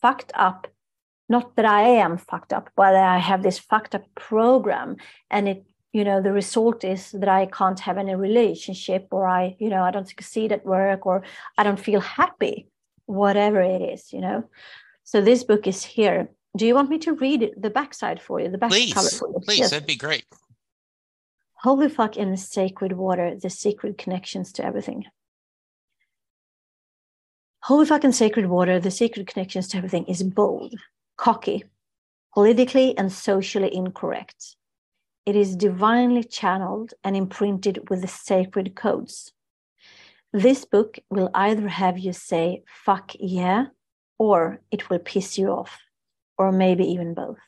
fucked 0.00 0.32
up 0.34 0.68
not 1.30 1.54
that 1.54 1.64
I 1.64 1.82
am 2.04 2.18
fucked 2.18 2.52
up, 2.52 2.70
but 2.74 2.92
I 2.96 3.18
have 3.18 3.44
this 3.44 3.58
fucked 3.58 3.94
up 3.94 4.04
program. 4.16 4.96
And 5.30 5.48
it, 5.48 5.64
you 5.92 6.02
know, 6.02 6.20
the 6.20 6.32
result 6.32 6.82
is 6.82 7.12
that 7.12 7.28
I 7.28 7.46
can't 7.46 7.78
have 7.80 7.98
any 7.98 8.16
relationship 8.16 9.06
or 9.12 9.28
I, 9.28 9.54
you 9.60 9.68
know, 9.68 9.84
I 9.84 9.92
don't 9.92 10.08
succeed 10.08 10.50
at 10.50 10.66
work 10.66 11.06
or 11.06 11.22
I 11.56 11.62
don't 11.62 11.78
feel 11.78 12.00
happy, 12.00 12.66
whatever 13.06 13.60
it 13.62 13.80
is, 13.80 14.12
you 14.12 14.20
know. 14.20 14.42
So 15.10 15.20
this 15.20 15.42
book 15.42 15.66
is 15.66 15.82
here. 15.82 16.30
Do 16.56 16.64
you 16.64 16.76
want 16.76 16.88
me 16.88 16.96
to 16.98 17.14
read 17.14 17.54
the 17.56 17.68
backside 17.68 18.22
for 18.22 18.38
you, 18.38 18.48
the 18.48 18.58
back 18.58 18.70
please, 18.70 18.94
cover 18.94 19.08
for 19.08 19.28
you? 19.28 19.40
Please, 19.40 19.58
yes. 19.58 19.70
that'd 19.70 19.84
be 19.84 19.96
great. 19.96 20.24
Holy 21.54 21.88
fuck 21.88 22.16
in 22.16 22.36
sacred 22.36 22.92
water, 22.92 23.34
the 23.34 23.50
secret 23.50 23.98
connections 23.98 24.52
to 24.52 24.64
everything. 24.64 25.06
Holy 27.64 27.86
fucking 27.86 28.12
sacred 28.12 28.46
water, 28.46 28.78
the 28.78 28.92
secret 28.92 29.26
connections 29.26 29.66
to 29.68 29.78
everything 29.78 30.04
is 30.04 30.22
bold 30.22 30.74
cocky, 31.16 31.64
politically 32.32 32.96
and 32.96 33.12
socially 33.12 33.74
incorrect. 33.74 34.54
It 35.26 35.34
is 35.34 35.56
divinely 35.56 36.22
channeled 36.22 36.94
and 37.02 37.16
imprinted 37.16 37.90
with 37.90 38.02
the 38.02 38.06
sacred 38.06 38.76
codes. 38.76 39.32
This 40.32 40.64
book 40.64 41.00
will 41.10 41.30
either 41.34 41.66
have 41.66 41.98
you 41.98 42.12
say, 42.12 42.62
fuck 42.84 43.10
yeah, 43.18 43.66
or 44.20 44.60
it 44.70 44.90
will 44.90 44.98
piss 44.98 45.38
you 45.38 45.48
off, 45.48 45.80
or 46.36 46.52
maybe 46.52 46.84
even 46.84 47.14
both. 47.14 47.38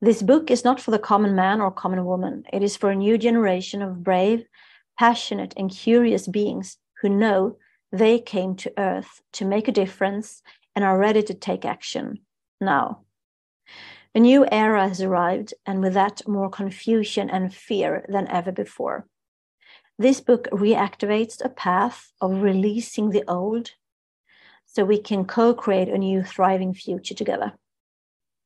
This 0.00 0.22
book 0.22 0.52
is 0.52 0.64
not 0.64 0.80
for 0.80 0.92
the 0.92 1.00
common 1.00 1.34
man 1.34 1.60
or 1.60 1.72
common 1.72 2.04
woman. 2.04 2.44
It 2.52 2.62
is 2.62 2.76
for 2.76 2.90
a 2.90 2.94
new 2.94 3.18
generation 3.18 3.82
of 3.82 4.04
brave, 4.04 4.44
passionate, 4.96 5.52
and 5.56 5.68
curious 5.68 6.28
beings 6.28 6.78
who 7.00 7.08
know 7.08 7.56
they 7.90 8.20
came 8.20 8.54
to 8.54 8.72
Earth 8.78 9.20
to 9.32 9.44
make 9.44 9.66
a 9.66 9.72
difference 9.72 10.42
and 10.76 10.84
are 10.84 10.96
ready 10.96 11.24
to 11.24 11.34
take 11.34 11.64
action 11.64 12.20
now. 12.60 13.00
A 14.14 14.20
new 14.20 14.46
era 14.48 14.86
has 14.88 15.02
arrived, 15.02 15.54
and 15.66 15.80
with 15.80 15.94
that, 15.94 16.28
more 16.28 16.50
confusion 16.50 17.28
and 17.28 17.52
fear 17.52 18.06
than 18.08 18.28
ever 18.28 18.52
before. 18.52 19.08
This 19.98 20.20
book 20.20 20.46
reactivates 20.52 21.44
a 21.44 21.48
path 21.48 22.12
of 22.20 22.42
releasing 22.42 23.10
the 23.10 23.24
old 23.26 23.72
so 24.72 24.84
we 24.84 25.00
can 25.00 25.24
co 25.24 25.54
create 25.54 25.88
a 25.88 25.98
new 25.98 26.22
thriving 26.22 26.74
future 26.74 27.14
together. 27.14 27.52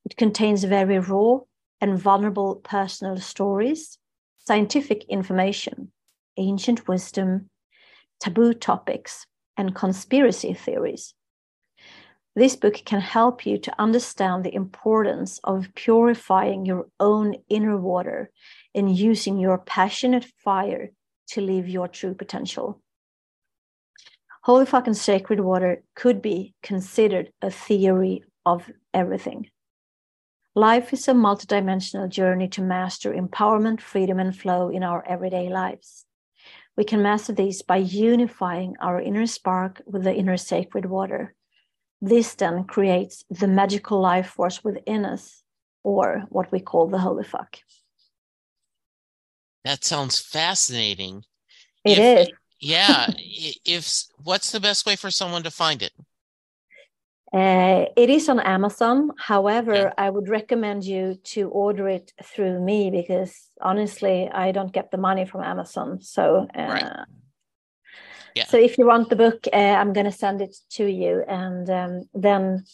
It 0.05 0.16
contains 0.16 0.64
very 0.64 0.99
raw 0.99 1.39
and 1.81 1.99
vulnerable 1.99 2.57
personal 2.57 3.18
stories, 3.18 3.99
scientific 4.39 5.05
information, 5.09 5.93
ancient 6.37 6.87
wisdom, 6.87 7.51
taboo 8.20 8.55
topics, 8.55 9.27
and 9.57 9.74
conspiracy 9.74 10.53
theories 10.53 11.14
this 12.37 12.55
book 12.55 12.83
can 12.85 13.01
help 13.01 13.47
you 13.47 13.57
to 13.57 13.81
understand 13.81 14.45
the 14.45 14.55
importance 14.55 15.41
of 15.43 15.74
purifying 15.74 16.66
your 16.66 16.87
own 17.01 17.35
inner 17.49 17.79
water 17.79 18.31
and 18.74 18.95
using 18.95 19.39
your 19.39 19.57
passionate 19.57 20.27
fire 20.45 20.91
to 21.29 21.41
live 21.41 21.66
your 21.66 21.89
true 21.89 22.12
potential. 22.12 22.83
Holy 24.47 24.64
fucking 24.64 24.94
sacred 24.94 25.40
water 25.40 25.82
could 25.97 26.22
be 26.22 26.55
considered 26.62 27.32
a 27.42 27.51
theory 27.51 28.22
of 28.44 28.70
everything. 28.94 29.51
Life 30.55 30.92
is 30.92 31.09
a 31.09 31.12
multidimensional 31.12 32.09
journey 32.09 32.47
to 32.51 32.62
master 32.62 33.12
empowerment, 33.12 33.80
freedom, 33.80 34.20
and 34.20 34.38
flow 34.38 34.68
in 34.68 34.84
our 34.84 35.05
everyday 35.05 35.49
lives. 35.49 36.05
We 36.76 36.84
can 36.84 37.03
master 37.03 37.32
these 37.32 37.62
by 37.62 37.78
unifying 37.78 38.76
our 38.80 39.01
inner 39.01 39.26
spark 39.26 39.82
with 39.84 40.05
the 40.05 40.14
inner 40.14 40.36
sacred 40.36 40.86
water 40.86 41.34
this 42.01 42.34
then 42.34 42.64
creates 42.64 43.24
the 43.30 43.49
magical 43.49 44.01
life 44.01 44.28
force 44.28 44.62
within 44.62 45.05
us, 45.05 45.42
or 45.82 46.24
what 46.28 46.53
we 46.53 46.61
call 46.61 46.88
the 46.88 46.99
holy 46.99 47.24
fuck. 47.24 47.59
That 49.64 49.82
sounds 49.82 50.20
fascinating. 50.20 51.24
It 51.84 51.99
if, 51.99 52.28
is. 52.28 52.34
Yeah. 52.61 53.07
if 53.64 54.02
what's 54.22 54.50
the 54.52 54.61
best 54.61 54.86
way 54.86 54.96
for 54.96 55.11
someone 55.11 55.42
to 55.42 55.50
find 55.50 55.82
it? 55.82 55.92
Uh, 57.32 57.86
it 57.96 58.09
is 58.09 58.28
on 58.28 58.40
Amazon. 58.40 59.11
However, 59.18 59.88
okay. 59.88 59.94
I 59.98 60.11
would 60.11 60.28
recommend 60.28 60.84
you 60.84 61.16
to 61.24 61.48
order 61.50 61.88
it 61.88 62.12
through 62.22 62.61
me 62.61 62.90
because 62.90 63.50
honestly, 63.61 64.28
I 64.32 64.52
don't 64.52 64.72
get 64.72 64.90
the 64.90 64.96
money 64.96 65.26
from 65.26 65.42
Amazon. 65.42 66.00
So, 66.00 66.46
uh, 66.57 66.62
right. 66.62 67.07
yeah. 68.34 68.46
so 68.46 68.59
if 68.59 68.78
you 68.78 68.86
want 68.86 69.11
the 69.11 69.16
book, 69.16 69.46
uh, 69.52 69.57
I'm 69.57 69.92
going 69.92 70.07
to 70.07 70.12
send 70.12 70.40
it 70.40 70.57
to 70.70 70.86
you, 70.86 71.24
and 71.26 71.68
um, 71.68 72.09
then 72.14 72.64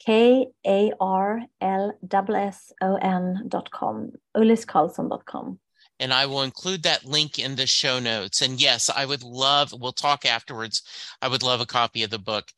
K 0.04 0.46
A 0.66 0.92
R 1.00 1.40
L 1.60 1.92
S 2.02 2.22
S 2.28 2.72
O 2.80 2.96
N 2.96 3.44
dot 3.48 3.70
com, 3.70 4.12
dot 4.34 5.24
com 5.26 5.58
and 6.00 6.12
I 6.12 6.26
will 6.26 6.42
include 6.42 6.82
that 6.82 7.04
link 7.04 7.38
in 7.38 7.54
the 7.54 7.66
show 7.66 7.98
notes. 7.98 8.42
And 8.42 8.60
yes, 8.60 8.90
I 8.90 9.06
would 9.06 9.22
love, 9.22 9.72
we'll 9.72 9.92
talk 9.92 10.26
afterwards. 10.26 10.82
I 11.22 11.28
would 11.28 11.42
love 11.42 11.60
a 11.60 11.66
copy 11.66 12.02
of 12.02 12.10
the 12.10 12.18
book. 12.18 12.48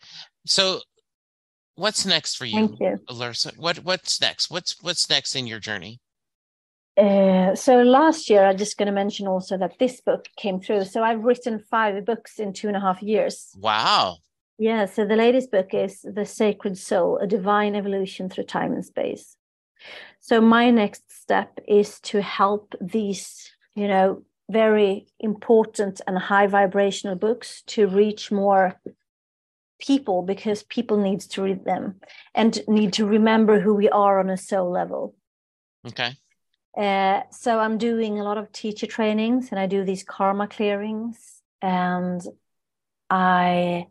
So 0.46 0.80
what's 1.74 2.06
next 2.06 2.36
for 2.36 2.44
you, 2.44 2.68
Thank 2.68 2.80
you. 2.80 2.98
What 3.56 3.78
what's 3.78 4.20
next? 4.20 4.50
What's 4.50 4.76
what's 4.82 5.08
next 5.10 5.34
in 5.34 5.46
your 5.46 5.60
journey? 5.60 6.00
Uh, 6.96 7.54
so 7.54 7.82
last 7.82 8.30
year, 8.30 8.46
I'm 8.46 8.56
just 8.56 8.78
going 8.78 8.86
to 8.86 8.92
mention 8.92 9.26
also 9.26 9.58
that 9.58 9.78
this 9.78 10.00
book 10.00 10.28
came 10.38 10.60
through. 10.60 10.86
So 10.86 11.02
I've 11.02 11.24
written 11.24 11.58
five 11.58 12.06
books 12.06 12.38
in 12.38 12.54
two 12.54 12.68
and 12.68 12.76
a 12.76 12.80
half 12.80 13.02
years. 13.02 13.50
Wow. 13.58 14.16
Yeah. 14.58 14.86
So 14.86 15.04
the 15.04 15.16
latest 15.16 15.50
book 15.50 15.74
is 15.74 16.00
The 16.02 16.24
Sacred 16.24 16.78
Soul, 16.78 17.18
A 17.18 17.26
Divine 17.26 17.74
Evolution 17.74 18.28
Through 18.28 18.44
Time 18.44 18.72
and 18.72 18.84
Space. 18.84 19.36
So 20.20 20.40
my 20.40 20.70
next 20.70 21.02
step 21.12 21.58
is 21.68 22.00
to 22.00 22.22
help 22.22 22.74
these, 22.80 23.50
you 23.74 23.86
know, 23.88 24.22
very 24.50 25.06
important 25.18 26.00
and 26.06 26.16
high 26.18 26.46
vibrational 26.46 27.16
books 27.16 27.62
to 27.66 27.86
reach 27.86 28.30
more 28.30 28.80
people 29.78 30.22
because 30.22 30.62
people 30.62 30.96
need 30.96 31.20
to 31.20 31.42
read 31.42 31.64
them 31.64 31.96
and 32.34 32.58
need 32.66 32.94
to 32.94 33.06
remember 33.06 33.60
who 33.60 33.74
we 33.74 33.88
are 33.90 34.20
on 34.20 34.30
a 34.30 34.36
soul 34.36 34.70
level. 34.70 35.14
Okay. 35.86 36.12
Uh, 36.76 37.22
so 37.30 37.58
I'm 37.58 37.78
doing 37.78 38.18
a 38.18 38.24
lot 38.24 38.38
of 38.38 38.52
teacher 38.52 38.86
trainings 38.86 39.50
and 39.50 39.58
I 39.58 39.66
do 39.66 39.84
these 39.84 40.04
karma 40.04 40.46
clearings 40.46 41.42
and 41.62 42.22
I 43.08 43.86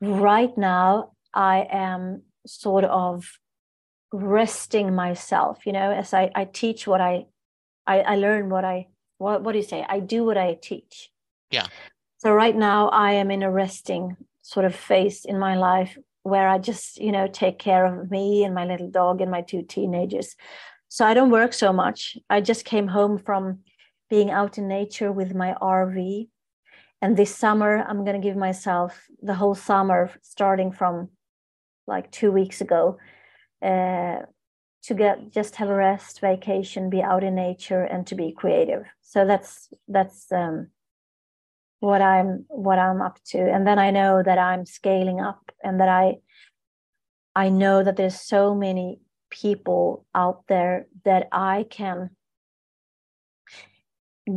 right 0.00 0.56
now 0.56 1.12
I 1.34 1.66
am 1.70 2.22
sort 2.46 2.84
of 2.84 3.38
resting 4.12 4.94
myself 4.94 5.66
you 5.66 5.72
know 5.72 5.92
as 5.92 6.14
i 6.14 6.30
i 6.34 6.44
teach 6.44 6.86
what 6.86 7.00
i 7.00 7.26
i, 7.86 8.00
I 8.00 8.16
learn 8.16 8.48
what 8.48 8.64
i 8.64 8.86
what, 9.18 9.42
what 9.42 9.52
do 9.52 9.58
you 9.58 9.64
say? 9.64 9.84
I 9.88 9.98
do 9.98 10.24
what 10.24 10.38
i 10.38 10.56
teach. 10.62 11.10
Yeah. 11.50 11.66
So 12.18 12.32
right 12.32 12.56
now 12.56 12.88
i 12.88 13.12
am 13.12 13.30
in 13.30 13.42
a 13.42 13.50
resting 13.50 14.16
sort 14.42 14.64
of 14.64 14.74
phase 14.74 15.24
in 15.24 15.38
my 15.38 15.56
life 15.56 15.98
where 16.22 16.48
i 16.48 16.58
just 16.58 16.98
you 16.98 17.12
know 17.12 17.26
take 17.26 17.58
care 17.58 17.84
of 17.84 18.10
me 18.10 18.44
and 18.44 18.54
my 18.54 18.64
little 18.64 18.90
dog 18.90 19.20
and 19.20 19.30
my 19.30 19.42
two 19.42 19.62
teenagers. 19.62 20.36
So 20.88 21.04
i 21.04 21.14
don't 21.14 21.30
work 21.30 21.52
so 21.52 21.72
much. 21.72 22.16
I 22.30 22.40
just 22.40 22.64
came 22.64 22.88
home 22.88 23.18
from 23.18 23.60
being 24.08 24.30
out 24.30 24.56
in 24.56 24.68
nature 24.68 25.12
with 25.12 25.34
my 25.34 25.54
rv 25.60 26.28
and 27.00 27.16
this 27.16 27.34
summer 27.34 27.84
i'm 27.88 28.04
going 28.04 28.20
to 28.20 28.26
give 28.26 28.36
myself 28.36 29.06
the 29.22 29.34
whole 29.34 29.54
summer 29.54 30.10
starting 30.22 30.72
from 30.72 31.08
like 31.86 32.10
two 32.12 32.30
weeks 32.30 32.60
ago 32.60 32.98
uh, 33.62 34.18
to 34.82 34.94
get 34.94 35.32
just 35.32 35.56
have 35.56 35.68
a 35.68 35.74
rest, 35.74 36.20
vacation, 36.20 36.90
be 36.90 37.02
out 37.02 37.24
in 37.24 37.34
nature, 37.34 37.82
and 37.82 38.06
to 38.06 38.14
be 38.14 38.32
creative. 38.32 38.84
So 39.02 39.26
that's 39.26 39.68
that's 39.88 40.30
um, 40.30 40.68
what 41.80 42.00
I'm 42.00 42.44
what 42.48 42.78
I'm 42.78 43.02
up 43.02 43.18
to. 43.28 43.38
And 43.38 43.66
then 43.66 43.78
I 43.78 43.90
know 43.90 44.22
that 44.22 44.38
I'm 44.38 44.64
scaling 44.64 45.20
up, 45.20 45.50
and 45.62 45.80
that 45.80 45.88
I 45.88 46.18
I 47.34 47.48
know 47.48 47.82
that 47.82 47.96
there's 47.96 48.20
so 48.20 48.54
many 48.54 49.00
people 49.30 50.06
out 50.14 50.44
there 50.48 50.86
that 51.04 51.28
I 51.32 51.66
can 51.68 52.10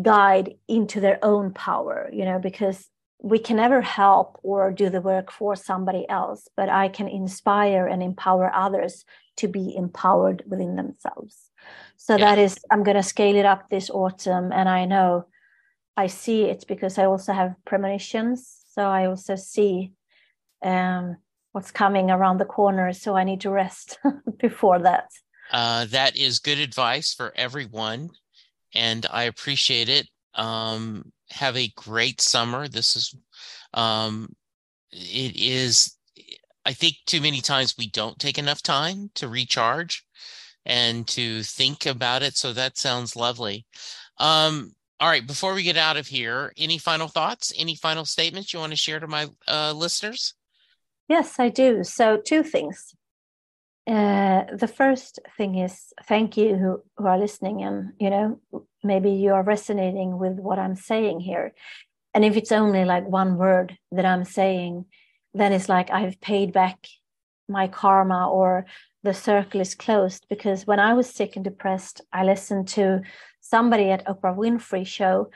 guide 0.01 0.55
into 0.67 0.99
their 0.99 1.19
own 1.23 1.53
power. 1.53 2.09
You 2.11 2.25
know, 2.25 2.39
because 2.39 2.87
we 3.21 3.37
can 3.37 3.57
never 3.57 3.81
help 3.81 4.39
or 4.41 4.71
do 4.71 4.89
the 4.89 5.01
work 5.01 5.31
for 5.31 5.55
somebody 5.55 6.09
else, 6.09 6.47
but 6.57 6.69
I 6.69 6.89
can 6.89 7.07
inspire 7.07 7.85
and 7.85 8.01
empower 8.01 8.51
others 8.53 9.05
to 9.37 9.47
be 9.47 9.75
empowered 9.75 10.43
within 10.47 10.75
themselves. 10.75 11.51
So 11.97 12.15
yeah. 12.15 12.25
that 12.25 12.39
is, 12.39 12.57
I'm 12.71 12.83
going 12.83 12.97
to 12.97 13.03
scale 13.03 13.35
it 13.35 13.45
up 13.45 13.69
this 13.69 13.91
autumn. 13.91 14.51
And 14.51 14.67
I 14.67 14.85
know 14.85 15.25
I 15.95 16.07
see 16.07 16.45
it 16.45 16.65
because 16.67 16.97
I 16.97 17.05
also 17.05 17.31
have 17.31 17.55
premonitions. 17.63 18.57
So 18.73 18.83
I 18.83 19.05
also 19.05 19.35
see 19.35 19.93
um, 20.63 21.17
what's 21.51 21.71
coming 21.71 22.09
around 22.09 22.39
the 22.39 22.45
corner. 22.45 22.91
So 22.91 23.15
I 23.15 23.23
need 23.23 23.41
to 23.41 23.51
rest 23.51 23.99
before 24.39 24.79
that. 24.79 25.09
Uh, 25.51 25.85
that 25.85 26.17
is 26.17 26.39
good 26.39 26.57
advice 26.57 27.13
for 27.13 27.33
everyone. 27.35 28.09
And 28.73 29.05
I 29.11 29.23
appreciate 29.23 29.89
it. 29.89 30.07
Um, 30.35 31.11
have 31.29 31.57
a 31.57 31.71
great 31.75 32.21
summer. 32.21 32.67
This 32.67 32.95
is, 32.95 33.15
um, 33.73 34.29
it 34.91 35.35
is, 35.35 35.95
I 36.65 36.73
think 36.73 36.95
too 37.05 37.21
many 37.21 37.41
times 37.41 37.75
we 37.77 37.89
don't 37.89 38.19
take 38.19 38.37
enough 38.37 38.61
time 38.61 39.09
to 39.15 39.27
recharge 39.27 40.05
and 40.65 41.07
to 41.07 41.43
think 41.43 41.85
about 41.85 42.23
it. 42.23 42.37
So 42.37 42.53
that 42.53 42.77
sounds 42.77 43.15
lovely. 43.15 43.65
Um, 44.17 44.73
all 44.99 45.09
right, 45.09 45.25
before 45.25 45.55
we 45.55 45.63
get 45.63 45.77
out 45.77 45.97
of 45.97 46.05
here, 46.05 46.53
any 46.57 46.77
final 46.77 47.07
thoughts, 47.07 47.51
any 47.57 47.75
final 47.75 48.05
statements 48.05 48.53
you 48.53 48.59
want 48.59 48.71
to 48.71 48.77
share 48.77 48.99
to 48.99 49.07
my 49.07 49.27
uh, 49.47 49.73
listeners? 49.73 50.35
Yes, 51.07 51.39
I 51.39 51.49
do. 51.49 51.83
So, 51.83 52.17
two 52.17 52.43
things. 52.43 52.93
Uh, 53.87 54.43
the 54.55 54.67
first 54.67 55.19
thing 55.37 55.57
is 55.57 55.91
thank 56.07 56.37
you 56.37 56.55
who, 56.55 56.83
who 56.97 57.07
are 57.07 57.17
listening 57.17 57.63
and 57.63 57.93
you 57.99 58.11
know 58.11 58.39
maybe 58.83 59.09
you 59.09 59.33
are 59.33 59.41
resonating 59.41 60.19
with 60.19 60.37
what 60.37 60.59
i'm 60.59 60.75
saying 60.75 61.19
here. 61.19 61.51
And 62.13 62.23
if 62.23 62.37
it's 62.37 62.51
only 62.51 62.85
like 62.85 63.07
one 63.07 63.37
word 63.37 63.75
that 63.91 64.05
i'm 64.05 64.23
saying 64.23 64.85
then 65.33 65.51
it's 65.51 65.67
like 65.67 65.89
i've 65.89 66.21
paid 66.21 66.53
back 66.53 66.85
my 67.49 67.67
karma 67.67 68.29
or 68.29 68.67
the 69.03 69.15
circle 69.15 69.59
is 69.59 69.73
closed. 69.73 70.27
Because 70.29 70.67
when 70.67 70.79
i 70.79 70.93
was 70.93 71.09
sick 71.09 71.35
and 71.35 71.43
depressed 71.43 72.01
i 72.13 72.23
listened 72.23 72.67
to 72.69 73.01
somebody 73.39 73.89
at 73.89 74.05
oprah 74.05 74.37
winfrey 74.37 74.85
show 74.85 75.31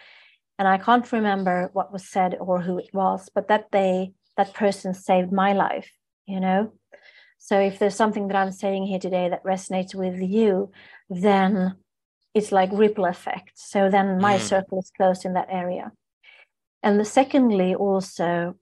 and 0.59 0.67
i 0.67 0.77
can't 0.77 1.11
remember 1.11 1.71
what 1.73 1.91
was 1.91 2.07
said 2.07 2.37
or 2.39 2.61
who 2.61 2.77
it 2.77 2.93
was 2.93 3.27
but 3.33 3.47
that 3.47 3.65
they 3.71 4.13
that 4.37 4.53
person 4.53 4.93
saved 4.93 5.31
my 5.31 5.53
life 5.53 5.91
you 6.27 6.39
know 6.39 6.71
so 7.45 7.59
if 7.59 7.77
there's 7.77 7.95
something 7.95 8.27
that 8.29 8.35
I'm 8.35 8.51
saying 8.51 8.87
here 8.87 8.97
today 8.97 9.29
that 9.29 9.43
resonates 9.43 9.93
with 9.93 10.19
you, 10.19 10.71
then 11.11 11.75
it's 12.33 12.51
like 12.51 12.71
ripple 12.73 13.05
effect. 13.05 13.51
So 13.53 13.87
then 13.87 14.19
my 14.19 14.37
mm. 14.37 14.39
circle 14.39 14.79
is 14.79 14.91
closed 14.97 15.25
in 15.25 15.33
that 15.33 15.49
area. 15.51 15.91
And 16.81 16.99
the 16.99 17.05
secondly, 17.05 17.75
also, 17.75 18.55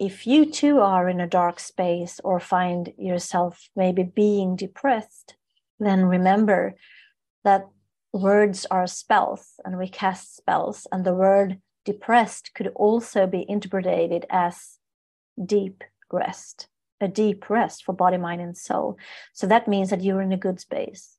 if 0.00 0.26
you 0.26 0.50
too 0.50 0.80
are 0.80 1.08
in 1.08 1.20
a 1.20 1.28
dark 1.28 1.60
space 1.60 2.20
or 2.24 2.40
find 2.40 2.92
yourself 2.98 3.68
maybe 3.76 4.02
being 4.02 4.56
depressed, 4.56 5.36
then 5.78 6.04
remember 6.04 6.74
that 7.44 7.68
words 8.12 8.66
are 8.72 8.88
spells 8.88 9.52
and 9.64 9.78
we 9.78 9.86
cast 9.86 10.34
spells. 10.36 10.88
And 10.90 11.04
the 11.04 11.14
word 11.14 11.60
depressed 11.84 12.50
could 12.56 12.72
also 12.74 13.28
be 13.28 13.46
interpreted 13.48 14.26
as 14.30 14.78
deep 15.46 15.84
rest 16.10 16.66
a 17.00 17.08
deep 17.08 17.48
rest 17.48 17.84
for 17.84 17.92
body, 17.92 18.16
mind, 18.16 18.40
and 18.40 18.56
soul. 18.56 18.98
So 19.32 19.46
that 19.46 19.68
means 19.68 19.90
that 19.90 20.02
you're 20.02 20.22
in 20.22 20.32
a 20.32 20.36
good 20.36 20.60
space. 20.60 21.16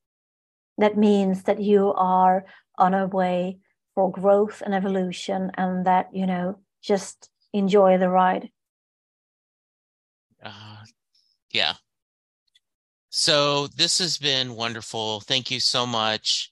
That 0.78 0.96
means 0.96 1.44
that 1.44 1.60
you 1.60 1.92
are 1.94 2.44
on 2.78 2.94
a 2.94 3.06
way 3.06 3.58
for 3.94 4.10
growth 4.10 4.62
and 4.64 4.74
evolution, 4.74 5.50
and 5.56 5.86
that, 5.86 6.08
you 6.12 6.26
know, 6.26 6.58
just 6.82 7.28
enjoy 7.52 7.98
the 7.98 8.08
ride. 8.08 8.50
Uh, 10.42 10.84
yeah. 11.50 11.74
So 13.10 13.66
this 13.66 13.98
has 13.98 14.18
been 14.18 14.54
wonderful. 14.54 15.20
Thank 15.20 15.50
you 15.50 15.60
so 15.60 15.84
much. 15.84 16.50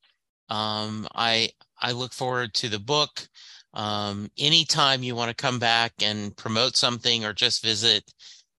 Um, 0.49 1.07
I 1.15 1.51
I 1.81 1.93
look 1.93 2.13
forward 2.13 2.53
to 2.55 2.69
the 2.69 2.81
book. 2.81 3.29
Um, 3.75 4.31
anytime 4.37 5.03
you 5.03 5.15
want 5.15 5.29
to 5.29 5.43
come 5.43 5.59
back 5.59 5.93
and 6.03 6.37
promote 6.37 6.77
something 6.77 7.25
or 7.25 7.33
just 7.33 7.63
visit, 7.63 8.13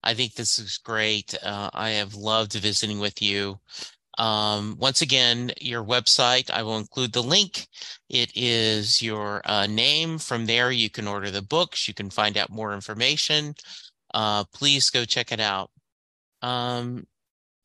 I 0.03 0.13
think 0.13 0.33
this 0.33 0.59
is 0.59 0.77
great. 0.77 1.35
Uh, 1.43 1.69
I 1.73 1.89
have 1.91 2.15
loved 2.15 2.53
visiting 2.53 2.99
with 2.99 3.21
you. 3.21 3.59
Um, 4.17 4.75
once 4.79 5.01
again, 5.01 5.51
your 5.61 5.83
website, 5.83 6.51
I 6.51 6.61
will 6.63 6.77
include 6.77 7.13
the 7.13 7.23
link. 7.23 7.67
It 8.09 8.31
is 8.35 9.01
your 9.01 9.41
uh, 9.45 9.65
name. 9.67 10.17
From 10.17 10.45
there, 10.45 10.71
you 10.71 10.89
can 10.89 11.07
order 11.07 11.31
the 11.31 11.41
books, 11.41 11.87
you 11.87 11.93
can 11.93 12.09
find 12.09 12.37
out 12.37 12.49
more 12.49 12.73
information. 12.73 13.55
Uh, 14.13 14.43
please 14.53 14.89
go 14.89 15.05
check 15.05 15.31
it 15.31 15.39
out. 15.39 15.71
Um, 16.41 17.07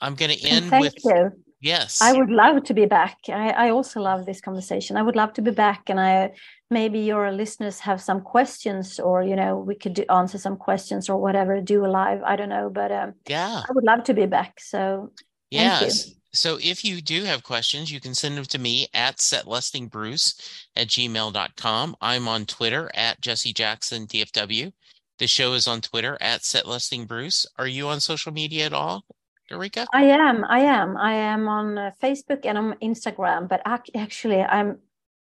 I'm 0.00 0.14
going 0.14 0.30
to 0.30 0.48
end 0.48 0.70
thank 0.70 0.82
with. 0.82 0.94
You. 1.04 1.32
Yes. 1.60 2.02
I 2.02 2.12
would 2.12 2.30
love 2.30 2.62
to 2.64 2.74
be 2.74 2.84
back. 2.84 3.16
I, 3.28 3.50
I 3.50 3.70
also 3.70 4.00
love 4.00 4.26
this 4.26 4.40
conversation. 4.40 4.98
I 4.98 5.02
would 5.02 5.16
love 5.16 5.32
to 5.34 5.42
be 5.42 5.50
back. 5.50 5.88
And 5.88 5.98
I 5.98 6.32
maybe 6.74 6.98
your 7.00 7.32
listeners 7.32 7.80
have 7.80 8.02
some 8.02 8.20
questions 8.20 9.00
or, 9.00 9.22
you 9.22 9.36
know, 9.36 9.56
we 9.56 9.74
could 9.74 9.94
do, 9.94 10.04
answer 10.10 10.36
some 10.36 10.56
questions 10.56 11.08
or 11.08 11.16
whatever, 11.18 11.60
do 11.62 11.86
a 11.86 11.88
live. 11.88 12.22
I 12.22 12.36
don't 12.36 12.50
know. 12.50 12.68
But 12.68 12.92
um, 12.92 13.14
yeah, 13.26 13.62
I 13.66 13.72
would 13.72 13.84
love 13.84 14.04
to 14.04 14.14
be 14.14 14.26
back. 14.26 14.60
So 14.60 15.12
yes. 15.50 16.12
So 16.34 16.58
if 16.60 16.84
you 16.84 17.00
do 17.00 17.22
have 17.24 17.44
questions, 17.44 17.92
you 17.92 18.00
can 18.00 18.12
send 18.12 18.36
them 18.36 18.44
to 18.46 18.58
me 18.58 18.88
at 18.92 19.18
setlistingbruce 19.18 20.26
at 20.74 20.88
gmail.com. 20.88 21.96
I'm 22.00 22.28
on 22.28 22.44
Twitter 22.44 22.90
at 22.92 23.20
Jesse 23.20 23.52
Jackson 23.52 24.06
DFW. 24.08 24.72
The 25.20 25.28
show 25.28 25.52
is 25.52 25.68
on 25.68 25.80
Twitter 25.80 26.18
at 26.20 26.40
setlistingbruce. 26.40 27.46
Are 27.56 27.68
you 27.68 27.86
on 27.86 28.00
social 28.00 28.32
media 28.32 28.66
at 28.66 28.72
all? 28.72 29.04
Ulrika? 29.50 29.86
I 29.92 30.04
am. 30.04 30.44
I 30.44 30.60
am. 30.60 30.96
I 30.96 31.12
am 31.14 31.48
on 31.48 31.78
uh, 31.78 31.90
Facebook 32.02 32.44
and 32.44 32.58
on 32.58 32.74
Instagram, 32.82 33.48
but 33.48 33.62
actually, 33.94 34.42
I'm. 34.42 34.78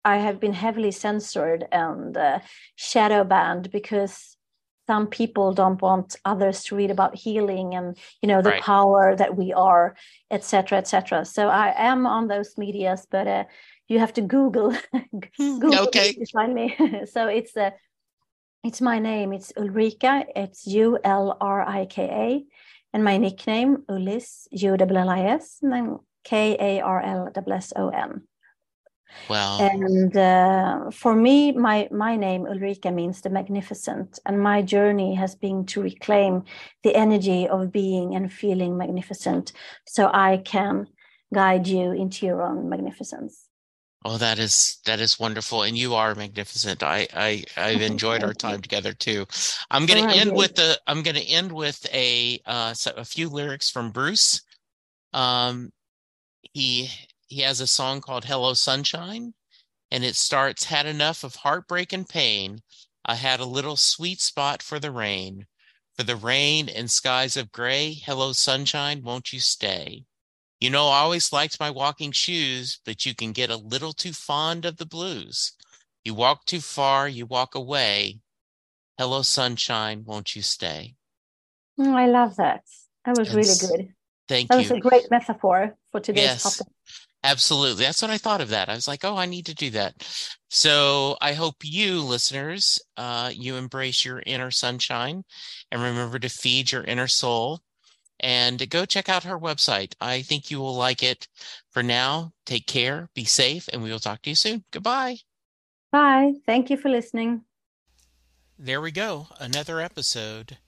I 0.04 0.16
have 0.18 0.40
been 0.40 0.52
heavily 0.52 0.90
censored 0.90 1.66
and 1.72 2.16
uh, 2.16 2.40
shadow 2.76 3.24
banned 3.24 3.70
because 3.70 4.36
some 4.86 5.06
people 5.06 5.52
don't 5.52 5.80
want 5.80 6.16
others 6.24 6.64
to 6.64 6.74
read 6.74 6.90
about 6.90 7.14
healing 7.14 7.74
and 7.74 7.96
you 8.22 8.28
know 8.28 8.42
the 8.42 8.50
right. 8.50 8.62
power 8.62 9.14
that 9.14 9.36
we 9.36 9.52
are, 9.52 9.94
etc., 10.30 10.78
etc. 10.78 11.24
So 11.24 11.48
I 11.48 11.72
am 11.76 12.06
on 12.06 12.28
those 12.28 12.58
medias, 12.58 13.06
but 13.10 13.26
uh, 13.28 13.44
you 13.88 13.98
have 13.98 14.12
to 14.14 14.22
Google 14.22 14.74
Google 15.38 15.78
okay. 15.86 16.12
to 16.14 16.26
find 16.26 16.54
me. 16.54 16.76
so 17.04 17.28
it's 17.28 17.56
a. 17.56 17.66
Uh, 17.66 17.70
it's 18.62 18.82
my 18.82 18.98
name. 18.98 19.32
It's 19.32 19.52
Ulrika. 19.56 20.26
It's 20.36 20.66
U 20.66 20.98
L 21.02 21.36
R 21.40 21.62
I 21.66 21.86
K 21.86 22.02
A 22.02 22.44
and 22.92 23.04
my 23.04 23.16
nickname 23.16 23.84
Ullis 23.88 24.48
U 24.50 24.76
L 24.78 24.96
L 24.96 25.08
I 25.08 25.20
S 25.22 25.60
and 25.62 25.72
then 25.72 25.98
K 26.24 26.56
A 26.60 26.80
R 26.80 27.00
L 27.00 27.32
S 27.52 27.72
O 27.76 27.88
N. 27.88 28.22
Wow. 29.28 29.58
And 29.60 30.16
uh, 30.16 30.90
for 30.90 31.14
me, 31.14 31.52
my 31.52 31.88
my 31.90 32.16
name 32.16 32.46
Ulrika 32.46 32.90
means 32.90 33.20
the 33.20 33.30
magnificent, 33.30 34.18
and 34.26 34.40
my 34.40 34.62
journey 34.62 35.14
has 35.14 35.34
been 35.34 35.66
to 35.66 35.82
reclaim 35.82 36.44
the 36.82 36.94
energy 36.94 37.46
of 37.48 37.72
being 37.72 38.14
and 38.14 38.32
feeling 38.32 38.76
magnificent, 38.76 39.52
so 39.86 40.10
I 40.12 40.38
can 40.38 40.86
guide 41.32 41.66
you 41.66 41.92
into 41.92 42.26
your 42.26 42.42
own 42.42 42.68
magnificence. 42.68 43.46
Oh, 44.02 44.16
that 44.16 44.38
is 44.38 44.78
that 44.86 44.98
is 45.00 45.20
wonderful, 45.20 45.62
and 45.62 45.76
you 45.76 45.94
are 45.94 46.14
magnificent. 46.14 46.82
I 46.82 47.06
I 47.14 47.44
I've 47.56 47.82
enjoyed 47.92 48.24
our 48.24 48.32
time 48.34 48.62
together 48.62 48.94
too. 48.94 49.26
I'm 49.70 49.86
going 49.86 50.08
to 50.08 50.16
end 50.16 50.34
with 50.34 50.54
the 50.54 50.80
I'm 50.86 51.02
going 51.02 51.16
to 51.16 51.28
end 51.28 51.52
with 51.52 51.86
a 51.92 52.40
uh 52.46 52.74
a 52.96 53.04
few 53.04 53.28
lyrics 53.28 53.70
from 53.70 53.90
Bruce. 53.90 54.42
Um, 55.12 55.72
he 56.54 56.90
he 57.30 57.42
has 57.42 57.60
a 57.60 57.66
song 57.66 58.00
called 58.00 58.24
"Hello 58.24 58.54
Sunshine," 58.54 59.34
and 59.90 60.04
it 60.04 60.16
starts: 60.16 60.64
"Had 60.64 60.84
enough 60.84 61.22
of 61.22 61.36
heartbreak 61.36 61.92
and 61.92 62.08
pain. 62.08 62.60
I 63.04 63.14
had 63.14 63.38
a 63.38 63.44
little 63.44 63.76
sweet 63.76 64.20
spot 64.20 64.62
for 64.62 64.80
the 64.80 64.90
rain, 64.90 65.46
for 65.94 66.02
the 66.02 66.16
rain 66.16 66.68
and 66.68 66.90
skies 66.90 67.36
of 67.36 67.52
gray. 67.52 67.94
Hello 67.94 68.32
sunshine, 68.32 69.02
won't 69.02 69.32
you 69.32 69.38
stay?" 69.38 70.04
You 70.60 70.70
know, 70.70 70.88
I 70.88 70.98
always 70.98 71.32
liked 71.32 71.60
my 71.60 71.70
walking 71.70 72.12
shoes, 72.12 72.80
but 72.84 73.06
you 73.06 73.14
can 73.14 73.32
get 73.32 73.48
a 73.48 73.56
little 73.56 73.92
too 73.92 74.12
fond 74.12 74.64
of 74.64 74.76
the 74.76 74.84
blues. 74.84 75.52
You 76.04 76.14
walk 76.14 76.44
too 76.46 76.60
far, 76.60 77.08
you 77.08 77.26
walk 77.26 77.54
away. 77.54 78.20
Hello, 78.98 79.22
sunshine, 79.22 80.04
won't 80.04 80.36
you 80.36 80.42
stay? 80.42 80.96
Oh, 81.78 81.94
I 81.94 82.06
love 82.06 82.36
that. 82.36 82.64
That 83.04 83.16
was 83.16 83.28
and 83.28 83.36
really 83.36 83.54
good. 83.58 83.94
Thank 84.28 84.48
that 84.50 84.58
you. 84.58 84.68
That 84.68 84.74
was 84.74 84.86
a 84.86 84.88
great 84.88 85.10
metaphor 85.10 85.76
for 85.90 86.00
today's 86.00 86.24
yes, 86.24 86.42
topic. 86.42 86.72
Absolutely. 87.22 87.84
That's 87.84 88.00
what 88.00 88.10
I 88.10 88.18
thought 88.18 88.40
of 88.40 88.48
that. 88.48 88.70
I 88.70 88.74
was 88.74 88.88
like, 88.88 89.04
oh, 89.04 89.16
I 89.16 89.26
need 89.26 89.46
to 89.46 89.54
do 89.54 89.70
that. 89.70 89.94
So 90.48 91.18
I 91.20 91.34
hope 91.34 91.56
you 91.62 92.00
listeners, 92.00 92.80
uh, 92.96 93.30
you 93.34 93.56
embrace 93.56 94.04
your 94.04 94.22
inner 94.24 94.50
sunshine 94.50 95.24
and 95.70 95.82
remember 95.82 96.18
to 96.18 96.28
feed 96.30 96.72
your 96.72 96.84
inner 96.84 97.08
soul 97.08 97.60
and 98.20 98.68
go 98.70 98.84
check 98.84 99.08
out 99.08 99.24
her 99.24 99.38
website. 99.38 99.94
I 100.00 100.22
think 100.22 100.50
you 100.50 100.58
will 100.58 100.74
like 100.74 101.02
it. 101.02 101.28
For 101.70 101.82
now, 101.82 102.32
take 102.46 102.66
care, 102.66 103.08
be 103.14 103.24
safe, 103.24 103.68
and 103.72 103.82
we 103.82 103.90
will 103.90 103.98
talk 103.98 104.22
to 104.22 104.30
you 104.30 104.36
soon. 104.36 104.64
Goodbye. 104.70 105.18
Bye. 105.92 106.34
Thank 106.46 106.70
you 106.70 106.76
for 106.76 106.88
listening. 106.88 107.42
There 108.58 108.80
we 108.80 108.90
go. 108.90 109.28
Another 109.38 109.80
episode. 109.80 110.58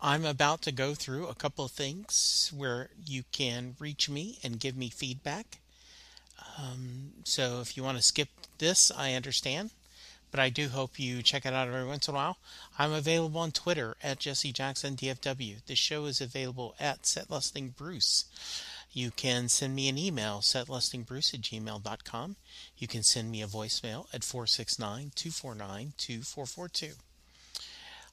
I'm 0.00 0.24
about 0.24 0.62
to 0.62 0.72
go 0.72 0.94
through 0.94 1.28
a 1.28 1.34
couple 1.34 1.64
of 1.64 1.70
things 1.70 2.52
where 2.54 2.90
you 2.96 3.22
can 3.30 3.76
reach 3.78 4.08
me 4.08 4.38
and 4.42 4.58
give 4.58 4.76
me 4.76 4.90
feedback. 4.90 5.60
Um, 6.58 7.12
so 7.24 7.60
if 7.60 7.76
you 7.76 7.82
want 7.82 7.96
to 7.98 8.02
skip 8.02 8.28
this, 8.58 8.90
I 8.90 9.14
understand 9.14 9.70
but 10.32 10.40
I 10.40 10.48
do 10.48 10.68
hope 10.70 10.98
you 10.98 11.22
check 11.22 11.44
it 11.46 11.52
out 11.52 11.68
every 11.68 11.84
once 11.84 12.08
in 12.08 12.14
a 12.14 12.16
while. 12.16 12.38
I'm 12.78 12.92
available 12.92 13.38
on 13.40 13.52
Twitter 13.52 13.96
at 14.02 14.18
Jesse 14.18 14.50
Jackson 14.50 14.96
DFW. 14.96 15.64
The 15.66 15.76
show 15.76 16.06
is 16.06 16.22
available 16.22 16.74
at 16.80 17.02
setlistingbruce. 17.02 18.24
You 18.92 19.10
can 19.10 19.48
send 19.48 19.74
me 19.74 19.88
an 19.90 19.98
email, 19.98 20.38
setlistingbruce 20.38 21.34
at 21.34 21.42
gmail.com. 21.42 22.36
You 22.78 22.88
can 22.88 23.02
send 23.02 23.30
me 23.30 23.42
a 23.42 23.46
voicemail 23.46 24.06
at 24.12 24.24
469 24.24 25.12
249 25.14 25.92
2442. 25.98 26.94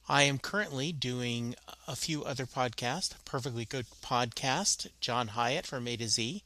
I 0.08 0.22
am 0.22 0.38
currently 0.38 0.92
doing 0.92 1.54
a 1.86 1.96
few 1.96 2.24
other 2.24 2.44
podcasts. 2.44 3.14
Perfectly 3.24 3.64
Good 3.64 3.86
Podcast, 4.02 4.88
John 5.00 5.28
Hiatt 5.28 5.66
from 5.66 5.86
A 5.86 5.96
to 5.96 6.08
Z, 6.08 6.42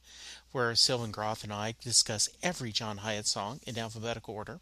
where 0.55 0.73
Sylvan 0.73 1.11
Groth 1.11 1.43
and 1.43 1.51
I 1.51 1.75
discuss 1.83 2.29
every 2.41 2.71
John 2.71 2.99
Hiatt 2.99 3.27
song 3.27 3.59
in 3.67 3.77
alphabetical 3.77 4.33
order. 4.33 4.61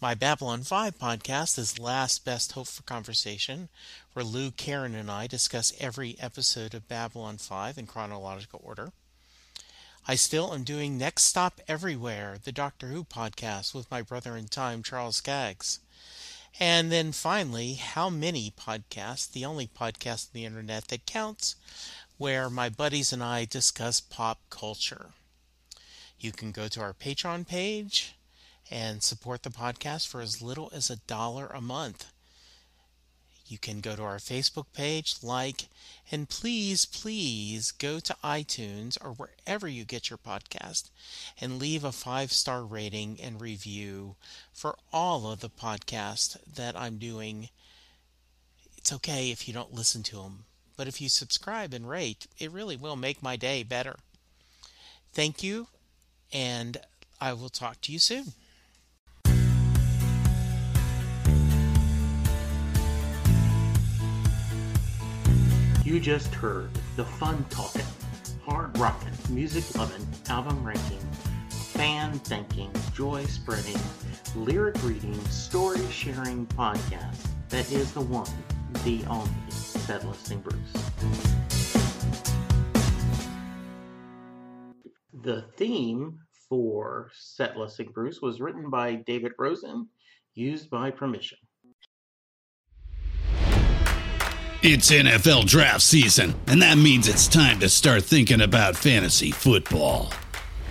My 0.00 0.16
Babylon 0.16 0.64
5 0.64 0.98
podcast 0.98 1.56
is 1.56 1.78
Last 1.78 2.24
Best 2.24 2.50
Hope 2.50 2.66
for 2.66 2.82
Conversation, 2.82 3.68
where 4.12 4.24
Lou, 4.24 4.50
Karen, 4.50 4.96
and 4.96 5.08
I 5.08 5.28
discuss 5.28 5.72
every 5.78 6.16
episode 6.18 6.74
of 6.74 6.88
Babylon 6.88 7.36
5 7.38 7.78
in 7.78 7.86
chronological 7.86 8.60
order. 8.64 8.90
I 10.08 10.16
still 10.16 10.52
am 10.52 10.64
doing 10.64 10.98
Next 10.98 11.26
Stop 11.26 11.60
Everywhere, 11.68 12.38
the 12.42 12.50
Doctor 12.50 12.88
Who 12.88 13.04
podcast 13.04 13.72
with 13.72 13.88
my 13.92 14.02
brother 14.02 14.36
in 14.36 14.48
time, 14.48 14.82
Charles 14.82 15.18
Skaggs. 15.18 15.78
And 16.58 16.90
then 16.90 17.12
finally, 17.12 17.74
How 17.74 18.10
Many 18.10 18.50
Podcasts, 18.50 19.30
the 19.30 19.44
only 19.44 19.68
podcast 19.68 20.26
on 20.26 20.30
the 20.32 20.44
internet 20.44 20.88
that 20.88 21.06
counts, 21.06 21.56
where 22.16 22.48
my 22.48 22.68
buddies 22.68 23.12
and 23.12 23.22
I 23.22 23.44
discuss 23.44 24.00
pop 24.00 24.38
culture. 24.50 25.10
You 26.18 26.32
can 26.32 26.52
go 26.52 26.68
to 26.68 26.80
our 26.80 26.92
Patreon 26.92 27.46
page 27.46 28.14
and 28.70 29.02
support 29.02 29.42
the 29.42 29.50
podcast 29.50 30.06
for 30.08 30.20
as 30.20 30.40
little 30.40 30.70
as 30.74 30.90
a 30.90 30.96
dollar 30.96 31.48
a 31.48 31.60
month. 31.60 32.06
You 33.46 33.58
can 33.58 33.80
go 33.80 33.94
to 33.94 34.02
our 34.02 34.16
Facebook 34.16 34.66
page, 34.72 35.16
like, 35.22 35.68
and 36.10 36.28
please, 36.28 36.86
please 36.86 37.72
go 37.72 38.00
to 38.00 38.16
iTunes 38.24 38.96
or 39.04 39.12
wherever 39.12 39.68
you 39.68 39.84
get 39.84 40.08
your 40.08 40.18
podcast 40.18 40.88
and 41.38 41.58
leave 41.58 41.84
a 41.84 41.92
five 41.92 42.32
star 42.32 42.64
rating 42.64 43.20
and 43.20 43.40
review 43.40 44.16
for 44.52 44.78
all 44.92 45.30
of 45.30 45.40
the 45.40 45.50
podcasts 45.50 46.38
that 46.54 46.74
I'm 46.74 46.96
doing. 46.96 47.50
It's 48.78 48.92
okay 48.94 49.30
if 49.30 49.46
you 49.46 49.52
don't 49.52 49.74
listen 49.74 50.02
to 50.04 50.16
them, 50.16 50.46
but 50.76 50.88
if 50.88 51.00
you 51.00 51.08
subscribe 51.08 51.72
and 51.72 51.88
rate, 51.88 52.26
it 52.38 52.50
really 52.50 52.76
will 52.76 52.96
make 52.96 53.22
my 53.22 53.36
day 53.36 53.62
better. 53.62 53.96
Thank 55.12 55.42
you, 55.42 55.68
and 56.32 56.76
I 57.20 57.32
will 57.32 57.48
talk 57.48 57.80
to 57.82 57.92
you 57.92 57.98
soon. 57.98 58.32
You 65.84 66.00
just 66.00 66.34
heard 66.34 66.70
the 66.96 67.04
fun 67.04 67.44
talking, 67.50 67.84
hard 68.44 68.76
rocking, 68.78 69.12
music 69.28 69.76
loving, 69.76 70.06
album 70.28 70.64
ranking, 70.64 70.98
fan 71.50 72.18
thinking, 72.20 72.70
joy 72.94 73.24
spreading, 73.26 73.76
lyric 74.34 74.82
reading, 74.82 75.22
story 75.26 75.86
sharing 75.90 76.46
podcast 76.46 77.26
that 77.50 77.70
is 77.70 77.92
the 77.92 78.00
one, 78.00 78.30
the 78.84 79.04
only 79.06 79.30
Set 79.86 80.06
Listing 80.06 80.40
Bruce. 80.40 80.72
The 85.22 85.42
theme 85.56 86.20
for 86.48 87.10
Set 87.12 87.58
Listing 87.58 87.90
Bruce 87.92 88.22
was 88.22 88.40
written 88.40 88.70
by 88.70 88.94
David 88.94 89.32
Rosen 89.38 89.88
Used 90.36 90.70
by 90.70 90.90
permission. 90.90 91.38
It's 94.62 94.90
NFL 94.90 95.46
draft 95.46 95.82
season, 95.82 96.34
and 96.46 96.62
that 96.62 96.78
means 96.78 97.06
it's 97.06 97.28
time 97.28 97.60
to 97.60 97.68
start 97.68 98.02
thinking 98.04 98.40
about 98.40 98.76
fantasy 98.76 99.30
football. 99.30 100.10